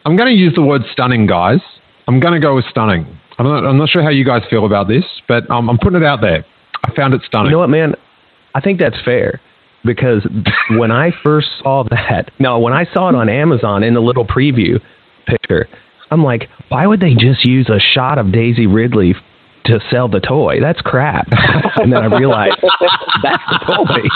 I'm 0.09 0.17
going 0.17 0.35
to 0.35 0.41
use 0.41 0.55
the 0.55 0.63
word 0.63 0.85
stunning, 0.91 1.27
guys. 1.27 1.61
I'm 2.07 2.19
going 2.19 2.33
to 2.33 2.41
go 2.41 2.57
with 2.57 2.65
stunning. 2.71 3.05
I'm 3.39 3.45
not, 3.45 3.67
I'm 3.67 3.77
not 3.77 3.91
sure 3.91 4.03
how 4.03 4.09
you 4.09 4.25
guys 4.25 4.41
feel 4.49 4.65
about 4.65 4.89
this, 4.89 5.05
but 5.29 5.49
um, 5.51 5.69
I'm 5.69 5.77
putting 5.77 6.01
it 6.01 6.07
out 6.07 6.23
there. 6.23 6.47
I 6.83 6.95
found 6.97 7.13
it 7.13 7.21
stunning. 7.27 7.51
You 7.51 7.57
know 7.57 7.59
what, 7.59 7.69
man? 7.69 7.95
I 8.55 8.63
think 8.63 8.81
that's 8.81 8.97
fair 9.05 9.39
because 9.85 10.27
when 10.71 10.91
I 10.91 11.11
first 11.23 11.49
saw 11.63 11.85
that, 11.91 12.31
no, 12.39 12.59
when 12.59 12.73
I 12.73 12.87
saw 12.95 13.11
it 13.11 13.17
on 13.17 13.29
Amazon 13.29 13.83
in 13.83 13.93
the 13.93 14.01
little 14.01 14.25
preview 14.27 14.81
picture, 15.27 15.69
I'm 16.11 16.25
like, 16.25 16.49
why 16.71 16.87
would 16.87 17.01
they 17.01 17.13
just 17.13 17.45
use 17.45 17.69
a 17.69 17.79
shot 17.79 18.17
of 18.17 18.33
Daisy 18.33 18.67
Ridley 18.67 19.15
to 19.67 19.79
sell 19.91 20.09
the 20.09 20.21
toy? 20.21 20.59
That's 20.59 20.81
crap. 20.81 21.29
and 21.77 21.93
then 21.93 22.03
I 22.03 22.07
realized 22.19 22.57
that's 23.23 23.43
the 23.51 23.59
toy. 23.77 24.09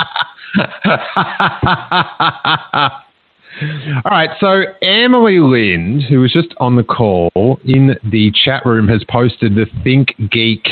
All 3.60 4.10
right, 4.10 4.30
so 4.40 4.62
Emily 4.80 5.38
Lind, 5.40 6.02
who 6.04 6.20
was 6.20 6.32
just 6.32 6.54
on 6.58 6.76
the 6.76 6.82
call 6.82 7.30
in 7.64 7.96
the 8.10 8.32
chat 8.44 8.64
room, 8.64 8.88
has 8.88 9.04
posted 9.08 9.54
the 9.54 9.66
Think 9.84 10.14
Geek 10.30 10.66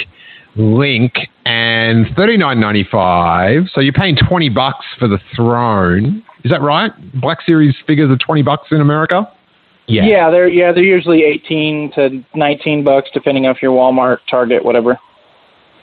link 0.57 1.13
and 1.45 2.07
thirty 2.17 2.37
nine 2.37 2.59
ninety 2.59 2.87
five. 2.91 3.65
So 3.73 3.81
you're 3.81 3.93
paying 3.93 4.17
twenty 4.17 4.49
bucks 4.49 4.85
for 4.99 5.09
the 5.09 5.19
throne. 5.37 6.25
Is 6.45 6.51
that 6.51 6.63
right? 6.63 6.91
Black 7.21 7.39
Series 7.47 7.75
figures 7.87 8.11
are 8.11 8.17
twenty 8.17 8.43
bucks 8.43 8.69
in 8.71 8.81
America. 8.81 9.31
Yeah. 9.87 10.07
Yeah, 10.07 10.31
they're 10.31 10.49
yeah 10.49 10.73
they're 10.73 10.83
usually 10.85 11.23
eighteen 11.23 11.93
to 11.95 12.25
nineteen 12.35 12.83
bucks 12.85 13.11
depending 13.13 13.47
on 13.47 13.55
if 13.55 13.63
you're 13.63 13.73
Walmart, 13.73 14.19
Target, 14.29 14.65
whatever. 14.65 14.99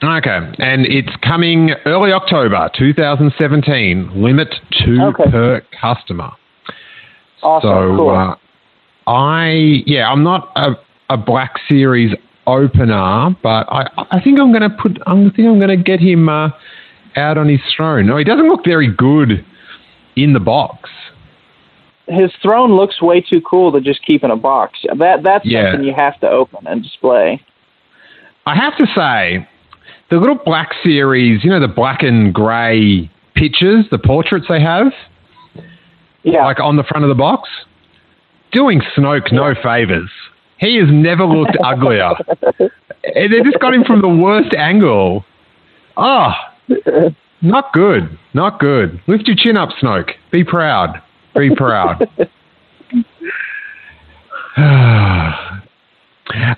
Okay, 0.02 0.38
and 0.58 0.86
it's 0.86 1.10
coming 1.22 1.70
early 1.84 2.12
October 2.12 2.70
2017. 2.78 4.22
Limit 4.22 4.54
two 4.84 5.00
Okay. 5.02 5.30
per 5.30 5.62
customer. 5.80 6.30
Awesome, 7.42 7.70
So 7.70 7.96
cool. 7.96 8.10
uh, 8.10 8.36
I 9.06 9.82
yeah, 9.86 10.10
I'm 10.10 10.22
not 10.22 10.50
a, 10.56 10.72
a 11.10 11.16
Black 11.16 11.54
Series 11.68 12.14
opener, 12.46 13.36
but 13.42 13.66
I 13.70 13.88
I 14.10 14.20
think 14.22 14.40
I'm 14.40 14.52
gonna 14.52 14.70
put 14.70 14.98
I 15.06 15.14
think 15.14 15.48
I'm 15.48 15.58
gonna 15.60 15.76
get 15.76 16.00
him 16.00 16.28
uh, 16.28 16.50
out 17.16 17.38
on 17.38 17.48
his 17.48 17.60
throne. 17.76 18.06
No, 18.06 18.16
he 18.16 18.24
doesn't 18.24 18.48
look 18.48 18.64
very 18.64 18.92
good 18.92 19.44
in 20.16 20.32
the 20.32 20.40
box. 20.40 20.90
His 22.06 22.32
throne 22.42 22.74
looks 22.74 23.02
way 23.02 23.20
too 23.20 23.40
cool 23.42 23.70
to 23.72 23.80
just 23.80 24.04
keep 24.04 24.24
in 24.24 24.30
a 24.30 24.36
box. 24.36 24.78
That 24.98 25.22
that's 25.22 25.44
Yeah. 25.44 25.72
something 25.72 25.86
you 25.86 25.94
have 25.94 26.18
to 26.20 26.28
open 26.28 26.66
and 26.66 26.82
display. 26.82 27.40
I 28.46 28.54
have 28.54 28.76
to 28.78 28.86
say, 28.96 29.46
the 30.10 30.16
little 30.16 30.36
Black 30.36 30.70
Series, 30.82 31.44
you 31.44 31.50
know, 31.50 31.60
the 31.60 31.68
black 31.68 32.02
and 32.02 32.32
grey 32.32 33.10
pictures, 33.34 33.84
the 33.90 33.98
portraits 33.98 34.46
they 34.48 34.58
have, 34.60 34.90
Yeah. 36.22 36.44
like 36.44 36.60
on 36.60 36.76
the 36.76 36.84
front 36.84 37.04
of 37.04 37.08
the 37.08 37.14
box, 37.14 37.48
doing 38.52 38.80
Snoke 38.96 39.32
no 39.32 39.54
favors. 39.62 40.10
He 40.58 40.76
has 40.76 40.88
never 40.90 41.24
looked 41.24 41.56
uglier. 41.64 42.10
And 42.58 43.32
They 43.32 43.40
just 43.42 43.60
got 43.60 43.74
him 43.74 43.84
from 43.84 44.02
the 44.02 44.08
worst 44.08 44.54
angle. 44.54 45.24
Oh, 45.96 46.32
not 47.40 47.72
good. 47.72 48.18
Not 48.34 48.58
good. 48.60 49.00
Lift 49.06 49.26
your 49.28 49.36
chin 49.36 49.56
up, 49.56 49.70
Snoke. 49.80 50.10
Be 50.32 50.44
proud. 50.44 51.00
Be 51.36 51.54
proud. 51.54 52.08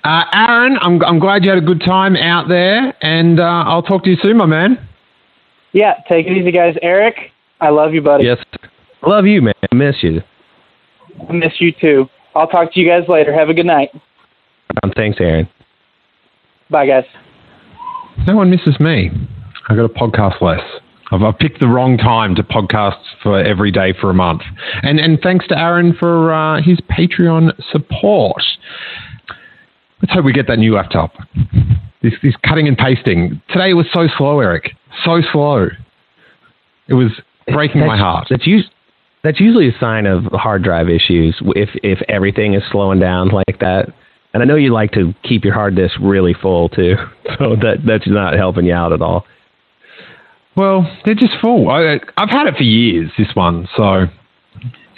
Uh, 0.03 0.23
Aaron, 0.33 0.77
I'm, 0.81 1.01
I'm 1.03 1.19
glad 1.19 1.45
you 1.45 1.49
had 1.49 1.57
a 1.57 1.65
good 1.65 1.79
time 1.79 2.17
out 2.17 2.49
there, 2.49 2.93
and 3.01 3.39
uh, 3.39 3.43
I'll 3.43 3.81
talk 3.81 4.03
to 4.03 4.09
you 4.09 4.17
soon, 4.21 4.35
my 4.35 4.45
man. 4.45 4.85
Yeah, 5.71 5.93
take 6.09 6.27
it 6.27 6.33
easy, 6.33 6.51
guys. 6.51 6.75
Eric, 6.81 7.31
I 7.61 7.69
love 7.69 7.93
you, 7.93 8.01
buddy. 8.01 8.25
Yes. 8.25 8.43
Love 9.03 9.25
you, 9.25 9.41
man. 9.41 9.53
I 9.71 9.75
miss 9.75 9.95
you. 10.01 10.21
I 11.29 11.33
miss 11.33 11.53
you 11.59 11.71
too. 11.71 12.07
I'll 12.35 12.47
talk 12.47 12.73
to 12.73 12.79
you 12.79 12.87
guys 12.87 13.07
later. 13.09 13.33
Have 13.33 13.49
a 13.49 13.53
good 13.53 13.65
night. 13.65 13.89
Um, 14.83 14.91
thanks, 14.95 15.17
Aaron. 15.19 15.49
Bye, 16.69 16.85
guys. 16.87 17.03
No 18.25 18.35
one 18.35 18.49
misses 18.49 18.79
me. 18.79 19.11
I 19.67 19.75
got 19.75 19.85
a 19.85 19.89
podcast 19.89 20.41
less. 20.41 20.61
I've, 21.11 21.21
I've 21.23 21.37
picked 21.37 21.59
the 21.59 21.67
wrong 21.67 21.97
time 21.97 22.35
to 22.35 22.43
podcast 22.43 23.01
for 23.21 23.39
every 23.39 23.71
day 23.71 23.93
for 23.99 24.09
a 24.09 24.13
month. 24.13 24.41
And 24.83 24.99
and 24.99 25.19
thanks 25.21 25.47
to 25.47 25.57
Aaron 25.57 25.93
for 25.99 26.31
uh, 26.33 26.61
his 26.61 26.79
Patreon 26.89 27.51
support. 27.71 28.41
Let's 30.01 30.13
hope 30.13 30.25
we 30.25 30.33
get 30.33 30.47
that 30.47 30.57
new 30.57 30.73
laptop. 30.75 31.13
This, 32.01 32.13
this 32.23 32.33
cutting 32.47 32.67
and 32.67 32.77
pasting. 32.77 33.41
Today 33.49 33.73
was 33.73 33.85
so 33.93 34.07
slow, 34.17 34.39
Eric. 34.39 34.71
So 35.05 35.21
slow. 35.31 35.67
It 36.87 36.95
was 36.95 37.11
breaking 37.47 37.85
my 37.85 37.97
heart. 37.97 38.27
That's 38.29 38.47
us- 38.47 38.65
that's 39.23 39.39
usually 39.39 39.69
a 39.69 39.79
sign 39.79 40.05
of 40.05 40.23
hard 40.31 40.63
drive 40.63 40.89
issues 40.89 41.39
if 41.55 41.69
if 41.83 41.99
everything 42.09 42.53
is 42.53 42.63
slowing 42.71 42.99
down 42.99 43.29
like 43.29 43.59
that. 43.59 43.93
And 44.33 44.41
I 44.41 44.45
know 44.45 44.55
you 44.55 44.73
like 44.73 44.91
to 44.93 45.13
keep 45.23 45.43
your 45.43 45.53
hard 45.53 45.75
disk 45.75 45.95
really 46.01 46.33
full 46.33 46.69
too, 46.69 46.95
so 47.37 47.55
that 47.61 47.77
that's 47.85 48.07
not 48.07 48.33
helping 48.35 48.65
you 48.65 48.73
out 48.73 48.93
at 48.93 49.01
all. 49.01 49.25
Well, 50.55 50.85
they're 51.05 51.15
just 51.15 51.33
full. 51.41 51.69
I, 51.69 51.99
I've 52.17 52.29
had 52.29 52.47
it 52.47 52.55
for 52.57 52.63
years, 52.63 53.09
this 53.17 53.29
one, 53.35 53.69
so 53.77 54.07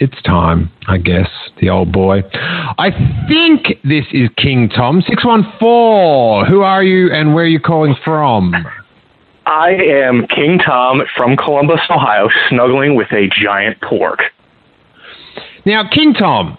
it's 0.00 0.20
time, 0.22 0.72
I 0.88 0.98
guess, 0.98 1.28
the 1.60 1.70
old 1.70 1.92
boy. 1.92 2.22
I 2.32 2.90
think 3.28 3.80
this 3.84 4.04
is 4.12 4.28
King 4.36 4.68
Tom. 4.68 5.00
614, 5.06 6.50
who 6.50 6.62
are 6.62 6.82
you 6.82 7.12
and 7.12 7.34
where 7.34 7.44
are 7.44 7.48
you 7.48 7.60
calling 7.60 7.94
from? 8.04 8.52
I 9.46 9.70
am 9.72 10.26
King 10.28 10.58
Tom 10.58 11.02
from 11.16 11.36
Columbus, 11.36 11.80
Ohio, 11.90 12.28
snuggling 12.48 12.94
with 12.94 13.08
a 13.12 13.28
giant 13.42 13.80
porg. 13.80 14.16
Now, 15.66 15.88
King 15.88 16.14
Tom, 16.14 16.56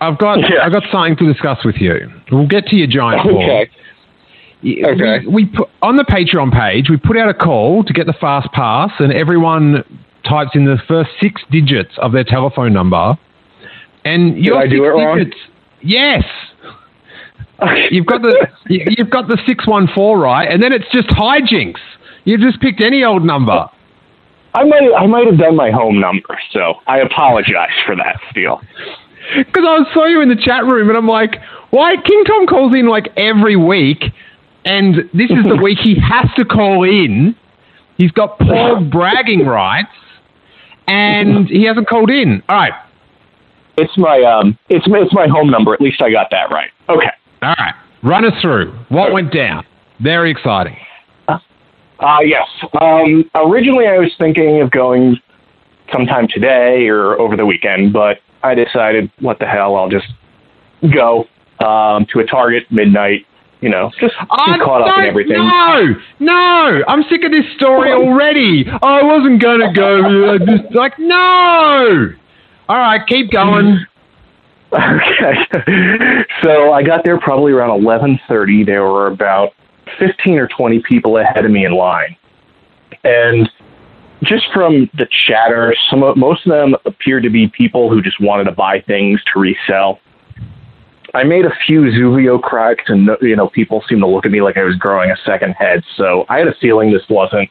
I've 0.00 0.18
got 0.18 0.38
Yeah. 0.40 0.62
I've 0.64 0.72
got 0.72 0.82
something 0.92 1.16
to 1.16 1.32
discuss 1.32 1.64
with 1.64 1.76
you. 1.76 2.10
We'll 2.30 2.46
get 2.46 2.66
to 2.68 2.76
your 2.76 2.86
giant 2.86 3.22
porg. 3.22 3.42
Okay. 3.44 3.70
Okay. 4.84 5.26
We, 5.26 5.46
put 5.46 5.70
on 5.80 5.96
the 5.96 6.04
Patreon 6.04 6.52
page. 6.52 6.90
We 6.90 6.98
put 6.98 7.16
out 7.16 7.30
a 7.30 7.34
call 7.34 7.82
to 7.84 7.92
get 7.94 8.06
the 8.06 8.12
fast 8.12 8.52
pass, 8.52 8.90
and 8.98 9.10
everyone 9.12 9.82
types 10.28 10.50
in 10.54 10.66
the 10.66 10.76
first 10.86 11.10
six 11.18 11.40
digits 11.50 11.92
of 11.96 12.12
their 12.12 12.24
telephone 12.24 12.74
number. 12.74 13.16
And 14.04 14.36
your 14.36 14.58
I 14.58 14.66
do 14.66 14.84
it 14.84 14.88
wrong? 14.88 15.16
digits, 15.18 15.36
yes, 15.80 16.24
you've 17.90 18.04
got 18.06 18.20
the 18.20 18.48
you- 18.68 18.84
you've 18.98 19.10
got 19.10 19.28
the 19.28 19.38
six 19.46 19.66
one 19.66 19.86
four 19.88 20.18
right, 20.18 20.50
and 20.50 20.62
then 20.62 20.72
it's 20.74 20.88
just 20.92 21.08
hijinks. 21.08 21.80
You've 22.24 22.40
just 22.40 22.60
picked 22.60 22.80
any 22.80 23.04
old 23.04 23.24
number. 23.24 23.66
I 24.54 24.64
might 24.64 24.92
I 24.98 25.06
might 25.06 25.26
have 25.26 25.38
done 25.38 25.56
my 25.56 25.70
home 25.70 26.00
number, 26.00 26.38
so 26.52 26.74
I 26.86 26.98
apologize 26.98 27.70
for 27.86 27.94
that, 27.96 28.20
Steele. 28.30 28.60
Because 29.36 29.64
I 29.64 29.94
saw 29.94 30.06
you 30.06 30.20
in 30.22 30.28
the 30.28 30.36
chat 30.36 30.64
room, 30.64 30.88
and 30.88 30.98
I'm 30.98 31.06
like, 31.06 31.36
why? 31.70 31.94
King 32.04 32.24
Tom 32.24 32.46
calls 32.46 32.74
in 32.74 32.88
like 32.88 33.08
every 33.16 33.54
week, 33.54 34.02
and 34.64 34.96
this 35.14 35.30
is 35.30 35.44
the 35.44 35.56
week 35.62 35.78
he 35.78 35.94
has 36.00 36.26
to 36.36 36.44
call 36.44 36.82
in. 36.82 37.36
He's 37.96 38.10
got 38.10 38.38
poor 38.38 38.80
bragging 38.90 39.46
rights, 39.46 39.92
and 40.88 41.46
he 41.46 41.64
hasn't 41.64 41.88
called 41.88 42.10
in. 42.10 42.42
All 42.48 42.56
right, 42.56 42.72
It's 43.76 43.96
my 43.96 44.20
um 44.22 44.58
it's 44.68 44.84
it's 44.88 45.14
my 45.14 45.28
home 45.28 45.48
number. 45.50 45.74
At 45.74 45.80
least 45.80 46.02
I 46.02 46.10
got 46.10 46.26
that 46.32 46.50
right. 46.50 46.70
Okay. 46.88 47.10
all 47.42 47.54
right. 47.56 47.74
Run 48.02 48.24
us 48.24 48.32
through 48.40 48.72
what 48.88 49.12
went 49.12 49.32
down. 49.32 49.64
Very 50.00 50.30
exciting. 50.30 50.76
Uh, 52.00 52.20
yes. 52.24 52.48
Um, 52.80 53.30
originally, 53.34 53.86
I 53.86 53.98
was 53.98 54.10
thinking 54.18 54.60
of 54.62 54.70
going 54.70 55.16
sometime 55.92 56.26
today 56.28 56.86
or 56.88 57.20
over 57.20 57.36
the 57.36 57.44
weekend, 57.46 57.92
but 57.92 58.18
I 58.42 58.54
decided, 58.54 59.10
what 59.20 59.38
the 59.38 59.46
hell, 59.46 59.76
I'll 59.76 59.90
just 59.90 60.06
go 60.94 61.24
um, 61.64 62.06
to 62.12 62.20
a 62.20 62.24
Target 62.26 62.64
midnight. 62.70 63.26
You 63.60 63.68
know, 63.68 63.90
just 64.00 64.14
Oh, 64.18 64.54
caught 64.64 64.88
up 64.88 64.98
in 65.00 65.04
everything. 65.04 65.36
No, 65.36 65.94
no, 66.18 66.82
I'm 66.88 67.02
sick 67.10 67.22
of 67.24 67.30
this 67.30 67.44
story 67.56 67.92
already. 67.92 68.64
I 68.82 69.02
wasn't 69.02 69.42
gonna 69.42 69.70
go. 69.74 70.32
I 70.32 70.38
just 70.38 70.74
like 70.74 70.98
no. 70.98 72.14
All 72.70 72.76
right, 72.78 73.06
keep 73.06 73.30
going. 73.30 73.84
Okay. 74.72 76.22
so 76.44 76.72
I 76.72 76.84
got 76.84 77.04
there 77.04 77.18
probably 77.18 77.50
around 77.50 77.82
11:30. 77.82 78.64
There 78.64 78.84
were 78.84 79.08
about 79.08 79.50
15 79.98 80.38
or 80.38 80.48
20 80.48 80.82
people 80.82 81.18
ahead 81.18 81.44
of 81.44 81.50
me 81.50 81.64
in 81.64 81.72
line. 81.72 82.16
And 83.04 83.48
just 84.22 84.44
from 84.52 84.90
the 84.94 85.06
chatter, 85.26 85.74
some 85.88 86.02
of, 86.02 86.16
most 86.16 86.46
of 86.46 86.52
them 86.52 86.74
appeared 86.84 87.22
to 87.22 87.30
be 87.30 87.48
people 87.48 87.90
who 87.90 88.02
just 88.02 88.20
wanted 88.20 88.44
to 88.44 88.52
buy 88.52 88.80
things 88.80 89.20
to 89.32 89.40
resell. 89.40 90.00
I 91.14 91.24
made 91.24 91.44
a 91.44 91.52
few 91.66 91.82
Zuvio 91.82 92.40
cracks, 92.40 92.84
and 92.86 93.10
you 93.20 93.34
know, 93.34 93.48
people 93.48 93.82
seemed 93.88 94.02
to 94.02 94.06
look 94.06 94.24
at 94.24 94.30
me 94.30 94.42
like 94.42 94.56
I 94.56 94.62
was 94.62 94.76
growing 94.76 95.10
a 95.10 95.16
second 95.24 95.52
head. 95.52 95.82
So 95.96 96.24
I 96.28 96.38
had 96.38 96.46
a 96.46 96.54
feeling 96.60 96.92
this 96.92 97.02
wasn't 97.08 97.50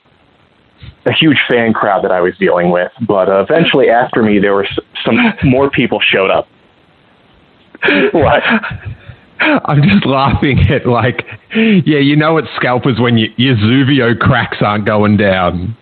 a 1.05 1.11
huge 1.11 1.37
fan 1.49 1.73
crowd 1.73 2.03
that 2.03 2.11
I 2.11 2.21
was 2.21 2.37
dealing 2.37 2.69
with. 2.71 2.91
But 3.05 3.29
uh, 3.29 3.41
eventually, 3.41 3.89
after 3.89 4.23
me, 4.23 4.39
there 4.39 4.53
were 4.53 4.67
some 5.03 5.17
more 5.43 5.69
people 5.69 5.99
showed 5.99 6.29
up. 6.29 6.47
what? 8.13 8.43
I'm 9.39 9.81
just 9.83 10.05
laughing 10.05 10.59
at 10.69 10.85
like, 10.85 11.25
yeah, 11.55 11.99
you 11.99 12.15
know, 12.15 12.37
it's 12.37 12.49
scalpers 12.55 12.99
when 12.99 13.17
you, 13.17 13.29
your 13.37 13.55
Zuvio 13.55 14.17
cracks 14.17 14.57
aren't 14.61 14.85
going 14.85 15.17
down. 15.17 15.77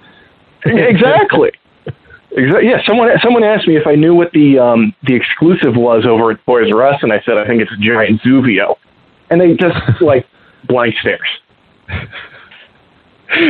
exactly. 0.66 1.52
Exactly. 2.32 2.70
Yeah. 2.70 2.86
Someone 2.86 3.10
someone 3.24 3.44
asked 3.44 3.68
me 3.68 3.78
if 3.78 3.88
I 3.88 3.96
knew 3.96 4.14
what 4.14 4.32
the 4.32 4.60
um, 4.60 4.94
the 5.04 5.16
exclusive 5.16 5.76
was 5.76 6.06
over 6.06 6.32
at 6.32 6.46
Toys 6.46 6.72
R 6.72 6.86
Us, 6.86 7.00
and 7.02 7.12
I 7.12 7.22
said 7.26 7.38
I 7.38 7.48
think 7.48 7.62
it's 7.62 7.72
a 7.72 7.78
giant 7.78 8.22
Zuvio, 8.22 8.76
and 9.30 9.42
they 9.42 9.56
just 9.56 9.76
like 10.02 10.28
blank 10.68 10.96
stares. 11.00 11.28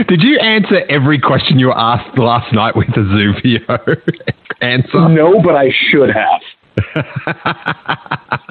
Did 0.07 0.21
you 0.21 0.39
answer 0.39 0.81
every 0.89 1.19
question 1.19 1.59
you 1.59 1.67
were 1.67 1.77
asked 1.77 2.17
last 2.17 2.53
night 2.53 2.75
with 2.75 2.87
a 2.89 3.01
Zuvio 3.01 4.01
answer? 4.61 5.09
No, 5.09 5.41
but 5.41 5.55
I 5.55 5.69
should 5.91 6.09
have. 6.09 6.41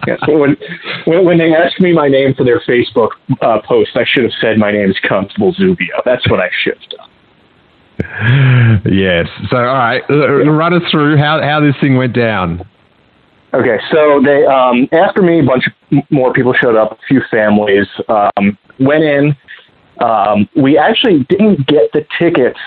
Yes, 0.06 0.18
when, 0.28 0.56
when 1.04 1.24
when 1.24 1.38
they 1.38 1.54
asked 1.54 1.80
me 1.80 1.92
my 1.92 2.08
name 2.08 2.34
for 2.34 2.44
their 2.44 2.60
Facebook 2.60 3.10
uh, 3.40 3.60
post, 3.64 3.90
I 3.94 4.04
should 4.04 4.24
have 4.24 4.32
said 4.40 4.58
my 4.58 4.72
name 4.72 4.90
is 4.90 4.98
Constable 5.08 5.54
Zuvio. 5.54 6.02
That's 6.04 6.28
what 6.30 6.40
I 6.40 6.50
should 6.62 6.78
have 6.78 6.90
done. 6.90 7.10
Yes. 8.84 9.26
So, 9.50 9.56
all 9.56 9.64
right, 9.64 10.02
uh, 10.10 10.44
run 10.50 10.74
us 10.74 10.82
through 10.90 11.16
how, 11.16 11.40
how 11.42 11.60
this 11.60 11.74
thing 11.80 11.96
went 11.96 12.14
down. 12.14 12.68
Okay, 13.54 13.78
so 13.90 14.20
they 14.22 14.44
um, 14.44 14.86
after 14.92 15.22
me, 15.22 15.40
a 15.40 15.42
bunch 15.42 15.66
of 15.66 16.04
more 16.10 16.32
people 16.32 16.52
showed 16.52 16.76
up. 16.76 16.92
A 16.92 16.98
few 17.08 17.22
families 17.30 17.86
um, 18.08 18.58
went 18.78 19.02
in. 19.02 19.36
Um, 20.00 20.48
we 20.54 20.76
actually 20.76 21.24
didn't 21.30 21.66
get 21.66 21.90
the 21.92 22.06
tickets 22.20 22.58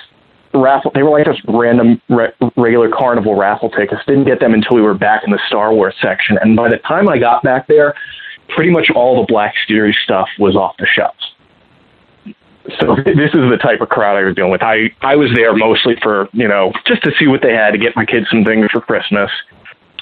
raffle. 0.53 0.91
They 0.93 1.03
were 1.03 1.11
like 1.11 1.25
just 1.25 1.41
random 1.47 2.01
re- 2.09 2.33
regular 2.55 2.89
carnival 2.89 3.35
raffle 3.35 3.69
tickets. 3.69 4.01
Didn't 4.07 4.25
get 4.25 4.39
them 4.39 4.53
until 4.53 4.75
we 4.75 4.81
were 4.81 4.93
back 4.93 5.23
in 5.25 5.31
the 5.31 5.39
Star 5.47 5.73
Wars 5.73 5.95
section. 6.01 6.37
And 6.41 6.55
by 6.55 6.69
the 6.69 6.77
time 6.77 7.07
I 7.09 7.17
got 7.17 7.43
back 7.43 7.67
there, 7.67 7.93
pretty 8.49 8.71
much 8.71 8.89
all 8.95 9.21
the 9.21 9.25
Black 9.27 9.53
Series 9.67 9.95
stuff 10.03 10.27
was 10.39 10.55
off 10.55 10.75
the 10.77 10.87
shelves. 10.87 11.35
So 12.79 12.95
this 13.05 13.33
is 13.33 13.49
the 13.49 13.59
type 13.61 13.81
of 13.81 13.89
crowd 13.89 14.17
I 14.17 14.23
was 14.23 14.35
dealing 14.35 14.51
with. 14.51 14.63
I 14.63 14.91
I 15.01 15.15
was 15.15 15.29
there 15.35 15.55
mostly 15.55 15.95
for 16.01 16.29
you 16.33 16.47
know 16.47 16.71
just 16.85 17.03
to 17.03 17.11
see 17.17 17.27
what 17.27 17.41
they 17.41 17.53
had 17.53 17.71
to 17.71 17.77
get 17.77 17.95
my 17.95 18.05
kids 18.05 18.27
some 18.29 18.43
things 18.43 18.69
for 18.71 18.81
Christmas. 18.81 19.31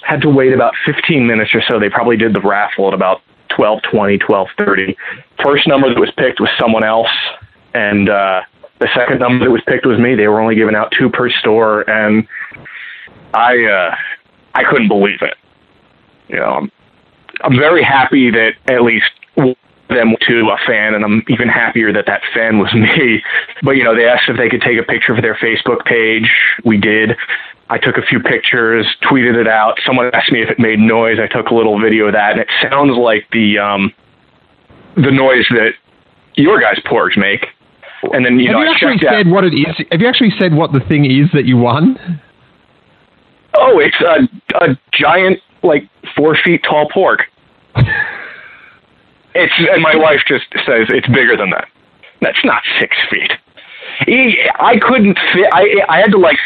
Had 0.01 0.21
to 0.21 0.29
wait 0.29 0.53
about 0.53 0.73
15 0.85 1.27
minutes 1.27 1.51
or 1.53 1.61
so. 1.67 1.79
They 1.79 1.89
probably 1.89 2.17
did 2.17 2.33
the 2.33 2.41
raffle 2.41 2.87
at 2.87 2.93
about 2.93 3.21
12:20, 3.49 4.19
12:30. 4.21 4.95
First 5.43 5.67
number 5.67 5.89
that 5.89 5.99
was 5.99 6.11
picked 6.17 6.39
was 6.39 6.49
someone 6.59 6.83
else, 6.83 7.09
and 7.73 8.09
uh, 8.09 8.41
the 8.79 8.87
second 8.95 9.19
number 9.19 9.45
that 9.45 9.51
was 9.51 9.61
picked 9.67 9.85
was 9.85 9.99
me. 9.99 10.15
They 10.15 10.27
were 10.27 10.39
only 10.39 10.55
giving 10.55 10.75
out 10.75 10.93
two 10.97 11.09
per 11.09 11.29
store, 11.29 11.89
and 11.89 12.27
I 13.33 13.63
uh, 13.65 13.95
I 14.53 14.63
couldn't 14.69 14.87
believe 14.87 15.21
it. 15.21 15.35
You 16.27 16.37
know, 16.37 16.53
I'm 16.53 16.71
I'm 17.43 17.57
very 17.57 17.83
happy 17.83 18.29
that 18.31 18.53
at 18.69 18.83
least 18.83 19.11
them 19.89 20.15
to 20.27 20.49
a 20.49 20.57
fan, 20.65 20.93
and 20.93 21.03
I'm 21.03 21.23
even 21.29 21.47
happier 21.47 21.93
that 21.93 22.05
that 22.07 22.21
fan 22.33 22.59
was 22.59 22.73
me. 22.73 23.23
But 23.63 23.71
you 23.71 23.83
know, 23.83 23.95
they 23.95 24.05
asked 24.05 24.29
if 24.29 24.37
they 24.37 24.49
could 24.49 24.61
take 24.61 24.77
a 24.79 24.83
picture 24.83 25.15
for 25.15 25.21
their 25.21 25.35
Facebook 25.35 25.85
page. 25.85 26.29
We 26.63 26.77
did. 26.77 27.15
I 27.69 27.77
took 27.77 27.97
a 27.97 28.01
few 28.01 28.21
pictures, 28.21 28.85
tweeted 29.03 29.35
it 29.35 29.47
out. 29.47 29.77
Someone 29.85 30.09
asked 30.13 30.31
me 30.31 30.41
if 30.41 30.49
it 30.49 30.57
made 30.57 30.79
noise. 30.79 31.17
I 31.19 31.27
took 31.27 31.49
a 31.49 31.55
little 31.55 31.81
video 31.81 32.07
of 32.07 32.13
that, 32.13 32.31
and 32.31 32.39
it 32.39 32.47
sounds 32.61 32.97
like 32.97 33.27
the 33.31 33.57
um, 33.57 33.93
the 34.95 35.11
noise 35.11 35.45
that 35.49 35.71
your 36.35 36.61
guys' 36.61 36.79
porgs 36.85 37.17
make. 37.17 37.47
And 38.13 38.25
then 38.25 38.39
you 38.39 38.47
Have 38.47 38.53
know, 38.53 38.61
you 38.61 38.67
I 38.69 38.71
actually 38.73 38.97
checked 38.99 39.05
out. 39.05 39.13
said 39.23 39.27
what 39.31 39.43
it 39.43 39.53
is? 39.53 39.85
Have 39.91 40.01
you 40.01 40.07
actually 40.07 40.31
said 40.37 40.53
what 40.53 40.71
the 40.73 40.79
thing 40.81 41.05
is 41.05 41.29
that 41.33 41.45
you 41.45 41.57
won? 41.57 41.97
Oh, 43.55 43.79
it's 43.79 43.99
a 44.01 44.27
a 44.63 44.77
giant, 44.91 45.39
like 45.63 45.89
four 46.15 46.35
feet 46.43 46.63
tall 46.63 46.87
porg. 46.89 47.19
it's 49.35 49.53
and 49.71 49.81
my 49.81 49.95
wife 49.95 50.21
just 50.27 50.45
says 50.65 50.87
it's 50.89 51.07
bigger 51.07 51.35
than 51.35 51.49
that. 51.51 51.67
That's 52.21 52.43
not 52.43 52.63
six 52.79 52.95
feet. 53.09 53.31
I 54.59 54.77
couldn't 54.81 55.17
fit. 55.33 55.47
I 55.51 55.83
I 55.89 55.97
had 55.99 56.11
to 56.11 56.17
like 56.19 56.37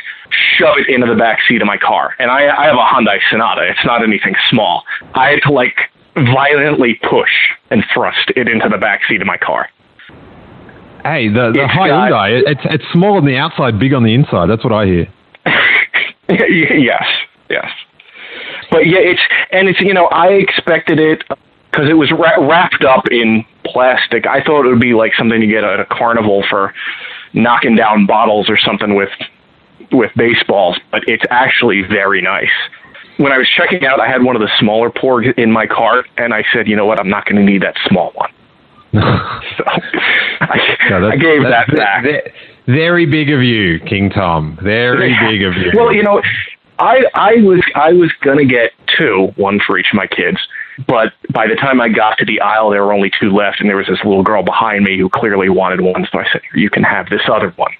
shove 0.57 0.77
it 0.77 0.87
into 0.87 1.07
the 1.07 1.15
back 1.15 1.39
seat 1.47 1.61
of 1.61 1.67
my 1.67 1.77
car, 1.77 2.15
and 2.19 2.31
I 2.31 2.47
I 2.47 2.65
have 2.67 2.75
a 2.75 2.85
Hyundai 2.85 3.19
Sonata. 3.29 3.63
It's 3.69 3.85
not 3.85 4.03
anything 4.03 4.35
small. 4.49 4.83
I 5.13 5.31
had 5.31 5.41
to 5.43 5.51
like 5.51 5.75
violently 6.15 6.99
push 7.09 7.31
and 7.69 7.83
thrust 7.93 8.31
it 8.35 8.47
into 8.47 8.69
the 8.69 8.77
back 8.77 9.01
seat 9.07 9.21
of 9.21 9.27
my 9.27 9.37
car. 9.37 9.69
Hey, 11.03 11.27
the, 11.29 11.51
the 11.53 11.63
It's 11.63 11.73
Hyundai, 11.73 12.09
got- 12.09 12.31
it- 12.31 12.43
it's 12.47 12.61
it's 12.65 12.83
small 12.91 13.17
on 13.17 13.25
the 13.25 13.37
outside, 13.37 13.79
big 13.79 13.93
on 13.93 14.03
the 14.03 14.13
inside. 14.13 14.47
That's 14.49 14.63
what 14.63 14.73
I 14.73 14.85
hear. 14.85 15.07
yes, 16.29 17.03
yes. 17.49 17.69
But 18.69 18.87
yeah, 18.87 18.99
it's 18.99 19.21
and 19.51 19.67
it's 19.67 19.79
you 19.81 19.93
know 19.93 20.05
I 20.07 20.27
expected 20.29 20.99
it 20.99 21.23
because 21.71 21.89
it 21.89 21.93
was 21.93 22.11
ra- 22.11 22.45
wrapped 22.47 22.83
up 22.83 23.05
in 23.11 23.43
plastic. 23.65 24.25
I 24.27 24.41
thought 24.43 24.65
it 24.65 24.69
would 24.69 24.79
be 24.79 24.93
like 24.93 25.13
something 25.17 25.41
you 25.41 25.47
get 25.49 25.63
at 25.63 25.79
a 25.79 25.85
carnival 25.85 26.43
for 26.49 26.73
knocking 27.33 27.75
down 27.75 28.05
bottles 28.05 28.49
or 28.49 28.57
something 28.57 28.95
with 28.95 29.09
with 29.91 30.11
baseballs, 30.15 30.79
but 30.91 31.01
it's 31.07 31.23
actually 31.29 31.81
very 31.81 32.21
nice. 32.21 32.49
When 33.17 33.31
I 33.33 33.37
was 33.37 33.47
checking 33.57 33.85
out, 33.85 33.99
I 33.99 34.07
had 34.07 34.23
one 34.23 34.35
of 34.35 34.41
the 34.41 34.49
smaller 34.57 34.89
porgs 34.89 35.37
in 35.37 35.51
my 35.51 35.67
cart, 35.67 36.05
and 36.17 36.33
I 36.33 36.43
said, 36.53 36.67
you 36.67 36.75
know 36.77 36.85
what, 36.85 36.99
I'm 36.99 37.09
not 37.09 37.25
going 37.25 37.35
to 37.35 37.43
need 37.51 37.61
that 37.61 37.75
small 37.87 38.11
one. 38.15 38.31
So 38.93 38.99
I, 38.99 40.77
No, 40.89 41.09
I 41.09 41.15
gave 41.15 41.43
that 41.43 41.67
back. 41.75 42.03
ve- 42.03 42.31
Very 42.67 43.05
big 43.05 43.29
of 43.29 43.41
you, 43.41 43.79
King 43.81 44.09
Tom. 44.09 44.57
Very 44.61 45.15
big 45.29 45.43
of 45.43 45.53
you. 45.55 45.71
Well, 45.75 45.93
you 45.93 46.03
know, 46.03 46.21
I 46.79 47.03
I 47.13 47.35
was 47.37 47.61
I 47.75 47.93
was 47.93 48.11
gonna 48.23 48.45
get 48.45 48.71
two, 48.97 49.31
one 49.35 49.59
for 49.65 49.77
each 49.77 49.87
of 49.93 49.95
my 49.95 50.07
kids, 50.07 50.37
but 50.87 51.13
by 51.33 51.47
the 51.47 51.55
time 51.55 51.79
I 51.79 51.89
got 51.89 52.17
to 52.17 52.25
the 52.25 52.41
aisle, 52.41 52.69
there 52.71 52.83
were 52.83 52.91
only 52.93 53.11
two 53.19 53.31
left, 53.31 53.59
and 53.61 53.69
there 53.69 53.77
was 53.77 53.87
this 53.87 53.99
little 54.03 54.23
girl 54.23 54.43
behind 54.43 54.83
me 54.83 54.97
who 54.97 55.07
clearly 55.09 55.47
wanted 55.49 55.81
one. 55.81 56.05
So 56.11 56.19
I 56.19 56.25
said, 56.31 56.41
"You 56.55 56.69
can 56.69 56.83
have 56.83 57.07
this 57.09 57.21
other 57.31 57.51
one." 57.55 57.71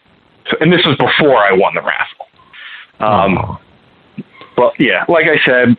So, 0.50 0.58
and 0.62 0.72
this 0.72 0.86
was 0.86 0.96
before 0.98 1.38
I 1.38 1.52
won 1.52 1.74
the 1.76 1.82
raffle. 1.82 2.28
Um, 3.00 3.58
but 4.56 4.74
yeah, 4.80 5.06
like 5.10 5.26
I 5.26 5.44
said, 5.46 5.76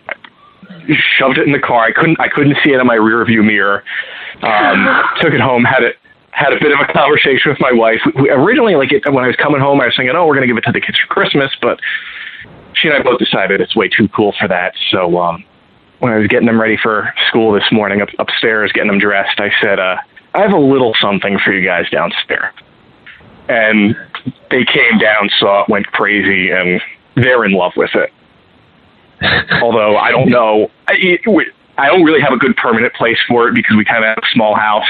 shoved 1.18 1.38
it 1.38 1.46
in 1.46 1.52
the 1.52 1.60
car. 1.60 1.84
I 1.84 1.92
couldn't 1.92 2.20
I 2.20 2.28
couldn't 2.28 2.56
see 2.62 2.72
it 2.72 2.80
in 2.80 2.86
my 2.86 2.94
rear 2.94 3.24
view 3.24 3.42
mirror. 3.42 3.84
Um, 4.42 5.04
took 5.20 5.32
it 5.32 5.40
home, 5.40 5.64
had 5.64 5.82
it 5.82 5.96
had 6.32 6.52
a 6.52 6.58
bit 6.58 6.72
of 6.72 6.80
a 6.80 6.92
conversation 6.92 7.50
with 7.50 7.60
my 7.60 7.72
wife. 7.72 8.00
We, 8.16 8.30
originally, 8.30 8.74
like 8.74 8.90
it, 8.90 9.04
when 9.06 9.22
I 9.24 9.26
was 9.26 9.36
coming 9.36 9.60
home, 9.60 9.80
I 9.80 9.86
was 9.86 9.94
thinking, 9.96 10.16
"Oh, 10.16 10.26
we're 10.26 10.34
gonna 10.34 10.46
give 10.46 10.56
it 10.56 10.64
to 10.64 10.72
the 10.72 10.80
kids 10.80 10.98
for 10.98 11.06
Christmas," 11.06 11.52
but 11.60 11.78
she 12.74 12.88
and 12.88 12.96
I 12.96 13.02
both 13.02 13.18
decided 13.18 13.60
it's 13.60 13.76
way 13.76 13.88
too 13.88 14.08
cool 14.08 14.34
for 14.38 14.48
that. 14.48 14.74
So 14.90 15.18
um, 15.18 15.44
when 15.98 16.12
I 16.12 16.16
was 16.16 16.26
getting 16.26 16.46
them 16.46 16.60
ready 16.60 16.76
for 16.76 17.12
school 17.28 17.52
this 17.52 17.70
morning, 17.70 18.00
up, 18.00 18.08
upstairs, 18.18 18.72
getting 18.72 18.88
them 18.88 18.98
dressed, 18.98 19.40
I 19.40 19.50
said, 19.60 19.78
uh, 19.78 19.96
"I 20.34 20.40
have 20.40 20.52
a 20.52 20.58
little 20.58 20.94
something 21.00 21.38
for 21.38 21.52
you 21.52 21.64
guys 21.64 21.88
downstairs." 21.90 22.54
And 23.48 23.96
they 24.50 24.64
came 24.64 24.98
down, 24.98 25.28
saw 25.38 25.62
it, 25.62 25.68
went 25.68 25.86
crazy, 25.88 26.50
and 26.50 26.80
they're 27.16 27.44
in 27.44 27.52
love 27.52 27.72
with 27.76 27.94
it. 27.94 28.12
Although 29.62 29.96
I 29.96 30.10
don't 30.10 30.28
know, 30.28 30.70
I, 30.88 30.94
it, 30.98 31.20
I 31.78 31.86
don't 31.86 32.04
really 32.04 32.20
have 32.20 32.32
a 32.32 32.36
good 32.38 32.56
permanent 32.56 32.92
place 32.94 33.18
for 33.28 33.48
it 33.48 33.54
because 33.54 33.76
we 33.76 33.84
kind 33.84 34.04
of 34.04 34.08
have 34.08 34.18
a 34.18 34.26
small 34.32 34.54
house, 34.54 34.86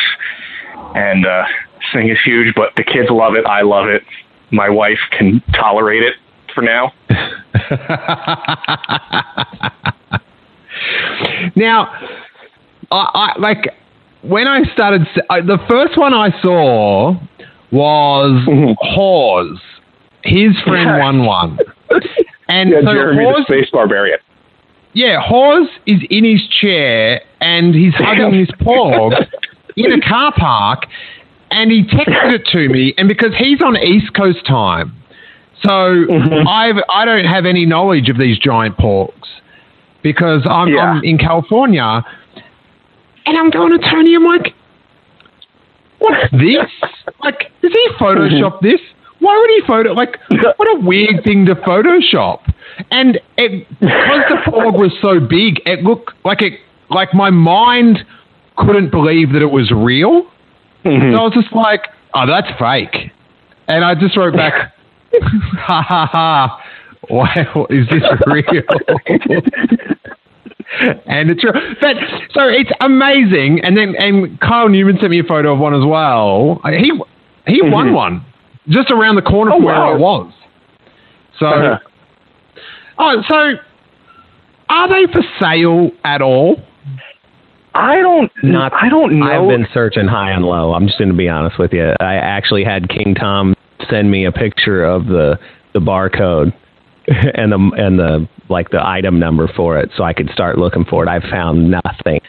and 0.95 1.27
uh, 1.27 1.45
this 1.79 1.89
thing 1.93 2.09
is 2.11 2.19
huge. 2.25 2.55
But 2.55 2.75
the 2.77 2.85
kids 2.85 3.09
love 3.11 3.35
it. 3.35 3.45
I 3.47 3.63
love 3.63 3.89
it. 3.89 4.03
My 4.51 4.69
wife 4.69 4.99
can 5.17 5.43
tolerate 5.55 6.03
it 6.03 6.15
for 6.55 6.63
now. 6.63 6.93
Now, 11.57 11.93
I, 12.91 13.09
I 13.15 13.35
like 13.39 13.69
when 14.23 14.47
I 14.47 14.63
started. 14.73 15.03
s- 15.03 15.25
I, 15.31 15.41
the 15.41 15.59
first 15.69 15.99
one 15.99 16.15
I 16.15 16.31
saw 16.41 17.15
was 17.71 18.77
Hawes. 18.81 19.61
His 20.25 20.57
friend 20.67 20.89
Yeah. 20.89 20.99
won 21.01 21.25
one, 21.27 21.59
And 22.53 22.71
yeah, 22.71 22.81
so 22.85 22.93
Jeremy 22.93 23.25
Hawes- 23.25 23.47
the 23.49 23.55
Space 23.55 23.71
Barbarian. 23.71 24.19
yeah, 24.93 25.21
Hawes 25.21 25.69
is 25.87 26.01
in 26.11 26.25
his 26.25 26.47
chair 26.61 27.23
and 27.41 27.75
he's 27.75 27.95
hugging 27.95 28.35
his 28.35 28.51
porg 28.61 29.15
in 29.77 29.91
a 29.91 30.01
car 30.07 30.33
park, 30.37 30.87
and 31.51 31.71
he 31.73 31.83
texted 31.83 32.35
it 32.35 32.47
to 32.53 32.69
me. 32.69 32.95
And 32.99 33.09
because 33.09 33.35
he's 33.39 33.63
on 33.63 33.77
East 33.79 34.13
Coast 34.15 34.47
time, 34.47 34.95
so 35.63 35.71
mm-hmm. 35.71 36.47
I've 36.47 36.77
I 36.91 37.07
don't 37.07 37.25
have 37.25 37.47
any 37.47 37.65
knowledge 37.65 38.11
of 38.11 38.19
these 38.19 38.39
giant 38.39 38.77
porgs 38.77 39.29
because 40.03 40.43
I'm, 40.49 40.69
Yeah. 40.69 40.81
I'm 40.81 41.05
in 41.05 41.17
California, 41.17 42.05
and 43.25 43.39
I'm 43.39 43.49
going 43.49 43.73
to 43.73 43.91
Tony. 43.91 44.15
I'm 44.15 44.27
like, 44.27 44.55
what's 46.01 46.31
this? 46.33 46.69
Like, 47.25 47.51
does 47.63 47.73
he 47.73 47.89
mm-hmm. 47.89 48.05
Photoshop 48.05 48.61
this? 48.61 48.81
Why 49.23 49.39
would 49.39 49.51
he 49.51 49.61
photo? 49.67 49.93
Like, 49.93 50.19
what 50.57 50.77
a 50.77 50.81
weird 50.85 51.23
thing 51.25 51.47
to 51.47 51.55
Photoshop. 51.55 52.41
And 52.91 53.21
it, 53.37 53.69
because 53.79 54.23
the 54.29 54.37
porg 54.51 54.75
was 54.79 54.93
so 55.01 55.21
big, 55.21 55.61
it 55.67 55.85
looked 55.85 56.13
like 56.25 56.43
it, 56.43 56.59
like 56.91 57.15
my 57.15 57.31
mind 57.31 57.99
couldn't 58.57 58.91
believe 58.91 59.33
that 59.33 59.43
it 59.43 59.51
was 59.51 59.71
real. 59.71 60.25
So 60.83 60.91
I 60.91 61.23
was 61.23 61.33
just 61.35 61.53
like, 61.55 61.83
oh, 62.15 62.27
that's 62.27 62.49
fake. 62.59 63.13
And 63.69 63.85
I 63.85 63.95
just 63.95 64.17
wrote 64.17 64.35
back, 64.35 64.75
ha 65.23 65.83
ha 65.83 66.07
ha. 66.11 66.65
Wow, 67.09 67.67
is 67.71 67.87
this 67.89 68.03
real? 68.27 68.43
and 71.07 71.31
it's 71.31 71.41
true. 71.41 71.53
But 71.81 71.97
so 72.33 72.49
it's 72.49 72.71
amazing. 72.81 73.61
And 73.65 73.77
then 73.77 73.95
and 73.99 74.41
Kyle 74.41 74.69
Newman 74.69 74.99
sent 75.01 75.11
me 75.11 75.21
a 75.21 75.25
photo 75.25 75.53
of 75.53 75.59
one 75.59 75.75
as 75.75 75.85
well. 75.85 76.61
He 76.65 76.93
he 77.47 77.63
won 77.63 77.89
Mhm. 77.89 77.93
one 77.95 78.25
just 78.69 78.91
around 78.91 79.17
the 79.17 79.23
corner 79.23 79.53
Oh, 79.53 79.57
from 79.57 79.65
where. 79.65 79.75
I 79.75 79.95
was. 79.95 80.33
So 81.39 81.47
Uh-huh. 81.47 81.79
oh, 82.99 83.23
so 83.29 83.53
are 84.69 84.89
they 84.89 85.13
for 85.13 85.23
sale 85.41 85.91
at 86.05 86.23
all? 86.23 86.57
I 87.75 87.97
don't. 87.97 88.31
Not. 88.43 88.73
I 88.75 88.89
don't 88.91 89.19
know. 89.19 89.27
I've 89.27 89.49
been 89.49 89.67
searching 89.73 90.07
high 90.07 90.31
and 90.33 90.45
low. 90.45 90.75
I'm 90.75 90.87
just 90.87 90.99
going 90.99 91.09
to 91.11 91.17
be 91.17 91.29
honest 91.29 91.59
with 91.59 91.73
you. 91.73 91.95
I 92.01 92.15
actually 92.17 92.65
had 92.65 92.89
King 92.91 93.15
Tom 93.15 93.55
send 93.91 94.11
me 94.11 94.27
a 94.27 94.33
picture 94.33 94.85
of 94.85 95.07
the 95.07 95.39
the 95.73 95.81
barcode 95.81 96.53
and 97.35 97.51
the 97.51 97.71
and 97.79 97.99
the 97.99 98.29
like 98.51 98.69
the 98.71 98.87
item 98.87 99.19
number 99.19 99.49
for 99.57 99.79
it, 99.79 99.91
so 99.97 100.05
I 100.05 100.13
could 100.13 100.29
start 100.31 100.59
looking 100.59 100.85
for 100.85 101.03
it. 101.03 101.09
I 101.09 101.21
found 101.31 101.71
nothing. 101.71 102.21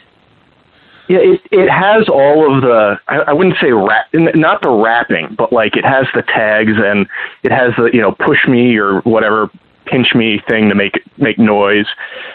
Yeah, 1.08 1.18
it 1.18 1.40
it 1.50 1.70
has 1.70 2.08
all 2.08 2.54
of 2.54 2.62
the. 2.62 2.98
I, 3.08 3.16
I 3.16 3.32
wouldn't 3.32 3.56
say 3.60 3.72
wrap, 3.72 4.06
not 4.14 4.62
the 4.62 4.70
wrapping, 4.70 5.34
but 5.36 5.52
like 5.52 5.76
it 5.76 5.84
has 5.84 6.06
the 6.14 6.22
tags 6.22 6.72
and 6.76 7.06
it 7.42 7.52
has 7.52 7.72
the 7.76 7.90
you 7.92 8.00
know 8.00 8.12
push 8.12 8.48
me 8.48 8.76
or 8.76 9.00
whatever 9.02 9.50
pinch 9.86 10.14
me 10.14 10.40
thing 10.48 10.68
to 10.70 10.74
make 10.74 11.02
make 11.18 11.38
noise. 11.38 11.86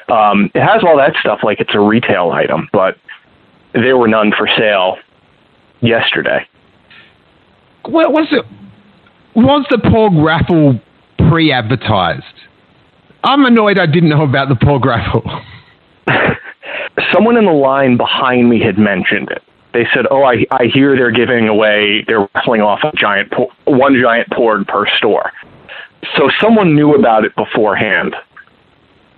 Um, 0.07 0.51
it 0.53 0.61
has 0.61 0.83
all 0.83 0.97
that 0.97 1.15
stuff 1.19 1.39
like 1.43 1.59
it's 1.59 1.73
a 1.73 1.79
retail 1.79 2.31
item, 2.31 2.69
but 2.71 2.97
there 3.73 3.97
were 3.97 4.07
none 4.07 4.31
for 4.37 4.47
sale 4.57 4.97
yesterday. 5.81 6.47
What 7.85 8.11
was 8.11 8.27
it? 8.31 8.45
Was 9.35 9.65
the 9.69 9.77
Porg 9.77 10.23
raffle 10.23 10.79
pre-advertised? 11.29 12.23
I'm 13.23 13.45
annoyed 13.45 13.77
I 13.79 13.85
didn't 13.85 14.09
know 14.09 14.23
about 14.23 14.49
the 14.49 14.55
Porg 14.55 14.85
raffle. 14.85 15.23
Someone 17.13 17.37
in 17.37 17.45
the 17.45 17.51
line 17.51 17.97
behind 17.97 18.49
me 18.49 18.59
had 18.61 18.77
mentioned 18.77 19.29
it. 19.31 19.43
They 19.73 19.85
said, 19.93 20.05
"Oh, 20.09 20.23
I 20.23 20.45
I 20.51 20.65
hear 20.65 20.95
they're 20.95 21.11
giving 21.11 21.47
away, 21.47 22.03
they're 22.07 22.27
raffling 22.33 22.61
off 22.61 22.79
a 22.83 22.91
giant 22.95 23.31
por- 23.31 23.51
one 23.65 23.99
giant 24.01 24.29
porg 24.31 24.67
per 24.67 24.85
store." 24.97 25.31
So 26.17 26.29
someone 26.41 26.75
knew 26.75 26.95
about 26.95 27.25
it 27.25 27.35
beforehand. 27.35 28.15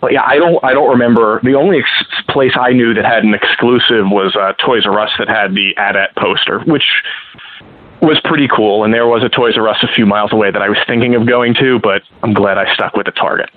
But 0.01 0.13
yeah, 0.13 0.23
I 0.25 0.37
don't 0.37 0.61
I 0.63 0.73
don't 0.73 0.89
remember. 0.89 1.39
The 1.43 1.53
only 1.53 1.79
ex- 1.79 2.23
place 2.29 2.53
I 2.59 2.71
knew 2.71 2.93
that 2.95 3.05
had 3.05 3.23
an 3.23 3.33
exclusive 3.33 4.09
was 4.09 4.35
uh, 4.35 4.53
Toys 4.65 4.85
R 4.85 4.99
Us 4.99 5.11
that 5.19 5.29
had 5.29 5.53
the 5.53 5.77
AT-AT 5.77 6.15
poster, 6.15 6.59
which 6.61 6.83
was 8.01 8.19
pretty 8.25 8.47
cool. 8.47 8.83
And 8.83 8.93
there 8.93 9.05
was 9.07 9.23
a 9.23 9.29
Toys 9.29 9.57
R 9.57 9.69
Us 9.69 9.77
a 9.83 9.93
few 9.93 10.07
miles 10.07 10.33
away 10.33 10.49
that 10.51 10.61
I 10.61 10.69
was 10.69 10.79
thinking 10.87 11.13
of 11.15 11.27
going 11.27 11.53
to, 11.55 11.79
but 11.79 12.01
I'm 12.23 12.33
glad 12.33 12.57
I 12.57 12.73
stuck 12.73 12.95
with 12.95 13.05
the 13.05 13.11
Target. 13.11 13.51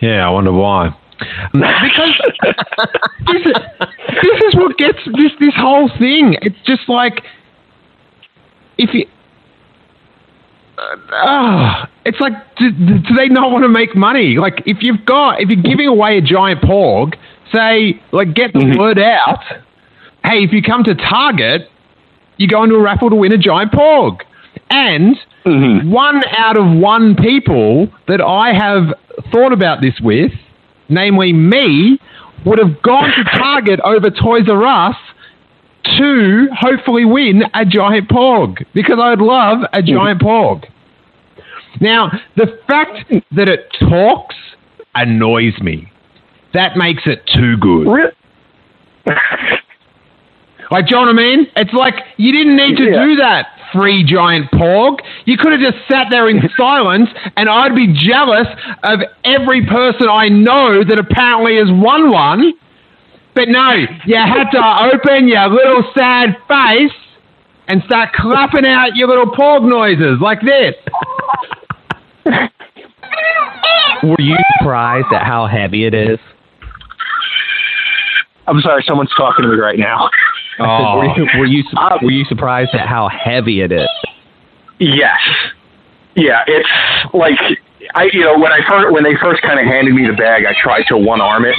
Yeah, 0.00 0.26
I 0.26 0.30
wonder 0.30 0.52
why. 0.52 0.96
Because 1.52 2.14
this 3.26 3.42
is, 3.46 3.54
this 4.22 4.42
is 4.48 4.54
what 4.56 4.76
gets 4.76 4.98
this 5.16 5.32
this 5.40 5.54
whole 5.56 5.88
thing. 5.98 6.36
It's 6.42 6.60
just 6.66 6.88
like 6.88 7.22
if 8.78 8.92
you. 8.94 9.06
Uh, 10.76 10.96
ah, 11.12 11.90
it's 12.04 12.18
like, 12.18 12.32
do, 12.56 12.72
do 12.72 13.14
they 13.16 13.28
not 13.28 13.52
want 13.52 13.62
to 13.62 13.68
make 13.68 13.94
money? 13.94 14.38
Like, 14.38 14.60
if 14.66 14.78
you've 14.80 15.04
got, 15.04 15.40
if 15.40 15.48
you're 15.48 15.62
giving 15.62 15.86
away 15.86 16.18
a 16.18 16.20
giant 16.20 16.62
porg, 16.62 17.14
say, 17.54 18.02
like, 18.10 18.34
get 18.34 18.52
the 18.52 18.58
mm-hmm. 18.58 18.80
word 18.80 18.98
out. 18.98 19.44
Hey, 20.24 20.42
if 20.42 20.52
you 20.52 20.62
come 20.62 20.82
to 20.82 20.96
Target, 20.96 21.70
you 22.38 22.48
go 22.48 22.64
into 22.64 22.74
a 22.74 22.82
raffle 22.82 23.08
to 23.10 23.14
win 23.14 23.32
a 23.32 23.38
giant 23.38 23.70
porg. 23.70 24.22
And 24.68 25.16
mm-hmm. 25.46 25.90
one 25.92 26.22
out 26.36 26.56
of 26.56 26.66
one 26.76 27.14
people 27.14 27.88
that 28.08 28.20
I 28.20 28.52
have 28.52 28.94
thought 29.32 29.52
about 29.52 29.80
this 29.80 29.94
with, 30.00 30.32
namely 30.88 31.32
me, 31.32 31.98
would 32.44 32.58
have 32.58 32.82
gone 32.82 33.10
to 33.10 33.38
Target 33.38 33.80
over 33.84 34.10
Toys 34.10 34.48
R 34.48 34.66
Us 34.66 34.96
to 35.98 36.48
hopefully 36.58 37.04
win 37.04 37.42
a 37.54 37.64
giant 37.64 38.08
porg 38.08 38.64
because 38.74 38.98
I'd 39.00 39.20
love 39.20 39.58
a 39.72 39.82
mm. 39.82 39.86
giant 39.86 40.20
porg. 40.20 40.64
Now, 41.80 42.10
the 42.36 42.58
fact 42.66 43.12
that 43.32 43.48
it 43.48 43.68
talks 43.80 44.36
annoys 44.94 45.58
me. 45.60 45.90
That 46.52 46.76
makes 46.76 47.02
it 47.06 47.22
too 47.34 47.56
good. 47.56 48.14
Like, 50.70 50.86
do 50.86 50.96
you 50.96 50.96
know 51.06 51.12
what 51.12 51.20
I 51.20 51.24
mean? 51.24 51.46
It's 51.56 51.72
like 51.72 51.94
you 52.16 52.32
didn't 52.32 52.56
need 52.56 52.76
to 52.78 52.84
Yeah. 52.90 53.04
do 53.04 53.16
that, 53.16 53.48
free 53.72 54.02
giant 54.04 54.50
porg. 54.52 55.00
You 55.24 55.36
could 55.36 55.52
have 55.52 55.60
just 55.60 55.78
sat 55.90 56.08
there 56.10 56.28
in 56.28 56.40
silence, 56.56 57.10
and 57.36 57.48
I'd 57.48 57.74
be 57.74 57.92
jealous 57.92 58.48
of 58.82 59.00
every 59.24 59.66
person 59.66 60.08
I 60.08 60.28
know 60.28 60.82
that 60.84 60.98
apparently 60.98 61.56
has 61.56 61.68
won 61.70 62.10
one. 62.10 62.52
But 63.34 63.48
no, 63.48 63.72
you 64.06 64.16
had 64.16 64.50
to 64.50 64.90
open 64.94 65.28
your 65.28 65.48
little 65.48 65.84
sad 65.96 66.36
face 66.48 66.92
and 67.66 67.82
start 67.84 68.12
clapping 68.12 68.66
out 68.66 68.94
your 68.94 69.08
little 69.08 69.26
porg 69.26 69.62
noises 69.68 70.20
like 70.20 70.40
this. 70.42 70.74
Were 74.02 74.16
you 74.20 74.36
surprised 74.58 75.06
at 75.12 75.22
how 75.24 75.46
heavy 75.46 75.84
it 75.86 75.94
is? 75.94 76.18
I'm 78.46 78.60
sorry, 78.60 78.84
someone's 78.86 79.10
talking 79.16 79.42
to 79.44 79.48
me 79.48 79.56
right 79.56 79.78
now. 79.78 80.10
I 80.58 80.78
said, 80.78 80.94
were 80.96 81.16
you 81.16 81.38
were 81.38 81.46
you, 81.46 81.62
su- 81.62 81.76
oh. 81.78 81.98
were 82.02 82.10
you 82.10 82.24
surprised 82.24 82.70
at 82.74 82.86
how 82.86 83.08
heavy 83.08 83.60
it 83.60 83.72
is? 83.72 83.88
Yes. 84.78 85.20
Yeah, 86.16 86.44
it's 86.46 86.68
like 87.12 87.38
I 87.94 88.08
you 88.12 88.20
know 88.20 88.38
when 88.38 88.52
I 88.52 88.60
first 88.68 88.92
when 88.92 89.02
they 89.02 89.16
first 89.20 89.42
kind 89.42 89.58
of 89.58 89.66
handed 89.66 89.94
me 89.94 90.06
the 90.06 90.12
bag, 90.16 90.44
I 90.46 90.54
tried 90.62 90.84
to 90.88 90.96
one 90.96 91.20
arm 91.20 91.44
it. 91.44 91.56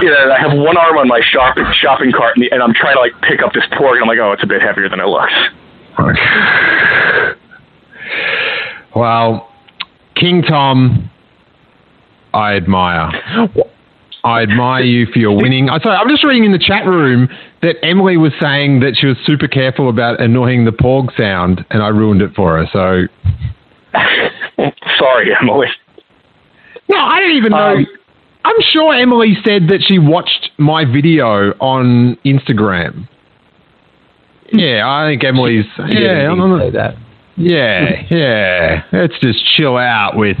Yeah, 0.00 0.32
I 0.32 0.40
have 0.40 0.56
one 0.56 0.76
arm 0.76 0.96
on 0.98 1.08
my 1.08 1.20
shopping 1.30 1.64
shopping 1.80 2.12
cart, 2.12 2.36
and, 2.36 2.46
and 2.50 2.62
I'm 2.62 2.72
trying 2.72 2.96
to 2.96 3.00
like 3.00 3.12
pick 3.22 3.42
up 3.42 3.52
this 3.52 3.64
porg, 3.72 4.00
and 4.00 4.02
I'm 4.02 4.08
like, 4.08 4.18
oh, 4.18 4.32
it's 4.32 4.42
a 4.42 4.46
bit 4.46 4.62
heavier 4.62 4.88
than 4.88 5.00
it 5.00 5.06
looks. 5.06 5.32
Well, 8.94 9.48
King 10.14 10.42
Tom, 10.42 11.10
I 12.34 12.54
admire. 12.54 13.10
I 14.24 14.42
admire 14.42 14.84
you 14.84 15.06
for 15.12 15.18
your 15.18 15.36
winning. 15.36 15.68
I'm 15.68 15.80
sorry, 15.80 15.96
I'm 15.96 16.08
just 16.08 16.24
reading 16.24 16.44
in 16.44 16.52
the 16.52 16.58
chat 16.58 16.86
room 16.86 17.28
that 17.62 17.76
Emily 17.82 18.16
was 18.16 18.32
saying 18.40 18.80
that 18.80 18.96
she 18.96 19.06
was 19.08 19.16
super 19.26 19.48
careful 19.48 19.88
about 19.88 20.20
annoying 20.20 20.64
the 20.64 20.70
porg 20.70 21.16
sound, 21.16 21.64
and 21.70 21.82
I 21.82 21.88
ruined 21.88 22.22
it 22.22 22.32
for 22.34 22.56
her. 22.58 22.66
So, 22.72 23.06
Sorry, 24.98 25.30
Emily. 25.40 25.66
no, 26.88 26.96
I 26.98 27.20
don't 27.20 27.36
even 27.36 27.50
know. 27.52 27.76
Um, 27.76 27.86
I'm 28.44 28.56
sure 28.70 28.94
Emily 28.94 29.34
said 29.44 29.68
that 29.68 29.82
she 29.86 29.98
watched 29.98 30.50
my 30.58 30.84
video 30.84 31.52
on 31.60 32.16
Instagram. 32.24 33.08
Yeah, 34.52 34.82
I 34.88 35.08
think 35.08 35.24
Emily's. 35.24 35.64
She 35.76 36.02
Yeah, 36.02 36.28
I'm- 36.28 36.38
to 36.38 36.58
say 36.58 36.70
that. 36.70 36.96
Yeah, 37.36 38.02
yeah. 38.10 38.82
Let's 38.92 39.18
just 39.20 39.44
chill 39.56 39.76
out 39.78 40.16
with 40.16 40.36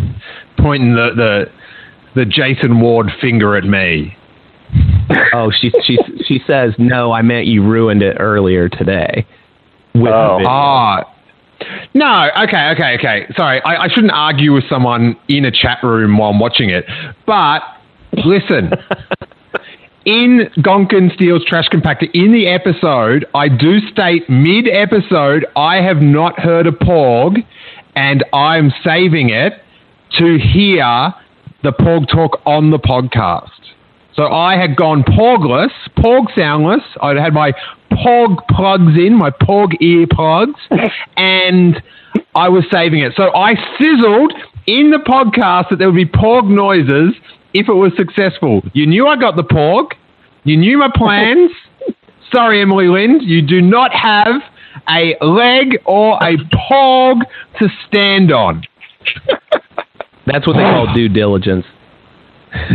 pointing 0.58 0.94
the 0.94 1.10
the, 1.16 1.50
the 2.14 2.24
Jason 2.24 2.80
Ward 2.80 3.10
finger 3.20 3.56
at 3.56 3.64
me. 3.64 4.16
Oh, 5.34 5.50
she 5.50 5.70
she 5.84 5.98
she 6.24 6.40
says 6.46 6.74
no. 6.78 7.12
I 7.12 7.22
meant 7.22 7.46
you 7.46 7.62
ruined 7.62 8.02
it 8.02 8.16
earlier 8.18 8.68
today. 8.68 9.26
With 9.94 10.12
Oh. 10.12 10.40
Ah. 10.46 11.08
No, 11.94 12.28
okay, 12.42 12.70
okay, 12.70 12.96
okay. 12.98 13.26
Sorry, 13.36 13.62
I, 13.62 13.84
I 13.84 13.88
shouldn't 13.88 14.12
argue 14.12 14.52
with 14.52 14.64
someone 14.68 15.16
in 15.28 15.44
a 15.44 15.50
chat 15.50 15.78
room 15.82 16.18
while 16.18 16.30
I'm 16.30 16.40
watching 16.40 16.70
it. 16.70 16.84
But 17.24 17.62
listen, 18.12 18.72
in 20.04 20.50
Gonkin 20.58 21.14
Steele's 21.14 21.44
Trash 21.44 21.68
Compactor, 21.68 22.10
in 22.14 22.32
the 22.32 22.48
episode, 22.48 23.26
I 23.34 23.48
do 23.48 23.80
state 23.90 24.28
mid 24.28 24.66
episode, 24.68 25.46
I 25.54 25.76
have 25.76 26.02
not 26.02 26.40
heard 26.40 26.66
a 26.66 26.72
porg, 26.72 27.36
and 27.94 28.24
I'm 28.32 28.72
saving 28.84 29.30
it 29.30 29.52
to 30.18 30.38
hear 30.38 31.14
the 31.62 31.72
Porg 31.72 32.08
talk 32.08 32.40
on 32.46 32.70
the 32.70 32.78
podcast. 32.78 33.50
So 34.14 34.24
I 34.24 34.56
had 34.56 34.76
gone 34.76 35.04
porgless, 35.04 35.72
porg 35.96 36.26
soundless. 36.36 36.82
I'd 37.00 37.16
had 37.16 37.32
my 37.32 37.52
porg 37.90 38.36
plugs 38.48 38.96
in, 38.96 39.16
my 39.16 39.30
porg 39.30 39.80
ear 39.80 40.06
plugs, 40.10 40.60
and 41.16 41.82
I 42.34 42.48
was 42.48 42.64
saving 42.70 43.00
it. 43.00 43.14
So 43.16 43.34
I 43.34 43.54
sizzled 43.80 44.34
in 44.66 44.90
the 44.90 44.98
podcast 44.98 45.70
that 45.70 45.76
there 45.78 45.90
would 45.90 45.96
be 45.96 46.04
porg 46.04 46.48
noises 46.48 47.14
if 47.54 47.68
it 47.68 47.74
was 47.74 47.92
successful. 47.96 48.62
You 48.74 48.86
knew 48.86 49.06
I 49.06 49.16
got 49.16 49.36
the 49.36 49.44
porg. 49.44 49.92
You 50.44 50.56
knew 50.56 50.78
my 50.78 50.90
plans. 50.94 51.50
Sorry, 52.34 52.60
Emily 52.60 52.88
Lind, 52.88 53.22
you 53.22 53.42
do 53.42 53.60
not 53.60 53.92
have 53.94 54.42
a 54.88 55.16
leg 55.24 55.78
or 55.84 56.16
a 56.22 56.36
porg 56.70 57.20
to 57.60 57.68
stand 57.86 58.32
on. 58.32 58.62
That's 60.26 60.46
what 60.46 60.54
they 60.54 60.62
call 60.62 60.92
due 60.94 61.08
diligence. 61.08 61.64
uh, 62.54 62.72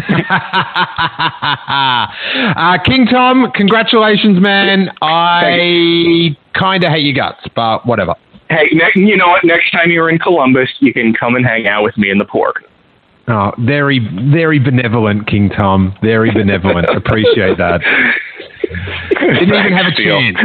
King 2.83 3.05
Tom, 3.05 3.51
congratulations, 3.53 4.41
man. 4.41 4.89
I 5.01 6.35
kind 6.53 6.83
of 6.83 6.91
hate 6.91 7.05
your 7.05 7.13
guts, 7.13 7.45
but 7.55 7.85
whatever. 7.85 8.15
Hey, 8.49 8.69
ne- 8.71 8.91
you 8.95 9.17
know 9.17 9.27
what? 9.27 9.43
Next 9.43 9.71
time 9.71 9.91
you're 9.91 10.09
in 10.09 10.17
Columbus, 10.19 10.69
you 10.79 10.93
can 10.93 11.13
come 11.13 11.35
and 11.35 11.45
hang 11.45 11.67
out 11.67 11.83
with 11.83 11.97
me 11.97 12.09
in 12.09 12.17
the 12.17 12.25
pork. 12.25 12.63
Oh, 13.27 13.51
very, 13.59 13.99
very 14.31 14.57
benevolent, 14.57 15.27
King 15.27 15.49
Tom. 15.49 15.95
Very 16.01 16.31
benevolent. 16.31 16.87
Appreciate 16.95 17.57
that. 17.57 17.81
Didn't 19.09 19.53
even 19.53 19.73
have 19.73 19.87
a 19.87 19.95
chance. 19.95 20.37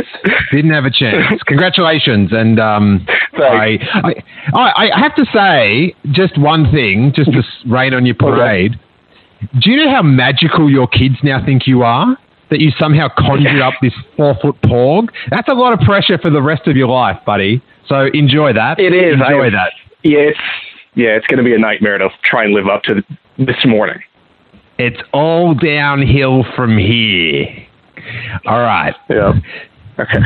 Didn't 0.52 0.72
have 0.72 0.84
a 0.84 0.90
chance. 0.90 1.42
Congratulations, 1.46 2.30
and 2.32 2.58
um, 2.60 3.06
I, 3.34 3.78
I, 4.54 4.90
I 4.92 5.00
have 5.00 5.14
to 5.16 5.24
say 5.32 5.94
just 6.12 6.38
one 6.38 6.70
thing, 6.70 7.12
just 7.14 7.32
to 7.32 7.42
rain 7.66 7.94
on 7.94 8.06
your 8.06 8.14
parade. 8.14 8.78
Do 9.60 9.70
you 9.70 9.84
know 9.84 9.90
how 9.90 10.02
magical 10.02 10.70
your 10.70 10.86
kids 10.86 11.16
now 11.22 11.44
think 11.44 11.66
you 11.66 11.82
are? 11.82 12.16
That 12.50 12.60
you 12.60 12.70
somehow 12.78 13.08
conjured 13.16 13.62
up 13.62 13.72
this 13.80 13.94
four 14.14 14.36
foot 14.42 14.56
porg? 14.62 15.08
That's 15.30 15.48
a 15.48 15.54
lot 15.54 15.72
of 15.72 15.80
pressure 15.80 16.18
for 16.18 16.30
the 16.30 16.42
rest 16.42 16.66
of 16.66 16.76
your 16.76 16.88
life, 16.88 17.18
buddy. 17.24 17.62
So 17.88 18.08
enjoy 18.12 18.52
that. 18.52 18.78
It 18.78 18.92
is. 18.92 19.14
Enjoy 19.14 19.46
I- 19.46 19.50
that. 19.50 19.72
Yeah, 20.04 20.18
it's 20.18 20.38
yeah, 20.94 21.10
it's 21.10 21.26
going 21.28 21.38
to 21.38 21.44
be 21.44 21.54
a 21.54 21.58
nightmare 21.58 21.96
to 21.96 22.08
try 22.22 22.44
and 22.44 22.52
live 22.52 22.66
up 22.66 22.82
to 22.82 23.02
this 23.38 23.64
morning. 23.64 24.02
It's 24.78 25.00
all 25.12 25.54
downhill 25.54 26.44
from 26.54 26.76
here. 26.76 27.46
All 28.46 28.58
right. 28.60 28.94
Yeah. 29.08 29.32
Okay. 29.98 30.14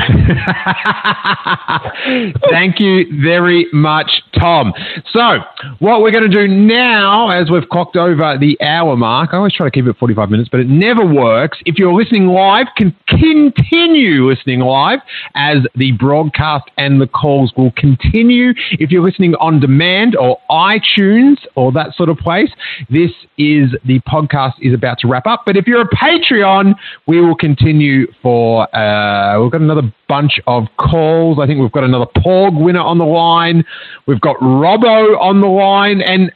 Thank 2.51 2.79
you 2.79 3.21
very 3.21 3.67
much, 3.73 4.11
Tom. 4.39 4.73
So, 5.13 5.39
what 5.81 6.03
we're 6.03 6.13
going 6.13 6.31
to 6.31 6.35
do 6.35 6.47
now, 6.47 7.31
as 7.31 7.51
we've 7.51 7.69
clocked 7.69 7.97
over 7.97 8.39
the 8.39 8.57
hour 8.63 8.97
mark, 8.97 9.31
I 9.33 9.39
always 9.39 9.55
try 9.55 9.67
to 9.67 9.71
keep 9.71 9.87
it 9.87 9.97
45 9.99 10.31
minutes, 10.31 10.49
but 10.51 10.61
it 10.61 10.69
never 10.69 11.05
works. 11.05 11.59
If 11.67 11.79
you're 11.79 11.93
listening 11.93 12.29
live, 12.29 12.67
can 12.77 12.95
continue 13.09 14.29
listening 14.29 14.61
live 14.61 15.01
as 15.35 15.59
the 15.75 15.93
broadcast 15.93 16.65
and 16.79 17.01
the 17.01 17.09
calls 17.09 17.53
will 17.57 17.73
continue. 17.73 18.55
If 18.73 18.93
you're 18.93 19.05
listening 19.05 19.35
on 19.37 19.59
demand 19.59 20.17
or 20.17 20.39
iTunes 20.49 21.39
or 21.57 21.73
that 21.73 21.95
sort 21.97 22.09
of 22.09 22.19
place, 22.19 22.51
this 22.89 23.11
is 23.37 23.75
the 23.85 24.01
podcast 24.09 24.55
is 24.61 24.73
about 24.73 25.01
to 25.01 25.09
wrap 25.09 25.27
up. 25.27 25.43
But 25.45 25.57
if 25.57 25.67
you're 25.67 25.83
a 25.83 25.89
Patreon, 25.89 26.75
we 27.07 27.21
will 27.21 27.37
continue 27.37 28.07
for, 28.23 28.75
uh, 28.75 29.39
got 29.59 29.63
another 29.63 29.93
bunch 30.09 30.41
of 30.47 30.65
calls. 30.79 31.39
I 31.41 31.47
think 31.47 31.61
we've 31.61 31.73
got 31.73 31.85
another 31.85 32.07
Porg 32.17 32.61
winner 32.63 32.81
on 32.81 32.99
the 32.99 33.05
line. 33.05 33.65
We've 34.07 34.21
got 34.21 34.37
Robbo 34.37 35.19
on 35.21 35.41
the 35.41 35.49
line 35.49 36.01
and 36.01 36.33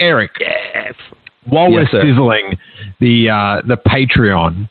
Eric. 0.00 0.32
Yes. 0.40 0.94
While 1.44 1.70
Yes, 1.70 1.88
we're 1.92 2.02
sizzling 2.02 2.58
the 2.98 3.30
uh, 3.30 3.62
the 3.66 3.76
Patreon, 3.76 4.68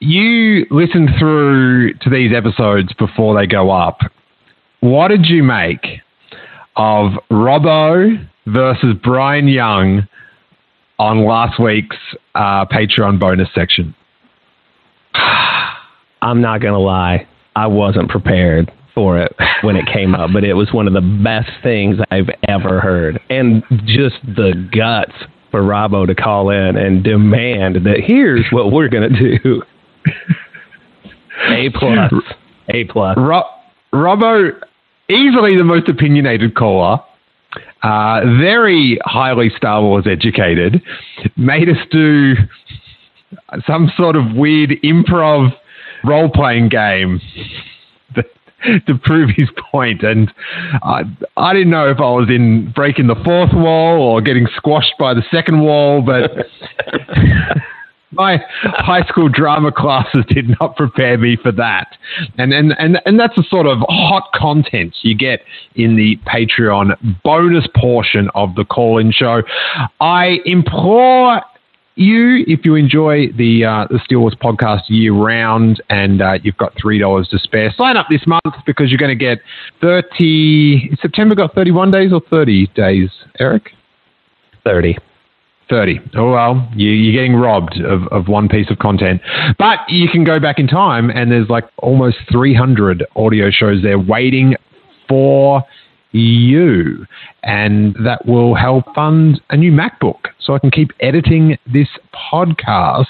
you 0.00 0.66
listen 0.70 1.08
through 1.18 1.94
to 1.94 2.10
these 2.10 2.32
episodes 2.34 2.92
before 2.94 3.38
they 3.38 3.46
go 3.46 3.70
up. 3.70 4.00
What 4.80 5.08
did 5.08 5.26
you 5.26 5.44
make 5.44 5.86
of 6.76 7.12
Robbo 7.30 8.26
versus 8.46 8.96
Brian 9.02 9.46
Young 9.46 10.08
on 10.98 11.24
last 11.24 11.60
week's 11.60 11.96
uh, 12.34 12.64
Patreon 12.66 13.20
bonus 13.20 13.48
section? 13.54 13.94
I'm 16.22 16.40
not 16.40 16.60
gonna 16.60 16.78
lie, 16.78 17.26
I 17.56 17.66
wasn't 17.66 18.10
prepared 18.10 18.72
for 18.94 19.18
it 19.18 19.34
when 19.62 19.76
it 19.76 19.86
came 19.86 20.14
up, 20.14 20.30
but 20.32 20.44
it 20.44 20.54
was 20.54 20.72
one 20.72 20.86
of 20.86 20.92
the 20.92 21.00
best 21.00 21.50
things 21.62 21.96
I've 22.10 22.30
ever 22.48 22.80
heard, 22.80 23.20
and 23.30 23.62
just 23.86 24.16
the 24.24 24.68
guts 24.72 25.12
for 25.50 25.62
Robbo 25.62 26.06
to 26.06 26.14
call 26.14 26.50
in 26.50 26.76
and 26.76 27.02
demand 27.02 27.76
that 27.86 28.00
here's 28.06 28.44
what 28.50 28.72
we're 28.72 28.88
gonna 28.88 29.08
do. 29.10 29.62
A 31.48 31.70
plus, 31.70 32.12
A 32.68 32.84
plus. 32.84 33.16
Ro- 33.16 33.48
Robbo, 33.92 34.52
easily 35.08 35.56
the 35.56 35.64
most 35.64 35.88
opinionated 35.88 36.54
caller, 36.54 37.00
uh, 37.82 38.20
very 38.38 38.98
highly 39.04 39.50
Star 39.56 39.82
Wars 39.82 40.06
educated, 40.06 40.82
made 41.36 41.68
us 41.68 41.78
do 41.90 42.34
some 43.66 43.90
sort 43.96 44.16
of 44.16 44.32
weird 44.34 44.70
improv 44.84 45.52
role 46.04 46.28
playing 46.28 46.68
game 46.68 47.20
to 48.86 48.98
prove 49.02 49.30
his 49.36 49.48
point. 49.72 50.02
And 50.02 50.32
I, 50.82 51.02
I 51.36 51.52
didn't 51.52 51.70
know 51.70 51.90
if 51.90 51.98
I 51.98 52.10
was 52.10 52.28
in 52.28 52.72
breaking 52.72 53.06
the 53.06 53.16
fourth 53.24 53.52
wall 53.52 54.00
or 54.00 54.20
getting 54.20 54.46
squashed 54.56 54.94
by 54.98 55.14
the 55.14 55.22
second 55.30 55.60
wall, 55.60 56.02
but 56.02 56.30
my 58.12 58.42
high 58.62 59.04
school 59.04 59.28
drama 59.28 59.70
classes 59.72 60.24
did 60.28 60.56
not 60.60 60.76
prepare 60.76 61.16
me 61.16 61.36
for 61.36 61.52
that. 61.52 61.96
And, 62.38 62.52
and, 62.52 62.74
and, 62.78 63.00
and 63.06 63.18
that's 63.18 63.36
the 63.36 63.44
sort 63.48 63.66
of 63.66 63.78
hot 63.88 64.30
content 64.34 64.96
you 65.02 65.14
get 65.14 65.40
in 65.76 65.96
the 65.96 66.16
Patreon 66.26 66.96
bonus 67.22 67.66
portion 67.76 68.28
of 68.34 68.54
the 68.56 68.64
call 68.64 68.98
in 68.98 69.12
show. 69.12 69.42
I 70.00 70.40
implore 70.44 71.42
you, 72.00 72.44
if 72.46 72.64
you 72.64 72.74
enjoy 72.74 73.28
the 73.36 73.64
uh, 73.64 73.86
the 73.90 74.00
Steele 74.04 74.20
Wars 74.20 74.34
podcast 74.42 74.82
year 74.88 75.12
round 75.12 75.82
and 75.90 76.22
uh, 76.22 76.38
you've 76.42 76.56
got 76.56 76.72
three 76.80 76.98
dollars 76.98 77.28
to 77.28 77.38
spare, 77.38 77.72
sign 77.76 77.96
up 77.96 78.06
this 78.10 78.26
month 78.26 78.54
because 78.66 78.90
you're 78.90 78.98
going 78.98 79.16
to 79.16 79.24
get 79.24 79.38
thirty. 79.80 80.90
September 81.00 81.34
got 81.34 81.54
thirty 81.54 81.70
one 81.70 81.90
days 81.90 82.12
or 82.12 82.22
thirty 82.30 82.66
days, 82.68 83.10
Eric. 83.38 83.70
Thirty. 84.64 84.96
30. 85.68 86.00
Oh, 86.16 86.32
well, 86.32 86.68
you, 86.74 86.90
you're 86.90 87.12
getting 87.12 87.36
robbed 87.36 87.80
of, 87.80 88.02
of 88.08 88.26
one 88.26 88.48
piece 88.48 88.68
of 88.72 88.78
content. 88.80 89.22
But 89.56 89.78
you 89.88 90.08
can 90.08 90.24
go 90.24 90.40
back 90.40 90.58
in 90.58 90.66
time, 90.66 91.10
and 91.10 91.30
there's 91.30 91.48
like 91.48 91.62
almost 91.76 92.16
300 92.32 93.06
audio 93.14 93.50
shows 93.52 93.80
there 93.80 93.96
waiting 93.96 94.56
for 95.08 95.62
you. 96.12 97.06
And 97.42 97.94
that 98.04 98.26
will 98.26 98.54
help 98.54 98.94
fund 98.94 99.40
a 99.50 99.56
new 99.56 99.72
MacBook 99.72 100.28
so 100.38 100.54
I 100.54 100.58
can 100.58 100.70
keep 100.70 100.90
editing 101.00 101.56
this 101.72 101.88
podcast. 102.32 103.06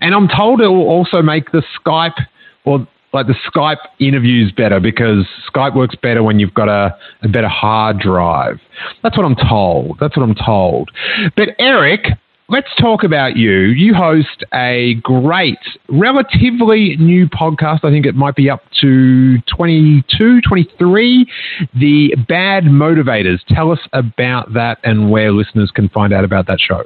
And 0.00 0.14
I'm 0.14 0.28
told 0.28 0.60
it 0.60 0.68
will 0.68 0.88
also 0.88 1.22
make 1.22 1.52
the 1.52 1.62
Skype 1.78 2.18
or 2.64 2.86
like 3.12 3.28
the 3.28 3.36
Skype 3.48 3.78
interviews 4.00 4.52
better 4.52 4.80
because 4.80 5.24
Skype 5.48 5.76
works 5.76 5.94
better 5.94 6.22
when 6.22 6.40
you've 6.40 6.52
got 6.54 6.68
a, 6.68 6.96
a 7.22 7.28
better 7.28 7.48
hard 7.48 8.00
drive. 8.00 8.60
That's 9.02 9.16
what 9.16 9.24
I'm 9.24 9.36
told. 9.36 9.98
That's 10.00 10.16
what 10.16 10.24
I'm 10.24 10.34
told. 10.34 10.90
But 11.36 11.50
Eric, 11.58 12.06
let's 12.48 12.68
talk 12.78 13.04
about 13.04 13.36
you. 13.36 13.52
You 13.52 13.94
host 13.94 14.44
a 14.52 14.94
great, 15.02 15.58
relatively 15.88 16.96
new 16.96 17.28
podcast. 17.28 17.84
I 17.84 17.90
think 17.90 18.06
it 18.06 18.14
might 18.14 18.36
be 18.36 18.50
up 18.50 18.62
to 18.80 19.38
22, 19.56 20.40
23. 20.40 21.32
The 21.74 22.16
Bad 22.28 22.64
Motivators. 22.64 23.38
Tell 23.48 23.70
us 23.70 23.80
about 23.92 24.52
that 24.54 24.78
and 24.84 25.10
where 25.10 25.32
listeners 25.32 25.70
can 25.74 25.88
find 25.88 26.12
out 26.12 26.24
about 26.24 26.46
that 26.46 26.58
show. 26.60 26.84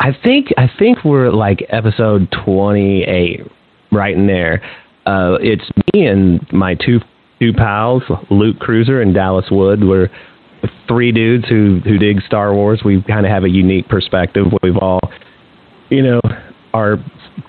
I 0.00 0.10
think 0.24 0.48
I 0.58 0.68
think 0.78 1.04
we're 1.04 1.30
like 1.30 1.64
episode 1.68 2.30
twenty 2.44 3.04
eight, 3.04 3.40
right 3.92 4.14
in 4.14 4.26
there. 4.26 4.60
Uh, 5.06 5.38
it's 5.40 5.64
me 5.92 6.06
and 6.06 6.44
my 6.52 6.74
two 6.74 7.00
two 7.40 7.52
pals, 7.52 8.02
Luke 8.28 8.58
Cruiser 8.58 9.00
and 9.00 9.14
Dallas 9.14 9.46
Wood. 9.50 9.84
We're 9.84 10.08
three 10.88 11.12
dudes 11.12 11.48
who 11.48 11.80
who 11.84 11.98
dig 11.98 12.22
Star 12.22 12.54
Wars. 12.54 12.82
We 12.84 13.02
kind 13.02 13.26
of 13.26 13.32
have 13.32 13.44
a 13.44 13.50
unique 13.50 13.88
perspective. 13.88 14.46
We've 14.62 14.76
all, 14.76 15.00
you 15.90 16.02
know, 16.02 16.20
are 16.72 16.96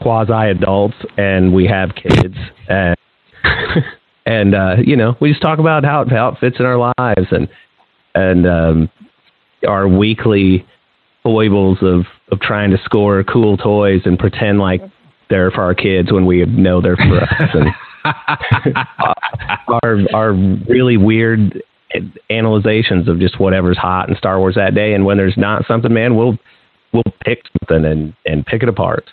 quasi 0.01 0.51
adults 0.51 0.95
and 1.17 1.53
we 1.53 1.65
have 1.65 1.91
kids 1.95 2.35
and 2.67 2.95
and 4.25 4.55
uh, 4.55 4.75
you 4.83 4.95
know 4.95 5.15
we 5.19 5.29
just 5.29 5.41
talk 5.41 5.59
about 5.59 5.83
how 5.83 6.01
it, 6.01 6.09
how 6.09 6.29
it 6.29 6.39
fits 6.39 6.57
in 6.59 6.65
our 6.65 6.77
lives 6.77 7.27
and 7.31 7.47
and 8.15 8.47
um, 8.47 8.89
our 9.67 9.87
weekly 9.87 10.65
foibles 11.23 11.77
of 11.81 12.05
of 12.31 12.39
trying 12.39 12.71
to 12.71 12.77
score 12.83 13.23
cool 13.23 13.57
toys 13.57 14.01
and 14.05 14.17
pretend 14.17 14.59
like 14.59 14.81
they're 15.29 15.51
for 15.51 15.63
our 15.63 15.75
kids 15.75 16.11
when 16.11 16.25
we 16.25 16.45
know 16.45 16.81
they're 16.81 16.95
for 16.95 17.21
us. 17.21 17.49
And 17.53 17.69
our 19.83 19.97
our 20.13 20.33
really 20.33 20.97
weird 20.97 21.61
analyzations 22.29 23.07
of 23.07 23.19
just 23.19 23.39
whatever's 23.39 23.77
hot 23.77 24.09
in 24.09 24.15
Star 24.15 24.39
Wars 24.39 24.55
that 24.55 24.75
day. 24.75 24.93
And 24.93 25.05
when 25.05 25.17
there's 25.17 25.37
not 25.37 25.65
something, 25.67 25.93
man, 25.93 26.15
we'll 26.15 26.37
we'll 26.93 27.03
pick 27.23 27.43
something 27.59 27.85
and 27.85 28.13
and 28.25 28.45
pick 28.45 28.63
it 28.63 28.69
apart. 28.69 29.05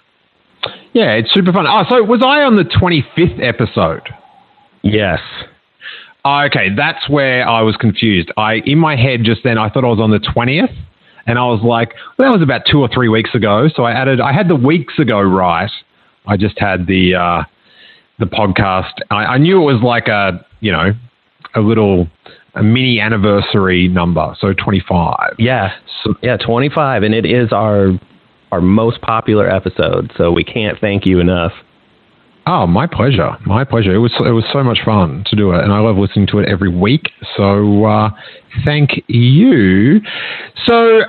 Yeah, 0.92 1.12
it's 1.12 1.32
super 1.32 1.52
fun. 1.52 1.66
Oh, 1.66 1.84
so 1.88 2.02
was 2.04 2.22
I 2.24 2.42
on 2.42 2.56
the 2.56 2.64
25th 2.64 3.42
episode? 3.42 4.08
Yes. 4.82 5.20
Oh, 6.24 6.44
okay, 6.46 6.68
that's 6.76 7.08
where 7.08 7.48
I 7.48 7.62
was 7.62 7.76
confused. 7.76 8.30
I 8.36 8.62
in 8.64 8.78
my 8.78 8.94
head 8.94 9.20
just 9.24 9.42
then 9.42 9.58
I 9.58 9.68
thought 9.68 9.84
I 9.84 9.88
was 9.88 9.98
on 9.98 10.10
the 10.10 10.20
20th, 10.20 10.72
and 11.26 11.38
I 11.38 11.44
was 11.44 11.60
like, 11.64 11.94
well, 12.16 12.30
that 12.30 12.38
was 12.38 12.42
about 12.42 12.62
two 12.70 12.80
or 12.80 12.88
three 12.88 13.08
weeks 13.08 13.34
ago. 13.34 13.68
So 13.74 13.84
I 13.84 13.92
added, 13.92 14.20
I 14.20 14.32
had 14.32 14.48
the 14.48 14.56
weeks 14.56 14.98
ago 14.98 15.20
right. 15.20 15.70
I 16.26 16.36
just 16.36 16.58
had 16.58 16.86
the 16.86 17.14
uh, 17.16 17.42
the 18.20 18.26
podcast. 18.26 18.92
I, 19.10 19.24
I 19.24 19.38
knew 19.38 19.60
it 19.60 19.72
was 19.72 19.82
like 19.82 20.06
a 20.06 20.44
you 20.60 20.70
know 20.70 20.92
a 21.54 21.60
little 21.60 22.06
a 22.54 22.62
mini 22.62 23.00
anniversary 23.00 23.88
number, 23.88 24.36
so 24.38 24.52
25. 24.52 25.36
Yeah, 25.38 25.72
so, 26.04 26.14
yeah, 26.22 26.36
25, 26.36 27.02
and 27.02 27.14
it 27.14 27.24
is 27.24 27.52
our 27.52 27.92
our 28.50 28.60
most 28.60 29.00
popular 29.00 29.50
episode. 29.50 30.12
So 30.16 30.30
we 30.30 30.44
can't 30.44 30.78
thank 30.78 31.06
you 31.06 31.20
enough. 31.20 31.52
Oh, 32.46 32.66
my 32.66 32.86
pleasure. 32.86 33.30
My 33.46 33.64
pleasure. 33.64 33.94
It 33.94 33.98
was 33.98 34.12
it 34.18 34.32
was 34.32 34.44
so 34.52 34.62
much 34.62 34.80
fun 34.84 35.24
to 35.28 35.36
do 35.36 35.52
it, 35.52 35.62
and 35.62 35.72
I 35.72 35.78
love 35.78 35.96
listening 35.96 36.26
to 36.28 36.38
it 36.38 36.48
every 36.48 36.68
week. 36.68 37.10
So 37.36 37.84
uh, 37.84 38.10
thank 38.64 39.02
you. 39.06 40.00
So 40.66 41.02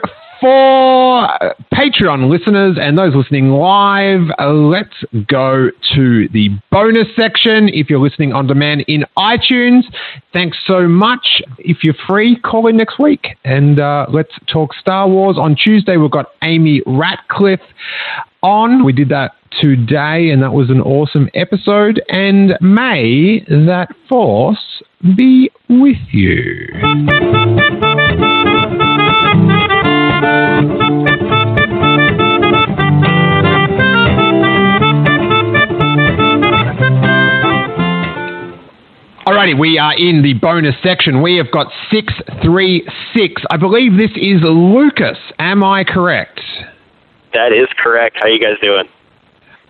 for 0.44 1.30
Patreon 1.74 2.30
listeners 2.30 2.78
and 2.78 2.98
those 2.98 3.16
listening 3.16 3.52
live, 3.52 4.30
uh, 4.38 4.52
let's 4.52 4.94
go 5.26 5.70
to 5.96 6.28
the 6.34 6.50
bonus 6.70 7.08
section. 7.16 7.70
If 7.70 7.90
you're 7.90 8.02
listening 8.02 8.34
on 8.34 8.46
demand 8.46 8.84
in 8.90 9.06
iTunes, 9.18 9.84
thanks 10.34 10.58
so 10.68 10.86
much. 10.86 11.42
If 11.60 11.78
you're 11.82 11.96
free, 12.06 12.36
call 12.36 12.68
in 12.68 12.76
next 12.76 13.00
week 13.00 13.38
and 13.46 13.80
uh, 13.80 14.08
let's 14.10 14.34
talk 14.52 14.74
Star 14.74 15.08
Wars. 15.08 15.38
On 15.40 15.56
Tuesday, 15.56 15.96
we've 15.96 16.12
got 16.12 16.26
Amy 16.44 16.82
Ratcliffe 16.86 17.62
on. 18.42 18.84
We 18.84 18.92
did 18.92 19.08
that 19.10 19.32
today, 19.62 20.30
and 20.30 20.44
that 20.44 20.52
was 20.52 20.70
an 20.70 20.82
awesome 20.82 21.30
episode. 21.36 22.04
And 22.10 22.58
may 22.60 23.46
that 23.48 23.96
force 24.10 24.84
be 25.16 25.50
with 25.70 25.98
you. 26.12 26.68
Alrighty, 39.26 39.58
we 39.58 39.78
are 39.78 39.94
in 39.94 40.22
the 40.22 40.34
bonus 40.34 40.76
section. 40.84 41.22
We 41.22 41.38
have 41.38 41.50
got 41.50 41.68
636. 41.90 43.42
I 43.50 43.56
believe 43.56 43.98
this 43.98 44.12
is 44.18 44.42
Lucas. 44.44 45.18
Am 45.40 45.64
I 45.64 45.86
correct? 45.86 46.42
That 47.34 47.54
is 47.54 47.70
correct. 47.82 48.18
How 48.20 48.28
you 48.28 48.38
guys 48.38 48.60
doing? 48.62 48.90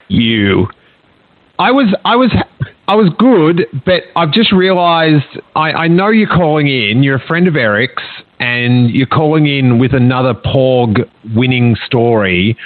You. 0.08 0.70
I 1.60 1.70
was 1.70 1.95
I 2.04 2.16
was 2.16 2.32
I 2.88 2.95
was 2.95 3.12
good, 3.20 3.68
but 3.86 4.01
I've 4.16 4.32
just 4.32 4.51
realized 4.51 5.39
I, 5.56 5.72
I 5.72 5.88
know 5.88 6.10
you're 6.10 6.28
calling 6.28 6.68
in. 6.68 7.04
You're 7.04 7.18
a 7.18 7.28
friend 7.28 7.47
of 7.47 7.56
Eric's, 7.56 8.01
and 8.39 8.89
you're 8.89 9.06
calling 9.06 9.45
in 9.45 9.78
with 9.78 9.93
another 9.93 10.34
Porg 10.34 11.08
winning 11.36 11.76
story. 11.86 12.58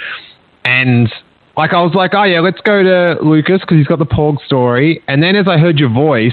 And 0.64 1.12
like 1.54 1.74
I 1.74 1.82
was 1.82 1.92
like, 1.94 2.12
oh 2.14 2.24
yeah, 2.24 2.40
let's 2.40 2.62
go 2.62 2.82
to 2.82 3.18
Lucas 3.22 3.60
because 3.60 3.76
he's 3.76 3.86
got 3.86 3.98
the 3.98 4.06
Porg 4.06 4.38
story. 4.46 5.02
And 5.06 5.22
then 5.22 5.36
as 5.36 5.46
I 5.48 5.58
heard 5.58 5.78
your 5.78 5.92
voice, 5.92 6.32